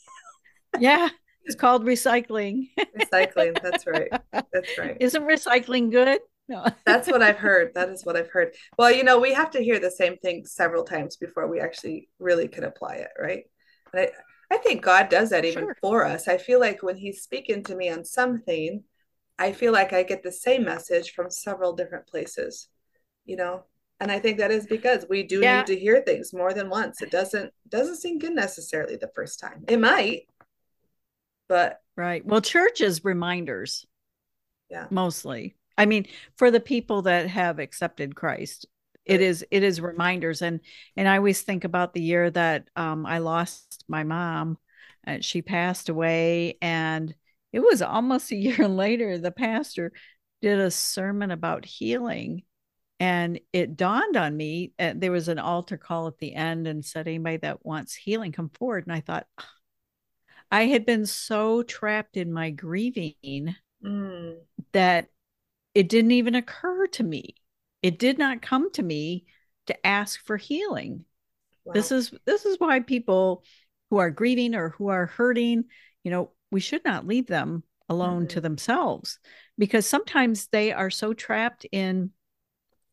yeah, 0.78 1.08
it's 1.48 1.56
called 1.56 1.84
recycling. 1.84 2.68
recycling. 2.98 3.60
That's 3.62 3.86
right. 3.86 4.10
That's 4.52 4.78
right. 4.78 4.96
Isn't 5.00 5.22
recycling 5.22 5.90
good? 5.90 6.20
No. 6.48 6.66
That's 6.86 7.08
what 7.08 7.22
I've 7.22 7.38
heard. 7.38 7.74
That 7.74 7.88
is 7.88 8.04
what 8.04 8.16
I've 8.16 8.30
heard. 8.30 8.54
Well, 8.78 8.90
you 8.90 9.04
know, 9.04 9.18
we 9.18 9.34
have 9.34 9.50
to 9.52 9.62
hear 9.62 9.78
the 9.78 9.90
same 9.90 10.16
thing 10.18 10.46
several 10.46 10.84
times 10.84 11.16
before 11.16 11.46
we 11.46 11.60
actually 11.60 12.08
really 12.18 12.48
can 12.48 12.64
apply 12.64 12.96
it, 12.96 13.10
right? 13.18 13.44
And 13.92 14.02
I, 14.02 14.54
I 14.54 14.58
think 14.58 14.82
God 14.82 15.08
does 15.08 15.30
that 15.30 15.44
even 15.44 15.64
sure. 15.64 15.76
for 15.80 16.04
us. 16.04 16.28
I 16.28 16.38
feel 16.38 16.60
like 16.60 16.82
when 16.82 16.96
He's 16.96 17.22
speaking 17.22 17.62
to 17.64 17.74
me 17.74 17.90
on 17.90 18.04
something, 18.04 18.84
I 19.38 19.52
feel 19.52 19.72
like 19.72 19.92
I 19.92 20.02
get 20.02 20.22
the 20.22 20.32
same 20.32 20.64
message 20.64 21.12
from 21.12 21.30
several 21.30 21.74
different 21.74 22.06
places, 22.06 22.68
you 23.24 23.36
know. 23.36 23.64
And 24.00 24.12
I 24.12 24.18
think 24.18 24.38
that 24.38 24.50
is 24.50 24.66
because 24.66 25.06
we 25.08 25.24
do 25.24 25.40
yeah. 25.40 25.58
need 25.58 25.66
to 25.66 25.78
hear 25.78 26.00
things 26.00 26.32
more 26.32 26.54
than 26.54 26.70
once. 26.70 27.02
It 27.02 27.10
doesn't 27.10 27.52
doesn't 27.68 27.96
seem 27.96 28.18
good 28.18 28.34
necessarily 28.34 28.96
the 28.96 29.10
first 29.14 29.40
time. 29.40 29.64
It 29.68 29.80
might, 29.80 30.28
but 31.48 31.80
right. 31.96 32.24
Well 32.24 32.40
church 32.40 32.80
is 32.80 33.04
reminders. 33.04 33.86
Yeah. 34.70 34.86
Mostly. 34.90 35.56
I 35.76 35.86
mean 35.86 36.06
for 36.36 36.50
the 36.50 36.60
people 36.60 37.02
that 37.02 37.28
have 37.28 37.58
accepted 37.58 38.14
christ 38.14 38.66
it 39.08 39.22
is 39.22 39.44
it 39.50 39.62
is 39.62 39.80
reminders. 39.80 40.42
And 40.42 40.60
and 40.96 41.08
i 41.08 41.16
always 41.16 41.42
think 41.42 41.64
about 41.64 41.94
the 41.94 42.02
year 42.02 42.30
that 42.30 42.68
um, 42.76 43.06
i 43.06 43.18
lost 43.18 43.84
my 43.88 44.04
mom 44.04 44.58
and 45.04 45.24
she 45.24 45.42
passed 45.42 45.88
away 45.88 46.58
and 46.60 47.14
it 47.52 47.60
was 47.60 47.82
almost 47.82 48.30
a 48.30 48.36
year 48.48 48.68
later 48.68 49.18
the 49.18 49.32
pastor 49.32 49.92
did 50.42 50.60
a 50.60 50.70
sermon 50.70 51.30
about 51.30 51.64
healing 51.64 52.42
and 53.00 53.40
it 53.52 53.76
dawned 53.76 54.16
on 54.16 54.36
me 54.36 54.72
uh, 54.78 54.92
there 54.94 55.12
was 55.12 55.28
an 55.28 55.38
altar 55.38 55.76
call 55.76 56.08
at 56.08 56.18
the 56.18 56.34
end 56.34 56.66
and 56.66 56.84
said 56.84 57.08
anybody 57.08 57.38
that 57.38 57.64
wants 57.64 57.94
healing 57.94 58.32
come 58.32 58.50
forward. 58.50 58.86
And 58.86 58.94
i 58.94 59.00
thought 59.00 59.26
I 60.50 60.66
had 60.66 60.86
been 60.86 61.06
so 61.06 61.62
trapped 61.62 62.16
in 62.16 62.32
my 62.32 62.50
grieving 62.50 63.54
mm. 63.84 64.36
that 64.72 65.08
it 65.74 65.88
didn't 65.88 66.12
even 66.12 66.34
occur 66.34 66.86
to 66.88 67.04
me. 67.04 67.34
It 67.82 67.98
did 67.98 68.18
not 68.18 68.42
come 68.42 68.70
to 68.72 68.82
me 68.82 69.26
to 69.66 69.86
ask 69.86 70.20
for 70.24 70.36
healing. 70.36 71.04
Wow. 71.64 71.74
This 71.74 71.92
is 71.92 72.12
this 72.24 72.46
is 72.46 72.58
why 72.58 72.80
people 72.80 73.44
who 73.90 73.98
are 73.98 74.10
grieving 74.10 74.54
or 74.54 74.70
who 74.70 74.88
are 74.88 75.06
hurting, 75.06 75.64
you 76.02 76.10
know, 76.10 76.32
we 76.50 76.60
should 76.60 76.84
not 76.84 77.06
leave 77.06 77.26
them 77.26 77.62
alone 77.88 78.22
mm-hmm. 78.22 78.28
to 78.28 78.40
themselves 78.40 79.18
because 79.56 79.86
sometimes 79.86 80.48
they 80.48 80.72
are 80.72 80.90
so 80.90 81.12
trapped 81.12 81.66
in 81.72 82.10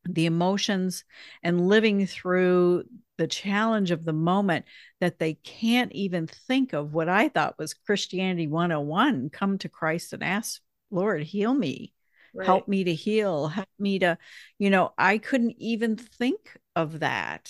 the 0.07 0.25
emotions 0.25 1.03
and 1.43 1.67
living 1.67 2.05
through 2.05 2.83
the 3.17 3.27
challenge 3.27 3.91
of 3.91 4.05
the 4.05 4.13
moment 4.13 4.65
that 4.99 5.19
they 5.19 5.35
can't 5.35 5.91
even 5.93 6.27
think 6.27 6.73
of 6.73 6.93
what 6.93 7.09
I 7.09 7.29
thought 7.29 7.57
was 7.57 7.73
Christianity 7.73 8.47
101 8.47 9.29
come 9.29 9.57
to 9.59 9.69
Christ 9.69 10.13
and 10.13 10.23
ask, 10.23 10.61
Lord, 10.91 11.23
heal 11.23 11.53
me. 11.53 11.93
Right. 12.33 12.45
Help 12.45 12.67
me 12.67 12.83
to 12.83 12.93
heal. 12.93 13.47
Help 13.47 13.69
me 13.79 13.99
to, 13.99 14.17
you 14.59 14.69
know, 14.69 14.93
I 14.97 15.17
couldn't 15.17 15.55
even 15.57 15.95
think 15.95 16.57
of 16.75 16.99
that. 16.99 17.49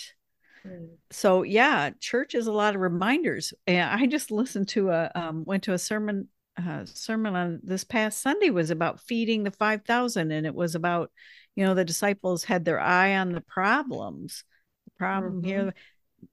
Mm. 0.65 0.89
So 1.11 1.43
yeah, 1.43 1.89
church 1.99 2.35
is 2.35 2.47
a 2.47 2.51
lot 2.51 2.75
of 2.75 2.81
reminders. 2.81 3.53
And 3.65 3.89
I 3.89 4.05
just 4.05 4.31
listened 4.31 4.69
to 4.69 4.91
a 4.91 5.11
um, 5.15 5.43
went 5.45 5.63
to 5.63 5.73
a 5.73 5.79
sermon 5.79 6.27
uh, 6.57 6.85
sermon 6.85 7.35
on 7.35 7.59
this 7.63 7.83
past 7.83 8.21
Sunday 8.21 8.49
was 8.49 8.69
about 8.69 9.01
feeding 9.01 9.43
the 9.43 9.51
5000 9.51 10.31
and 10.31 10.45
it 10.45 10.55
was 10.55 10.75
about 10.75 11.11
you 11.55 11.65
know 11.65 11.73
the 11.73 11.85
disciples 11.85 12.43
had 12.43 12.65
their 12.65 12.79
eye 12.79 13.15
on 13.15 13.31
the 13.31 13.41
problems 13.41 14.43
The 14.85 14.91
problem 14.97 15.41
mm-hmm. 15.41 15.47
here 15.47 15.73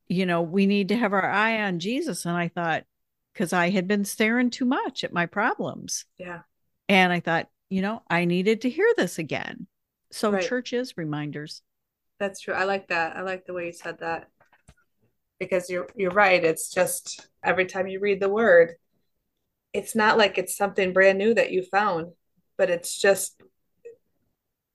you 0.08 0.26
know 0.26 0.42
we 0.42 0.66
need 0.66 0.88
to 0.88 0.96
have 0.96 1.12
our 1.12 1.28
eye 1.28 1.62
on 1.62 1.78
jesus. 1.78 2.24
And 2.26 2.36
i 2.36 2.48
thought 2.48 2.84
because 3.32 3.52
i 3.52 3.70
had 3.70 3.88
been 3.88 4.04
staring 4.04 4.50
too 4.50 4.64
much 4.64 5.04
at 5.04 5.12
my 5.12 5.26
problems. 5.26 6.04
Yeah. 6.18 6.40
And 6.88 7.12
i 7.12 7.20
thought 7.20 7.48
you 7.70 7.82
know 7.82 8.02
i 8.08 8.24
needed 8.24 8.62
to 8.62 8.70
hear 8.70 8.88
this 8.96 9.18
again. 9.18 9.66
So 10.10 10.30
right. 10.32 10.44
church 10.44 10.72
is 10.72 10.96
reminders. 10.96 11.62
That's 12.20 12.40
true. 12.40 12.54
I 12.54 12.64
like 12.64 12.88
that. 12.88 13.16
I 13.16 13.22
like 13.22 13.46
the 13.46 13.54
way 13.54 13.66
you 13.66 13.72
said 13.72 13.98
that. 14.00 14.28
Because 15.40 15.70
you're 15.70 15.88
you're 15.96 16.12
right. 16.12 16.44
It's 16.44 16.70
just 16.70 17.26
every 17.42 17.66
time 17.66 17.88
you 17.88 17.98
read 17.98 18.20
the 18.20 18.28
word 18.28 18.74
it's 19.72 19.96
not 19.96 20.18
like 20.18 20.38
it's 20.38 20.56
something 20.56 20.92
brand 20.92 21.18
new 21.18 21.34
that 21.34 21.50
you 21.50 21.62
found 21.62 22.12
but 22.58 22.70
it's 22.70 22.98
just 22.98 23.41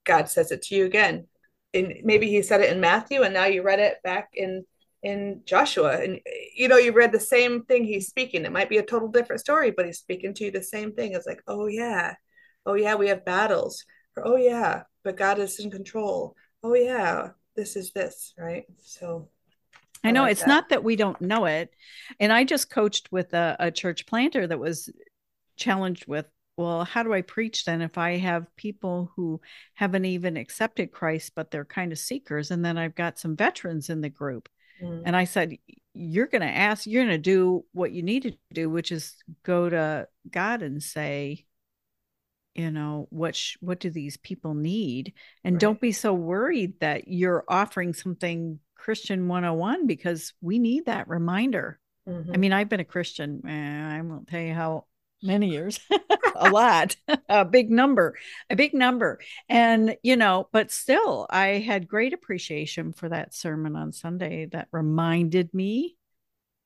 god 0.08 0.28
says 0.28 0.50
it 0.50 0.62
to 0.62 0.74
you 0.74 0.84
again. 0.86 1.26
And 1.74 1.94
maybe 2.02 2.28
he 2.28 2.42
said 2.42 2.62
it 2.62 2.72
in 2.72 2.80
Matthew 2.80 3.22
and 3.22 3.34
now 3.34 3.44
you 3.44 3.62
read 3.62 3.78
it 3.78 4.02
back 4.02 4.30
in 4.32 4.64
in 5.02 5.42
Joshua. 5.44 6.02
And 6.02 6.18
you 6.56 6.66
know 6.66 6.78
you 6.78 6.92
read 6.92 7.12
the 7.12 7.20
same 7.20 7.62
thing 7.64 7.84
he's 7.84 8.08
speaking. 8.08 8.44
It 8.44 8.52
might 8.52 8.70
be 8.70 8.78
a 8.78 8.82
total 8.82 9.08
different 9.08 9.40
story 9.40 9.70
but 9.70 9.86
he's 9.86 9.98
speaking 9.98 10.34
to 10.34 10.44
you 10.44 10.50
the 10.50 10.62
same 10.62 10.92
thing. 10.92 11.12
It's 11.12 11.26
like 11.26 11.42
oh 11.46 11.66
yeah. 11.66 12.14
Oh 12.66 12.74
yeah 12.74 12.96
we 12.96 13.08
have 13.08 13.24
battles. 13.24 13.84
Or 14.16 14.26
oh 14.26 14.36
yeah 14.36 14.82
but 15.04 15.16
God 15.16 15.38
is 15.38 15.60
in 15.60 15.70
control. 15.70 16.34
Oh 16.64 16.74
yeah 16.74 17.28
this 17.54 17.76
is 17.76 17.92
this 17.92 18.34
right? 18.38 18.64
So 18.82 19.28
I, 20.02 20.08
I 20.08 20.10
know 20.12 20.22
like 20.22 20.32
it's 20.32 20.40
that. 20.40 20.48
not 20.48 20.68
that 20.70 20.84
we 20.84 20.96
don't 20.96 21.20
know 21.20 21.44
it. 21.44 21.70
And 22.18 22.32
I 22.32 22.44
just 22.44 22.70
coached 22.70 23.12
with 23.12 23.34
a, 23.34 23.56
a 23.60 23.70
church 23.70 24.06
planter 24.06 24.46
that 24.46 24.58
was 24.58 24.90
challenged 25.56 26.06
with 26.06 26.26
well, 26.58 26.84
how 26.84 27.04
do 27.04 27.14
I 27.14 27.22
preach 27.22 27.64
then 27.64 27.80
if 27.82 27.96
I 27.96 28.16
have 28.16 28.54
people 28.56 29.12
who 29.14 29.40
haven't 29.74 30.04
even 30.06 30.36
accepted 30.36 30.90
Christ, 30.90 31.32
but 31.36 31.52
they're 31.52 31.64
kind 31.64 31.92
of 31.92 32.00
seekers? 32.00 32.50
And 32.50 32.64
then 32.64 32.76
I've 32.76 32.96
got 32.96 33.16
some 33.16 33.36
veterans 33.36 33.90
in 33.90 34.00
the 34.00 34.08
group. 34.08 34.48
Mm. 34.82 35.02
And 35.06 35.16
I 35.16 35.22
said, 35.22 35.56
You're 35.94 36.26
going 36.26 36.42
to 36.42 36.48
ask, 36.48 36.84
you're 36.84 37.04
going 37.04 37.14
to 37.14 37.18
do 37.22 37.64
what 37.72 37.92
you 37.92 38.02
need 38.02 38.24
to 38.24 38.36
do, 38.52 38.68
which 38.68 38.90
is 38.90 39.14
go 39.44 39.70
to 39.70 40.08
God 40.28 40.62
and 40.62 40.82
say, 40.82 41.46
you 42.56 42.72
know 42.72 43.06
what 43.10 43.36
sh- 43.36 43.56
what 43.60 43.78
do 43.78 43.88
these 43.88 44.16
people 44.16 44.52
need 44.52 45.12
and 45.44 45.54
right. 45.54 45.60
don't 45.60 45.80
be 45.80 45.92
so 45.92 46.12
worried 46.12 46.80
that 46.80 47.06
you're 47.06 47.44
offering 47.46 47.92
something 47.92 48.58
christian 48.74 49.28
101 49.28 49.86
because 49.86 50.32
we 50.40 50.58
need 50.58 50.86
that 50.86 51.08
reminder 51.08 51.78
mm-hmm. 52.08 52.32
i 52.32 52.36
mean 52.36 52.52
i've 52.52 52.68
been 52.68 52.80
a 52.80 52.84
christian 52.84 53.42
eh, 53.46 53.96
i 53.96 54.00
won't 54.00 54.26
tell 54.26 54.40
you 54.40 54.54
how 54.54 54.86
many 55.22 55.48
years 55.48 55.80
a 56.36 56.50
lot 56.50 56.96
a 57.28 57.44
big 57.44 57.70
number 57.70 58.16
a 58.50 58.56
big 58.56 58.74
number 58.74 59.18
and 59.48 59.96
you 60.02 60.16
know 60.16 60.48
but 60.52 60.70
still 60.70 61.26
i 61.30 61.58
had 61.58 61.88
great 61.88 62.12
appreciation 62.12 62.92
for 62.92 63.08
that 63.08 63.34
sermon 63.34 63.76
on 63.76 63.92
sunday 63.92 64.46
that 64.46 64.68
reminded 64.70 65.52
me 65.52 65.96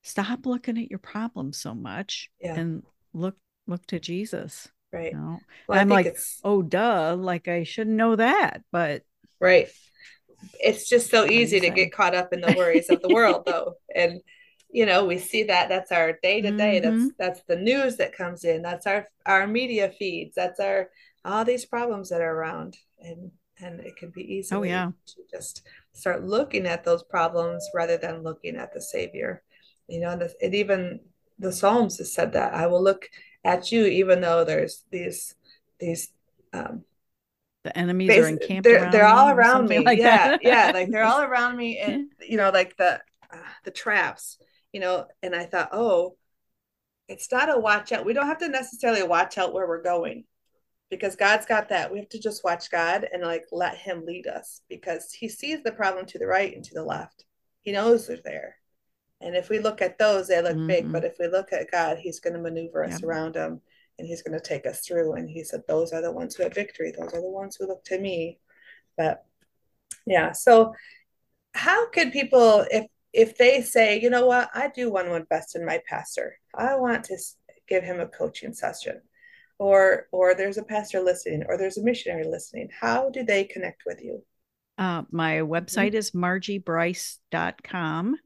stop 0.02 0.44
looking 0.46 0.78
at 0.78 0.90
your 0.90 0.98
problem 0.98 1.52
so 1.52 1.74
much 1.74 2.30
yeah. 2.40 2.54
and 2.54 2.82
look 3.14 3.36
look 3.66 3.84
to 3.86 3.98
jesus 3.98 4.68
right 4.92 5.12
you 5.12 5.18
know? 5.18 5.38
well, 5.68 5.78
i'm 5.78 5.88
like 5.88 6.06
it's... 6.06 6.40
oh 6.44 6.62
duh 6.62 7.16
like 7.18 7.48
i 7.48 7.64
should 7.64 7.88
know 7.88 8.16
that 8.16 8.62
but 8.70 9.02
right 9.40 9.68
it's 10.58 10.88
just 10.88 11.10
so 11.10 11.24
easy 11.24 11.60
to 11.60 11.70
get 11.70 11.92
caught 11.92 12.14
up 12.14 12.32
in 12.32 12.40
the 12.40 12.54
worries 12.56 12.90
of 12.90 13.00
the 13.00 13.14
world 13.14 13.44
though 13.46 13.74
and 13.94 14.20
you 14.72 14.86
know 14.86 15.04
we 15.04 15.18
see 15.18 15.44
that 15.44 15.68
that's 15.68 15.92
our 15.92 16.18
day 16.22 16.40
to 16.40 16.50
day 16.50 16.80
that's 16.80 17.12
that's 17.18 17.42
the 17.46 17.56
news 17.56 17.96
that 17.96 18.16
comes 18.16 18.44
in 18.44 18.62
that's 18.62 18.86
our 18.86 19.06
our 19.26 19.46
media 19.46 19.90
feeds 19.90 20.34
that's 20.34 20.58
our 20.58 20.88
all 21.24 21.44
these 21.44 21.66
problems 21.66 22.08
that 22.08 22.22
are 22.22 22.34
around 22.34 22.76
and 23.00 23.30
and 23.60 23.80
it 23.80 23.96
can 23.96 24.10
be 24.10 24.22
easy 24.22 24.54
oh 24.54 24.62
yeah. 24.62 24.90
to 25.06 25.14
just 25.30 25.62
start 25.92 26.24
looking 26.24 26.66
at 26.66 26.84
those 26.84 27.02
problems 27.02 27.68
rather 27.74 27.96
than 27.96 28.22
looking 28.22 28.56
at 28.56 28.72
the 28.72 28.80
savior. 28.80 29.42
You 29.86 30.00
know 30.00 30.10
and 30.10 30.22
it 30.22 30.54
even 30.54 31.00
the 31.38 31.52
psalms 31.52 31.98
has 31.98 32.14
said 32.14 32.32
that 32.32 32.54
i 32.54 32.66
will 32.66 32.82
look 32.82 33.10
at 33.44 33.72
you 33.72 33.84
even 33.84 34.20
though 34.20 34.44
there's 34.44 34.84
these 34.90 35.34
these 35.80 36.08
um 36.52 36.84
the 37.64 37.76
enemies 37.76 38.10
are 38.10 38.28
encamped 38.28 38.64
they're, 38.64 38.90
they're 38.90 39.06
all 39.06 39.28
around 39.28 39.68
me. 39.68 39.80
like 39.80 39.98
yeah 39.98 40.28
that. 40.28 40.40
yeah 40.42 40.70
like 40.72 40.90
they're 40.90 41.04
all 41.04 41.20
around 41.28 41.56
me 41.56 41.78
and 41.78 42.06
you 42.26 42.36
know 42.36 42.50
like 42.50 42.76
the 42.76 43.00
uh, 43.32 43.36
the 43.64 43.70
traps 43.70 44.38
you 44.72 44.80
know, 44.80 45.06
and 45.22 45.34
I 45.34 45.44
thought, 45.44 45.70
oh, 45.72 46.16
it's 47.08 47.30
not 47.30 47.54
a 47.54 47.58
watch 47.58 47.92
out. 47.92 48.04
We 48.04 48.12
don't 48.12 48.26
have 48.26 48.38
to 48.38 48.48
necessarily 48.48 49.02
watch 49.02 49.38
out 49.38 49.52
where 49.52 49.66
we're 49.66 49.82
going 49.82 50.24
because 50.90 51.16
God's 51.16 51.46
got 51.46 51.68
that. 51.68 51.92
We 51.92 51.98
have 51.98 52.08
to 52.10 52.20
just 52.20 52.44
watch 52.44 52.70
God 52.70 53.06
and 53.12 53.22
like 53.22 53.44
let 53.52 53.76
Him 53.76 54.04
lead 54.06 54.26
us 54.26 54.62
because 54.68 55.12
He 55.12 55.28
sees 55.28 55.62
the 55.62 55.72
problem 55.72 56.06
to 56.06 56.18
the 56.18 56.26
right 56.26 56.54
and 56.54 56.64
to 56.64 56.74
the 56.74 56.84
left. 56.84 57.24
He 57.62 57.72
knows 57.72 58.06
they're 58.06 58.18
there. 58.24 58.56
And 59.20 59.36
if 59.36 59.48
we 59.48 59.58
look 59.58 59.80
at 59.80 59.98
those, 59.98 60.28
they 60.28 60.42
look 60.42 60.56
mm-hmm. 60.56 60.66
big. 60.66 60.92
But 60.92 61.04
if 61.04 61.16
we 61.18 61.28
look 61.28 61.52
at 61.52 61.70
God, 61.70 61.98
He's 61.98 62.20
going 62.20 62.34
to 62.34 62.40
maneuver 62.40 62.84
us 62.84 63.02
around 63.02 63.34
them 63.34 63.60
and 63.98 64.06
He's 64.06 64.22
going 64.22 64.38
to 64.38 64.44
take 64.44 64.66
us 64.66 64.80
through. 64.80 65.14
And 65.14 65.30
He 65.30 65.44
said, 65.44 65.62
Those 65.68 65.92
are 65.92 66.02
the 66.02 66.12
ones 66.12 66.34
who 66.34 66.42
have 66.42 66.54
victory. 66.54 66.92
Those 66.92 67.12
are 67.14 67.20
the 67.20 67.30
ones 67.30 67.56
who 67.56 67.66
look 67.66 67.84
to 67.84 67.98
me. 67.98 68.38
But 68.96 69.24
yeah. 70.06 70.32
So, 70.32 70.74
how 71.54 71.88
could 71.90 72.12
people, 72.12 72.64
if 72.70 72.86
if 73.12 73.36
they 73.36 73.62
say, 73.62 74.00
you 74.00 74.10
know 74.10 74.26
what, 74.26 74.50
I 74.54 74.68
do 74.68 74.90
want 74.90 75.06
to 75.06 75.14
invest 75.14 75.56
in 75.56 75.66
my 75.66 75.80
pastor, 75.88 76.38
I 76.54 76.76
want 76.76 77.04
to 77.04 77.18
give 77.68 77.84
him 77.84 78.00
a 78.00 78.06
coaching 78.06 78.54
session, 78.54 79.00
or 79.58 80.06
or 80.12 80.34
there's 80.34 80.58
a 80.58 80.64
pastor 80.64 81.00
listening, 81.00 81.44
or 81.48 81.58
there's 81.58 81.78
a 81.78 81.82
missionary 81.82 82.24
listening, 82.24 82.68
how 82.78 83.10
do 83.10 83.24
they 83.24 83.44
connect 83.44 83.82
with 83.86 84.00
you? 84.02 84.22
Uh, 84.78 85.02
my 85.10 85.38
website 85.38 85.88
mm-hmm. 85.88 85.96
is 85.96 86.12
margiebryce.com. 86.12 88.16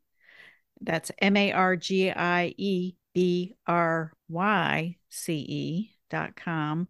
That's 0.80 1.10
M 1.18 1.36
A 1.36 1.52
R 1.52 1.76
G 1.76 2.10
I 2.10 2.54
E 2.56 2.94
B 3.14 3.54
R 3.66 4.12
Y 4.28 4.96
C 5.10 5.34
E 5.34 5.92
dot 6.08 6.36
com 6.36 6.86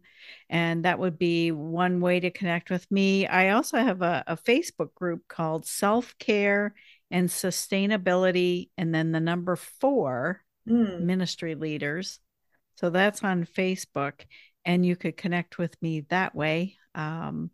and 0.51 0.85
that 0.85 0.99
would 0.99 1.19
be 1.19 1.51
one 1.51 2.01
way 2.01 2.21
to 2.21 2.31
connect 2.31 2.69
with 2.69 2.91
me 2.91 3.27
i 3.27 3.51
also 3.51 3.79
have 3.79 4.03
a, 4.03 4.23
a 4.27 4.37
facebook 4.37 4.93
group 4.95 5.27
called 5.27 5.67
self-care 5.67 6.75
and 7.11 7.29
sustainability, 7.29 8.71
and 8.77 8.95
then 8.95 9.13
the 9.13 9.21
number 9.21 9.57
four 9.57 10.43
mm. 10.69 11.01
ministry 11.01 11.55
leaders. 11.55 12.19
So 12.77 12.91
that's 12.91 13.25
on 13.25 13.45
Facebook, 13.47 14.25
and 14.65 14.85
you 14.85 14.97
could 14.97 15.17
connect 15.17 15.59
with 15.59 15.81
me 15.81 16.01
that 16.11 16.35
way. 16.35 16.77
Um, 16.95 17.51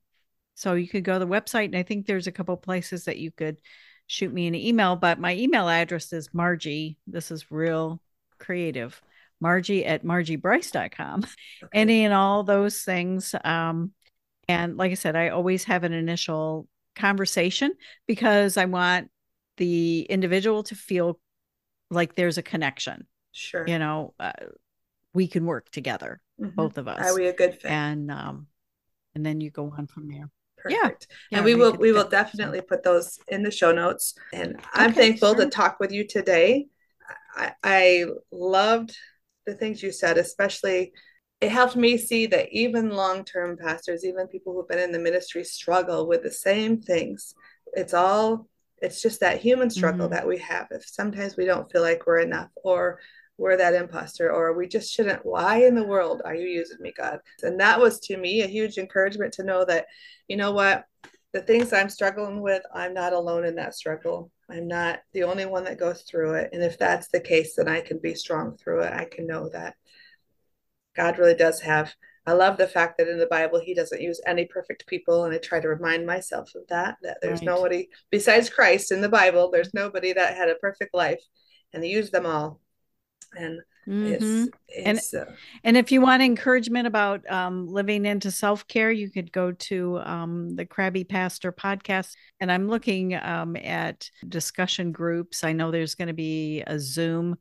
so 0.54 0.74
you 0.74 0.88
could 0.88 1.04
go 1.04 1.14
to 1.14 1.18
the 1.18 1.26
website, 1.26 1.66
and 1.66 1.76
I 1.76 1.82
think 1.82 2.06
there's 2.06 2.26
a 2.26 2.32
couple 2.32 2.56
places 2.56 3.04
that 3.04 3.18
you 3.18 3.30
could 3.30 3.58
shoot 4.06 4.32
me 4.32 4.46
an 4.46 4.54
email. 4.54 4.96
But 4.96 5.18
my 5.18 5.34
email 5.36 5.68
address 5.68 6.12
is 6.12 6.32
Margie. 6.32 6.98
This 7.06 7.30
is 7.30 7.50
real 7.50 8.00
creative. 8.38 9.00
Margie 9.40 9.84
at 9.84 10.04
margiebryce.com. 10.04 11.24
Okay. 11.64 11.78
Any 11.78 12.04
and 12.04 12.12
all 12.12 12.42
those 12.42 12.82
things. 12.82 13.36
Um, 13.44 13.92
and 14.48 14.76
like 14.76 14.90
I 14.90 14.94
said, 14.94 15.14
I 15.14 15.28
always 15.28 15.62
have 15.64 15.84
an 15.84 15.92
initial 15.92 16.66
conversation 16.96 17.72
because 18.08 18.56
I 18.56 18.64
want 18.64 19.11
the 19.56 20.06
individual 20.08 20.62
to 20.64 20.74
feel 20.74 21.18
like 21.90 22.14
there's 22.14 22.38
a 22.38 22.42
connection. 22.42 23.06
Sure. 23.32 23.66
You 23.66 23.78
know, 23.78 24.14
uh, 24.18 24.32
we 25.14 25.26
can 25.26 25.46
work 25.46 25.70
together, 25.70 26.20
mm-hmm. 26.40 26.54
both 26.54 26.78
of 26.78 26.88
us. 26.88 27.10
Are 27.10 27.14
we 27.14 27.26
a 27.26 27.32
good 27.32 27.54
fit? 27.54 27.70
And 27.70 28.10
um, 28.10 28.46
and 29.14 29.24
then 29.24 29.40
you 29.40 29.50
go 29.50 29.72
on 29.76 29.86
from 29.86 30.08
there. 30.08 30.30
Perfect. 30.56 31.06
Yeah. 31.30 31.38
And 31.38 31.44
we 31.44 31.54
will 31.54 31.72
we 31.72 31.92
will 31.92 32.08
definitely 32.08 32.60
put 32.60 32.82
those 32.82 33.18
in 33.28 33.42
the 33.42 33.50
show 33.50 33.72
notes. 33.72 34.14
And 34.32 34.60
I'm 34.72 34.90
okay, 34.90 35.00
thankful 35.00 35.34
sure. 35.34 35.44
to 35.44 35.50
talk 35.50 35.80
with 35.80 35.92
you 35.92 36.06
today. 36.06 36.66
I, 37.34 37.52
I 37.62 38.04
loved 38.30 38.96
the 39.46 39.54
things 39.54 39.82
you 39.82 39.90
said, 39.90 40.18
especially 40.18 40.92
it 41.40 41.50
helped 41.50 41.74
me 41.74 41.98
see 41.98 42.26
that 42.26 42.52
even 42.52 42.90
long-term 42.90 43.56
pastors, 43.56 44.04
even 44.04 44.28
people 44.28 44.52
who've 44.52 44.68
been 44.68 44.78
in 44.78 44.92
the 44.92 44.98
ministry 45.00 45.42
struggle 45.42 46.06
with 46.06 46.22
the 46.22 46.30
same 46.30 46.80
things. 46.80 47.34
It's 47.72 47.94
all 47.94 48.48
it's 48.82 49.00
just 49.00 49.20
that 49.20 49.40
human 49.40 49.70
struggle 49.70 50.06
mm-hmm. 50.06 50.14
that 50.14 50.26
we 50.26 50.38
have. 50.38 50.66
If 50.70 50.84
sometimes 50.84 51.36
we 51.36 51.46
don't 51.46 51.70
feel 51.70 51.82
like 51.82 52.06
we're 52.06 52.18
enough 52.18 52.50
or 52.56 52.98
we're 53.38 53.56
that 53.56 53.74
imposter 53.74 54.30
or 54.30 54.52
we 54.52 54.68
just 54.68 54.92
shouldn't 54.92 55.24
why 55.24 55.64
in 55.64 55.74
the 55.74 55.82
world 55.82 56.20
are 56.24 56.34
you 56.34 56.46
using 56.46 56.78
me 56.80 56.92
god? 56.96 57.20
And 57.42 57.60
that 57.60 57.80
was 57.80 58.00
to 58.00 58.16
me 58.16 58.42
a 58.42 58.46
huge 58.46 58.76
encouragement 58.78 59.32
to 59.34 59.44
know 59.44 59.64
that 59.64 59.86
you 60.28 60.36
know 60.36 60.52
what? 60.52 60.84
The 61.32 61.40
things 61.40 61.72
i'm 61.72 61.88
struggling 61.88 62.42
with 62.42 62.62
i'm 62.74 62.92
not 62.92 63.14
alone 63.14 63.44
in 63.44 63.54
that 63.56 63.74
struggle. 63.74 64.30
I'm 64.50 64.68
not 64.68 65.00
the 65.14 65.22
only 65.22 65.46
one 65.46 65.64
that 65.64 65.78
goes 65.78 66.02
through 66.02 66.34
it. 66.34 66.50
And 66.52 66.62
if 66.62 66.76
that's 66.76 67.08
the 67.08 67.20
case 67.20 67.54
then 67.56 67.68
i 67.68 67.80
can 67.80 67.98
be 67.98 68.14
strong 68.14 68.56
through 68.56 68.82
it. 68.82 68.92
I 68.92 69.06
can 69.06 69.26
know 69.26 69.48
that 69.50 69.76
god 70.94 71.18
really 71.18 71.36
does 71.36 71.60
have 71.60 71.94
I 72.26 72.32
love 72.32 72.56
the 72.56 72.68
fact 72.68 72.98
that 72.98 73.08
in 73.08 73.18
the 73.18 73.26
Bible 73.26 73.60
he 73.60 73.74
doesn't 73.74 74.00
use 74.00 74.20
any 74.26 74.44
perfect 74.44 74.86
people, 74.86 75.24
and 75.24 75.34
I 75.34 75.38
try 75.38 75.60
to 75.60 75.68
remind 75.68 76.06
myself 76.06 76.54
of 76.54 76.62
that. 76.68 76.96
That 77.02 77.18
there's 77.20 77.40
right. 77.40 77.46
nobody 77.46 77.88
besides 78.10 78.48
Christ 78.48 78.92
in 78.92 79.00
the 79.00 79.08
Bible. 79.08 79.50
There's 79.50 79.74
nobody 79.74 80.12
that 80.12 80.36
had 80.36 80.48
a 80.48 80.54
perfect 80.56 80.94
life, 80.94 81.22
and 81.72 81.82
he 81.82 81.90
used 81.90 82.12
them 82.12 82.26
all. 82.26 82.60
And 83.34 83.60
mm-hmm. 83.88 84.06
it's, 84.06 84.50
it's, 84.68 85.14
and 85.14 85.22
uh, 85.22 85.32
and 85.64 85.76
if 85.76 85.90
you 85.90 86.00
want 86.00 86.22
encouragement 86.22 86.86
about 86.86 87.28
um, 87.28 87.66
living 87.66 88.06
into 88.06 88.30
self 88.30 88.68
care, 88.68 88.92
you 88.92 89.10
could 89.10 89.32
go 89.32 89.52
to 89.52 89.98
um, 90.04 90.54
the 90.54 90.66
Crabby 90.66 91.02
Pastor 91.02 91.50
podcast. 91.50 92.14
And 92.38 92.52
I'm 92.52 92.68
looking 92.68 93.16
um, 93.16 93.56
at 93.56 94.08
discussion 94.28 94.92
groups. 94.92 95.42
I 95.42 95.54
know 95.54 95.72
there's 95.72 95.96
going 95.96 96.08
to 96.08 96.14
be 96.14 96.62
a 96.66 96.78
Zoom 96.78 97.36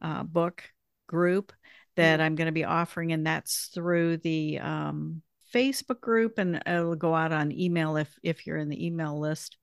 uh, 0.00 0.22
book 0.22 0.64
group 1.06 1.52
that. 1.96 2.20
I'm 2.20 2.34
going 2.34 2.46
to 2.46 2.52
be 2.52 2.64
offering, 2.64 3.12
and 3.12 3.26
that's 3.26 3.70
through 3.74 4.18
the 4.18 4.58
um, 4.60 5.22
Facebook 5.54 6.00
group, 6.00 6.38
and 6.38 6.62
it'll 6.66 6.96
go 6.96 7.14
out 7.14 7.32
on 7.32 7.52
email 7.52 7.96
if 7.96 8.14
if 8.22 8.46
you're 8.46 8.58
in 8.58 8.68
the 8.68 8.86
email 8.86 9.18
list. 9.18 9.56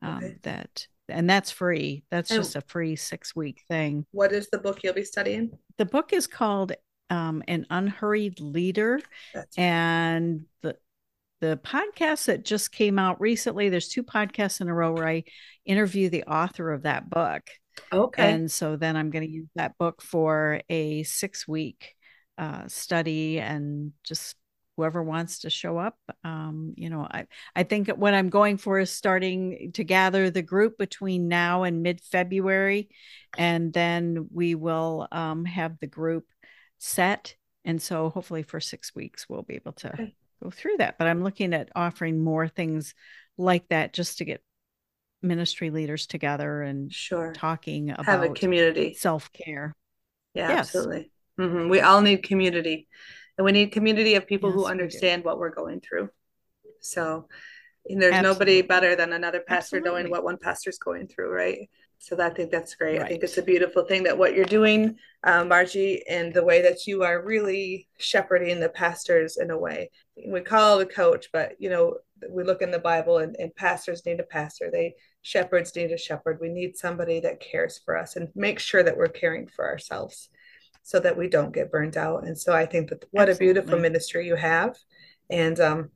Um, 0.00 0.16
okay. 0.16 0.36
That 0.42 0.86
and 1.08 1.28
that's 1.28 1.50
free. 1.50 2.04
That's 2.10 2.30
and 2.30 2.40
just 2.40 2.56
a 2.56 2.60
free 2.62 2.96
six 2.96 3.34
week 3.34 3.62
thing. 3.68 4.06
What 4.12 4.32
is 4.32 4.48
the 4.50 4.58
book 4.58 4.80
you'll 4.82 4.94
be 4.94 5.04
studying? 5.04 5.50
The 5.78 5.84
book 5.84 6.12
is 6.12 6.26
called 6.26 6.72
um, 7.10 7.42
"An 7.48 7.66
Unhurried 7.70 8.40
Leader," 8.40 9.00
that's 9.34 9.56
and 9.58 10.44
the 10.62 10.76
the 11.40 11.58
podcast 11.62 12.26
that 12.26 12.44
just 12.44 12.72
came 12.72 12.98
out 12.98 13.20
recently. 13.20 13.68
There's 13.68 13.88
two 13.88 14.04
podcasts 14.04 14.60
in 14.60 14.68
a 14.68 14.74
row 14.74 14.92
where 14.92 15.08
I 15.08 15.24
interview 15.64 16.08
the 16.08 16.24
author 16.24 16.72
of 16.72 16.82
that 16.82 17.10
book. 17.10 17.42
Okay. 17.92 18.32
And 18.32 18.50
so 18.50 18.76
then 18.76 18.96
I'm 18.96 19.10
going 19.10 19.24
to 19.26 19.30
use 19.30 19.48
that 19.54 19.78
book 19.78 20.02
for 20.02 20.60
a 20.68 21.02
six 21.04 21.46
week 21.46 21.94
uh, 22.38 22.66
study 22.68 23.40
and 23.40 23.92
just 24.04 24.36
whoever 24.76 25.02
wants 25.02 25.40
to 25.40 25.50
show 25.50 25.78
up. 25.78 25.96
Um, 26.24 26.74
you 26.76 26.90
know, 26.90 27.06
I, 27.10 27.26
I 27.54 27.62
think 27.62 27.88
what 27.88 28.14
I'm 28.14 28.30
going 28.30 28.56
for 28.56 28.78
is 28.78 28.90
starting 28.90 29.72
to 29.74 29.84
gather 29.84 30.30
the 30.30 30.42
group 30.42 30.78
between 30.78 31.28
now 31.28 31.62
and 31.64 31.82
mid 31.82 32.00
February. 32.00 32.88
And 33.36 33.72
then 33.72 34.28
we 34.32 34.54
will 34.54 35.08
um, 35.12 35.44
have 35.44 35.78
the 35.78 35.86
group 35.86 36.24
set. 36.78 37.36
And 37.64 37.80
so 37.80 38.10
hopefully 38.10 38.42
for 38.42 38.60
six 38.60 38.94
weeks, 38.94 39.28
we'll 39.28 39.42
be 39.42 39.54
able 39.54 39.72
to 39.72 39.92
okay. 39.92 40.14
go 40.42 40.50
through 40.50 40.78
that. 40.78 40.98
But 40.98 41.06
I'm 41.06 41.22
looking 41.22 41.54
at 41.54 41.70
offering 41.76 42.22
more 42.22 42.48
things 42.48 42.94
like 43.38 43.68
that 43.68 43.92
just 43.92 44.18
to 44.18 44.24
get 44.24 44.42
ministry 45.22 45.70
leaders 45.70 46.06
together 46.06 46.62
and 46.62 46.92
sure 46.92 47.32
talking 47.32 47.90
about 47.90 48.04
have 48.04 48.22
a 48.22 48.30
community 48.30 48.94
self-care 48.94 49.74
yeah 50.34 50.48
yes. 50.48 50.58
absolutely 50.58 51.10
mm-hmm. 51.38 51.68
we 51.68 51.80
all 51.80 52.00
need 52.00 52.22
community 52.22 52.88
and 53.38 53.44
we 53.44 53.52
need 53.52 53.72
community 53.72 54.14
of 54.14 54.26
people 54.26 54.50
yes, 54.50 54.54
who 54.54 54.66
understand 54.66 55.24
what 55.24 55.38
we're 55.38 55.54
going 55.54 55.80
through. 55.80 56.10
So, 56.80 57.28
and 57.88 58.00
there's 58.00 58.14
Absolutely. 58.14 58.34
nobody 58.34 58.62
better 58.62 58.94
than 58.94 59.12
another 59.12 59.40
pastor 59.40 59.78
Absolutely. 59.78 59.90
knowing 60.02 60.10
what 60.10 60.24
one 60.24 60.36
pastor's 60.36 60.78
going 60.78 61.08
through, 61.08 61.30
right? 61.30 61.68
So 61.98 62.20
I 62.20 62.30
think 62.30 62.50
that's 62.50 62.74
great. 62.74 62.98
Right. 62.98 63.06
I 63.06 63.08
think 63.08 63.22
it's 63.22 63.38
a 63.38 63.42
beautiful 63.42 63.84
thing 63.84 64.02
that 64.04 64.18
what 64.18 64.34
you're 64.34 64.44
doing, 64.44 64.96
uh, 65.24 65.44
Margie, 65.44 66.02
and 66.08 66.34
the 66.34 66.44
way 66.44 66.60
that 66.62 66.86
you 66.86 67.04
are 67.04 67.22
really 67.22 67.88
shepherding 67.98 68.60
the 68.60 68.68
pastors 68.68 69.36
in 69.36 69.50
a 69.50 69.58
way. 69.58 69.90
We 70.26 70.40
call 70.40 70.80
it 70.80 70.88
a 70.90 70.92
coach, 70.92 71.28
but 71.32 71.54
you 71.60 71.70
know, 71.70 71.96
we 72.28 72.44
look 72.44 72.62
in 72.62 72.70
the 72.70 72.78
Bible 72.78 73.18
and, 73.18 73.36
and 73.38 73.54
pastors 73.54 74.04
need 74.06 74.20
a 74.20 74.24
pastor. 74.24 74.70
They 74.70 74.94
shepherds 75.22 75.74
need 75.74 75.90
a 75.90 75.98
shepherd. 75.98 76.38
We 76.40 76.48
need 76.48 76.76
somebody 76.76 77.20
that 77.20 77.40
cares 77.40 77.78
for 77.84 77.98
us 77.98 78.16
and 78.16 78.28
make 78.34 78.58
sure 78.58 78.82
that 78.82 78.96
we're 78.96 79.08
caring 79.08 79.46
for 79.48 79.68
ourselves 79.68 80.28
so 80.82 80.98
that 81.00 81.16
we 81.16 81.28
don't 81.28 81.54
get 81.54 81.70
burned 81.70 81.96
out. 81.96 82.26
And 82.26 82.38
so 82.38 82.52
I 82.52 82.66
think 82.66 82.90
that 82.90 83.04
what 83.10 83.28
Absolutely. 83.28 83.50
a 83.50 83.54
beautiful 83.54 83.78
ministry 83.78 84.26
you 84.26 84.36
have. 84.36 84.76
And 85.30 85.58
um, 85.60 85.90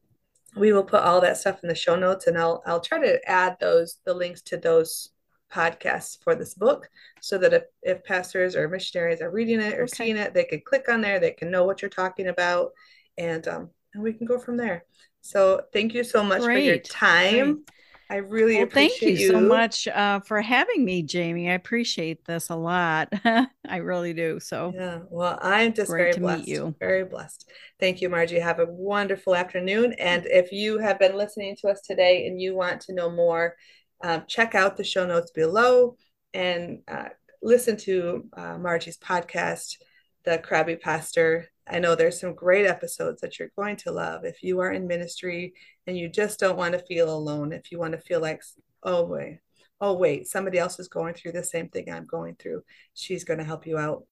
we 0.56 0.72
will 0.72 0.84
put 0.84 1.02
all 1.02 1.20
that 1.20 1.36
stuff 1.36 1.60
in 1.62 1.68
the 1.68 1.74
show 1.74 1.96
notes 1.96 2.26
and 2.26 2.38
I'll 2.38 2.62
I'll 2.66 2.80
try 2.80 2.98
to 2.98 3.20
add 3.28 3.56
those 3.60 3.98
the 4.04 4.14
links 4.14 4.42
to 4.42 4.56
those 4.56 5.10
podcasts 5.52 6.18
for 6.22 6.34
this 6.34 6.54
book 6.54 6.88
so 7.20 7.38
that 7.38 7.52
if, 7.52 7.62
if 7.82 8.04
pastors 8.04 8.56
or 8.56 8.68
missionaries 8.68 9.20
are 9.20 9.30
reading 9.30 9.60
it 9.60 9.74
or 9.74 9.84
okay. 9.84 9.96
seeing 9.96 10.16
it, 10.16 10.34
they 10.34 10.44
can 10.44 10.60
click 10.64 10.88
on 10.88 11.00
there, 11.00 11.20
they 11.20 11.30
can 11.30 11.50
know 11.50 11.64
what 11.64 11.82
you're 11.82 11.88
talking 11.88 12.28
about, 12.28 12.72
and 13.16 13.46
um, 13.48 13.70
and 13.94 14.02
we 14.02 14.12
can 14.12 14.26
go 14.26 14.38
from 14.38 14.56
there. 14.56 14.84
So 15.26 15.62
thank 15.72 15.94
you 15.94 16.04
so 16.04 16.22
much 16.22 16.42
Great. 16.42 16.54
for 16.54 16.60
your 16.60 16.78
time. 16.78 17.54
Great. 17.54 17.70
I 18.08 18.16
really 18.16 18.54
well, 18.54 18.64
appreciate 18.64 19.00
thank 19.00 19.02
you, 19.18 19.26
you, 19.26 19.30
so 19.32 19.40
much 19.40 19.88
uh, 19.88 20.20
for 20.20 20.40
having 20.40 20.84
me, 20.84 21.02
Jamie. 21.02 21.50
I 21.50 21.54
appreciate 21.54 22.24
this 22.24 22.50
a 22.50 22.54
lot. 22.54 23.12
I 23.24 23.76
really 23.78 24.12
do. 24.12 24.38
So 24.38 24.72
yeah, 24.74 25.00
well, 25.10 25.36
I'm 25.42 25.74
just 25.74 25.90
very 25.90 26.12
blessed. 26.12 26.46
you. 26.46 26.74
Very 26.78 27.04
blessed. 27.04 27.50
Thank 27.80 28.00
you, 28.00 28.08
Margie. 28.08 28.38
Have 28.38 28.60
a 28.60 28.66
wonderful 28.66 29.34
afternoon. 29.34 29.94
And 29.94 30.24
if 30.26 30.52
you 30.52 30.78
have 30.78 31.00
been 31.00 31.16
listening 31.16 31.56
to 31.62 31.68
us 31.68 31.80
today 31.80 32.26
and 32.26 32.40
you 32.40 32.54
want 32.54 32.82
to 32.82 32.94
know 32.94 33.10
more, 33.10 33.56
um, 34.04 34.22
check 34.28 34.54
out 34.54 34.76
the 34.76 34.84
show 34.84 35.04
notes 35.04 35.32
below 35.32 35.96
and 36.32 36.82
uh, 36.86 37.08
listen 37.42 37.76
to 37.78 38.28
uh, 38.36 38.56
Margie's 38.58 38.98
podcast, 38.98 39.78
The 40.24 40.38
Crabby 40.38 40.76
Pastor. 40.76 41.48
I 41.68 41.80
know 41.80 41.94
there's 41.94 42.20
some 42.20 42.34
great 42.34 42.64
episodes 42.64 43.20
that 43.20 43.38
you're 43.38 43.50
going 43.56 43.76
to 43.78 43.90
love 43.90 44.24
if 44.24 44.42
you 44.42 44.60
are 44.60 44.70
in 44.70 44.86
ministry 44.86 45.54
and 45.86 45.98
you 45.98 46.08
just 46.08 46.38
don't 46.38 46.56
want 46.56 46.74
to 46.74 46.78
feel 46.78 47.12
alone. 47.12 47.52
If 47.52 47.72
you 47.72 47.78
want 47.78 47.92
to 47.92 47.98
feel 47.98 48.20
like, 48.20 48.42
oh 48.84 49.04
wait, 49.04 49.40
oh 49.80 49.94
wait, 49.94 50.28
somebody 50.28 50.58
else 50.58 50.78
is 50.78 50.88
going 50.88 51.14
through 51.14 51.32
the 51.32 51.42
same 51.42 51.68
thing 51.68 51.90
I'm 51.90 52.06
going 52.06 52.36
through. 52.36 52.62
She's 52.94 53.24
going 53.24 53.38
to 53.38 53.44
help 53.44 53.66
you 53.66 53.78
out. 53.78 54.04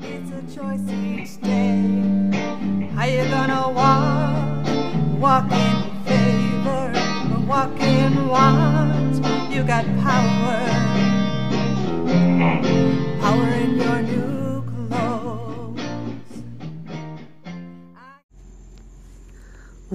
It's 0.00 0.30
a 0.30 0.56
choice 0.56 0.88
each 0.88 1.40
day. 1.42 2.04
How 2.94 3.06
you 3.06 3.24
gonna 3.24 3.70
walk, 3.70 5.20
walk 5.20 5.50
in 5.50 6.04
favor, 6.04 6.92
or 7.34 7.40
walk 7.44 7.80
in 7.80 8.28
want? 8.28 9.16
You 9.52 9.64
got 9.64 9.84
power, 10.00 10.58
power 13.20 13.48
in 13.54 13.83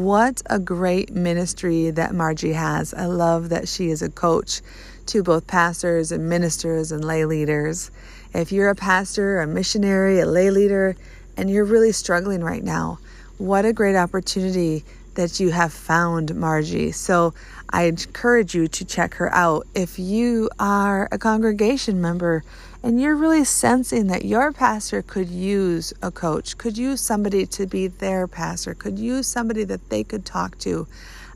What 0.10 0.42
a 0.48 0.58
great 0.58 1.12
ministry 1.12 1.92
that 1.92 2.16
Margie 2.16 2.54
has. 2.54 2.96
I 2.96 3.06
love 3.06 3.50
that 3.50 3.68
she 3.68 3.92
is 3.92 4.02
a 4.02 4.10
coach 4.10 4.64
to 5.06 5.22
both 5.22 5.46
pastors 5.46 6.12
and 6.12 6.28
ministers 6.28 6.92
and 6.92 7.06
lay 7.06 7.26
leaders. 7.26 7.92
If 8.34 8.52
you're 8.52 8.70
a 8.70 8.76
pastor, 8.76 9.40
a 9.40 9.46
missionary, 9.46 10.20
a 10.20 10.26
lay 10.26 10.50
leader, 10.50 10.96
and 11.38 11.48
you're 11.48 11.64
really 11.64 11.92
struggling 11.92 12.44
right 12.44 12.64
now, 12.64 12.98
what 13.38 13.66
a 13.66 13.72
great 13.72 13.96
opportunity 13.96 14.84
that 15.14 15.40
you 15.40 15.52
have 15.52 15.72
found 15.72 16.34
Margie. 16.34 16.92
So 16.92 17.36
I 17.70 17.84
encourage 17.84 18.56
you 18.56 18.68
to 18.68 18.86
check 18.86 19.14
her 19.14 19.32
out. 19.32 19.68
If 19.76 20.00
you 20.00 20.50
are 20.58 21.08
a 21.12 21.20
congregation 21.20 22.02
member 22.02 22.44
and 22.82 23.02
you're 23.02 23.16
really 23.16 23.44
sensing 23.44 24.08
that 24.08 24.26
your 24.26 24.52
pastor 24.52 25.02
could 25.02 25.30
use 25.30 25.94
a 26.02 26.12
coach, 26.12 26.58
could 26.58 26.78
use 26.78 27.02
somebody 27.02 27.46
to 27.48 27.68
be 27.68 27.88
their 27.88 28.28
pastor, 28.28 28.74
could 28.74 28.98
use 28.98 29.28
somebody 29.28 29.64
that 29.66 29.90
they 29.90 30.04
could 30.04 30.26
talk 30.26 30.58
to, 30.60 30.88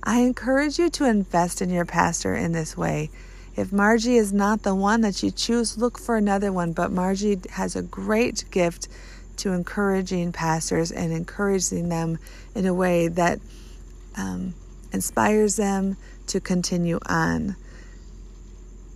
I 0.03 0.19
encourage 0.19 0.79
you 0.79 0.89
to 0.91 1.05
invest 1.05 1.61
in 1.61 1.69
your 1.69 1.85
pastor 1.85 2.35
in 2.35 2.51
this 2.51 2.75
way. 2.75 3.09
If 3.55 3.71
Margie 3.71 4.17
is 4.17 4.33
not 4.33 4.63
the 4.63 4.75
one 4.75 5.01
that 5.01 5.23
you 5.23 5.31
choose, 5.31 5.77
look 5.77 5.97
for 5.97 6.17
another 6.17 6.51
one. 6.51 6.73
But 6.73 6.91
Margie 6.91 7.39
has 7.51 7.75
a 7.75 7.81
great 7.81 8.43
gift 8.51 8.89
to 9.37 9.53
encouraging 9.53 10.31
pastors 10.31 10.91
and 10.91 11.13
encouraging 11.13 11.89
them 11.89 12.19
in 12.55 12.65
a 12.65 12.73
way 12.73 13.07
that 13.07 13.39
um, 14.17 14.53
inspires 14.91 15.55
them 15.55 15.97
to 16.27 16.39
continue 16.39 16.99
on. 17.05 17.55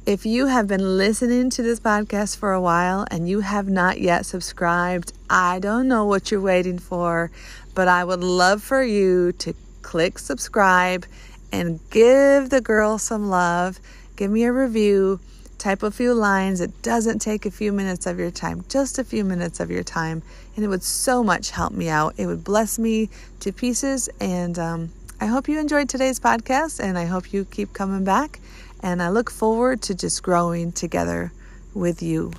If 0.07 0.25
you 0.25 0.45
have 0.47 0.67
been 0.67 0.97
listening 0.97 1.49
to 1.49 1.61
this 1.61 1.81
podcast 1.81 2.37
for 2.37 2.53
a 2.53 2.61
while 2.61 3.05
and 3.11 3.27
you 3.27 3.41
have 3.41 3.67
not 3.67 3.99
yet 3.99 4.25
subscribed, 4.25 5.11
I 5.29 5.59
don't 5.59 5.89
know 5.89 6.05
what 6.05 6.31
you're 6.31 6.39
waiting 6.39 6.79
for, 6.79 7.29
but 7.75 7.89
I 7.89 8.05
would 8.05 8.23
love 8.23 8.63
for 8.63 8.81
you 8.81 9.33
to 9.33 9.53
click 9.81 10.17
subscribe 10.17 11.05
and 11.51 11.81
give 11.89 12.51
the 12.51 12.61
girl 12.61 12.97
some 12.97 13.27
love. 13.27 13.81
Give 14.15 14.31
me 14.31 14.45
a 14.45 14.53
review, 14.53 15.19
type 15.57 15.83
a 15.83 15.91
few 15.91 16.13
lines. 16.13 16.61
It 16.61 16.81
doesn't 16.81 17.19
take 17.19 17.45
a 17.45 17.51
few 17.51 17.73
minutes 17.73 18.05
of 18.05 18.17
your 18.17 18.31
time, 18.31 18.63
just 18.69 18.99
a 18.99 19.03
few 19.03 19.25
minutes 19.25 19.59
of 19.59 19.69
your 19.69 19.83
time, 19.83 20.23
and 20.55 20.63
it 20.63 20.69
would 20.69 20.83
so 20.83 21.21
much 21.21 21.51
help 21.51 21.73
me 21.73 21.89
out. 21.89 22.13
It 22.15 22.27
would 22.27 22.45
bless 22.45 22.79
me 22.79 23.09
to 23.41 23.51
pieces. 23.51 24.07
And 24.21 24.57
um, 24.57 24.93
I 25.19 25.25
hope 25.25 25.49
you 25.49 25.59
enjoyed 25.59 25.89
today's 25.89 26.21
podcast, 26.21 26.79
and 26.79 26.97
I 26.97 27.07
hope 27.07 27.33
you 27.33 27.43
keep 27.43 27.73
coming 27.73 28.05
back. 28.05 28.39
And 28.81 29.01
I 29.01 29.09
look 29.09 29.29
forward 29.29 29.81
to 29.83 29.95
just 29.95 30.23
growing 30.23 30.71
together 30.71 31.31
with 31.73 32.01
you. 32.01 32.33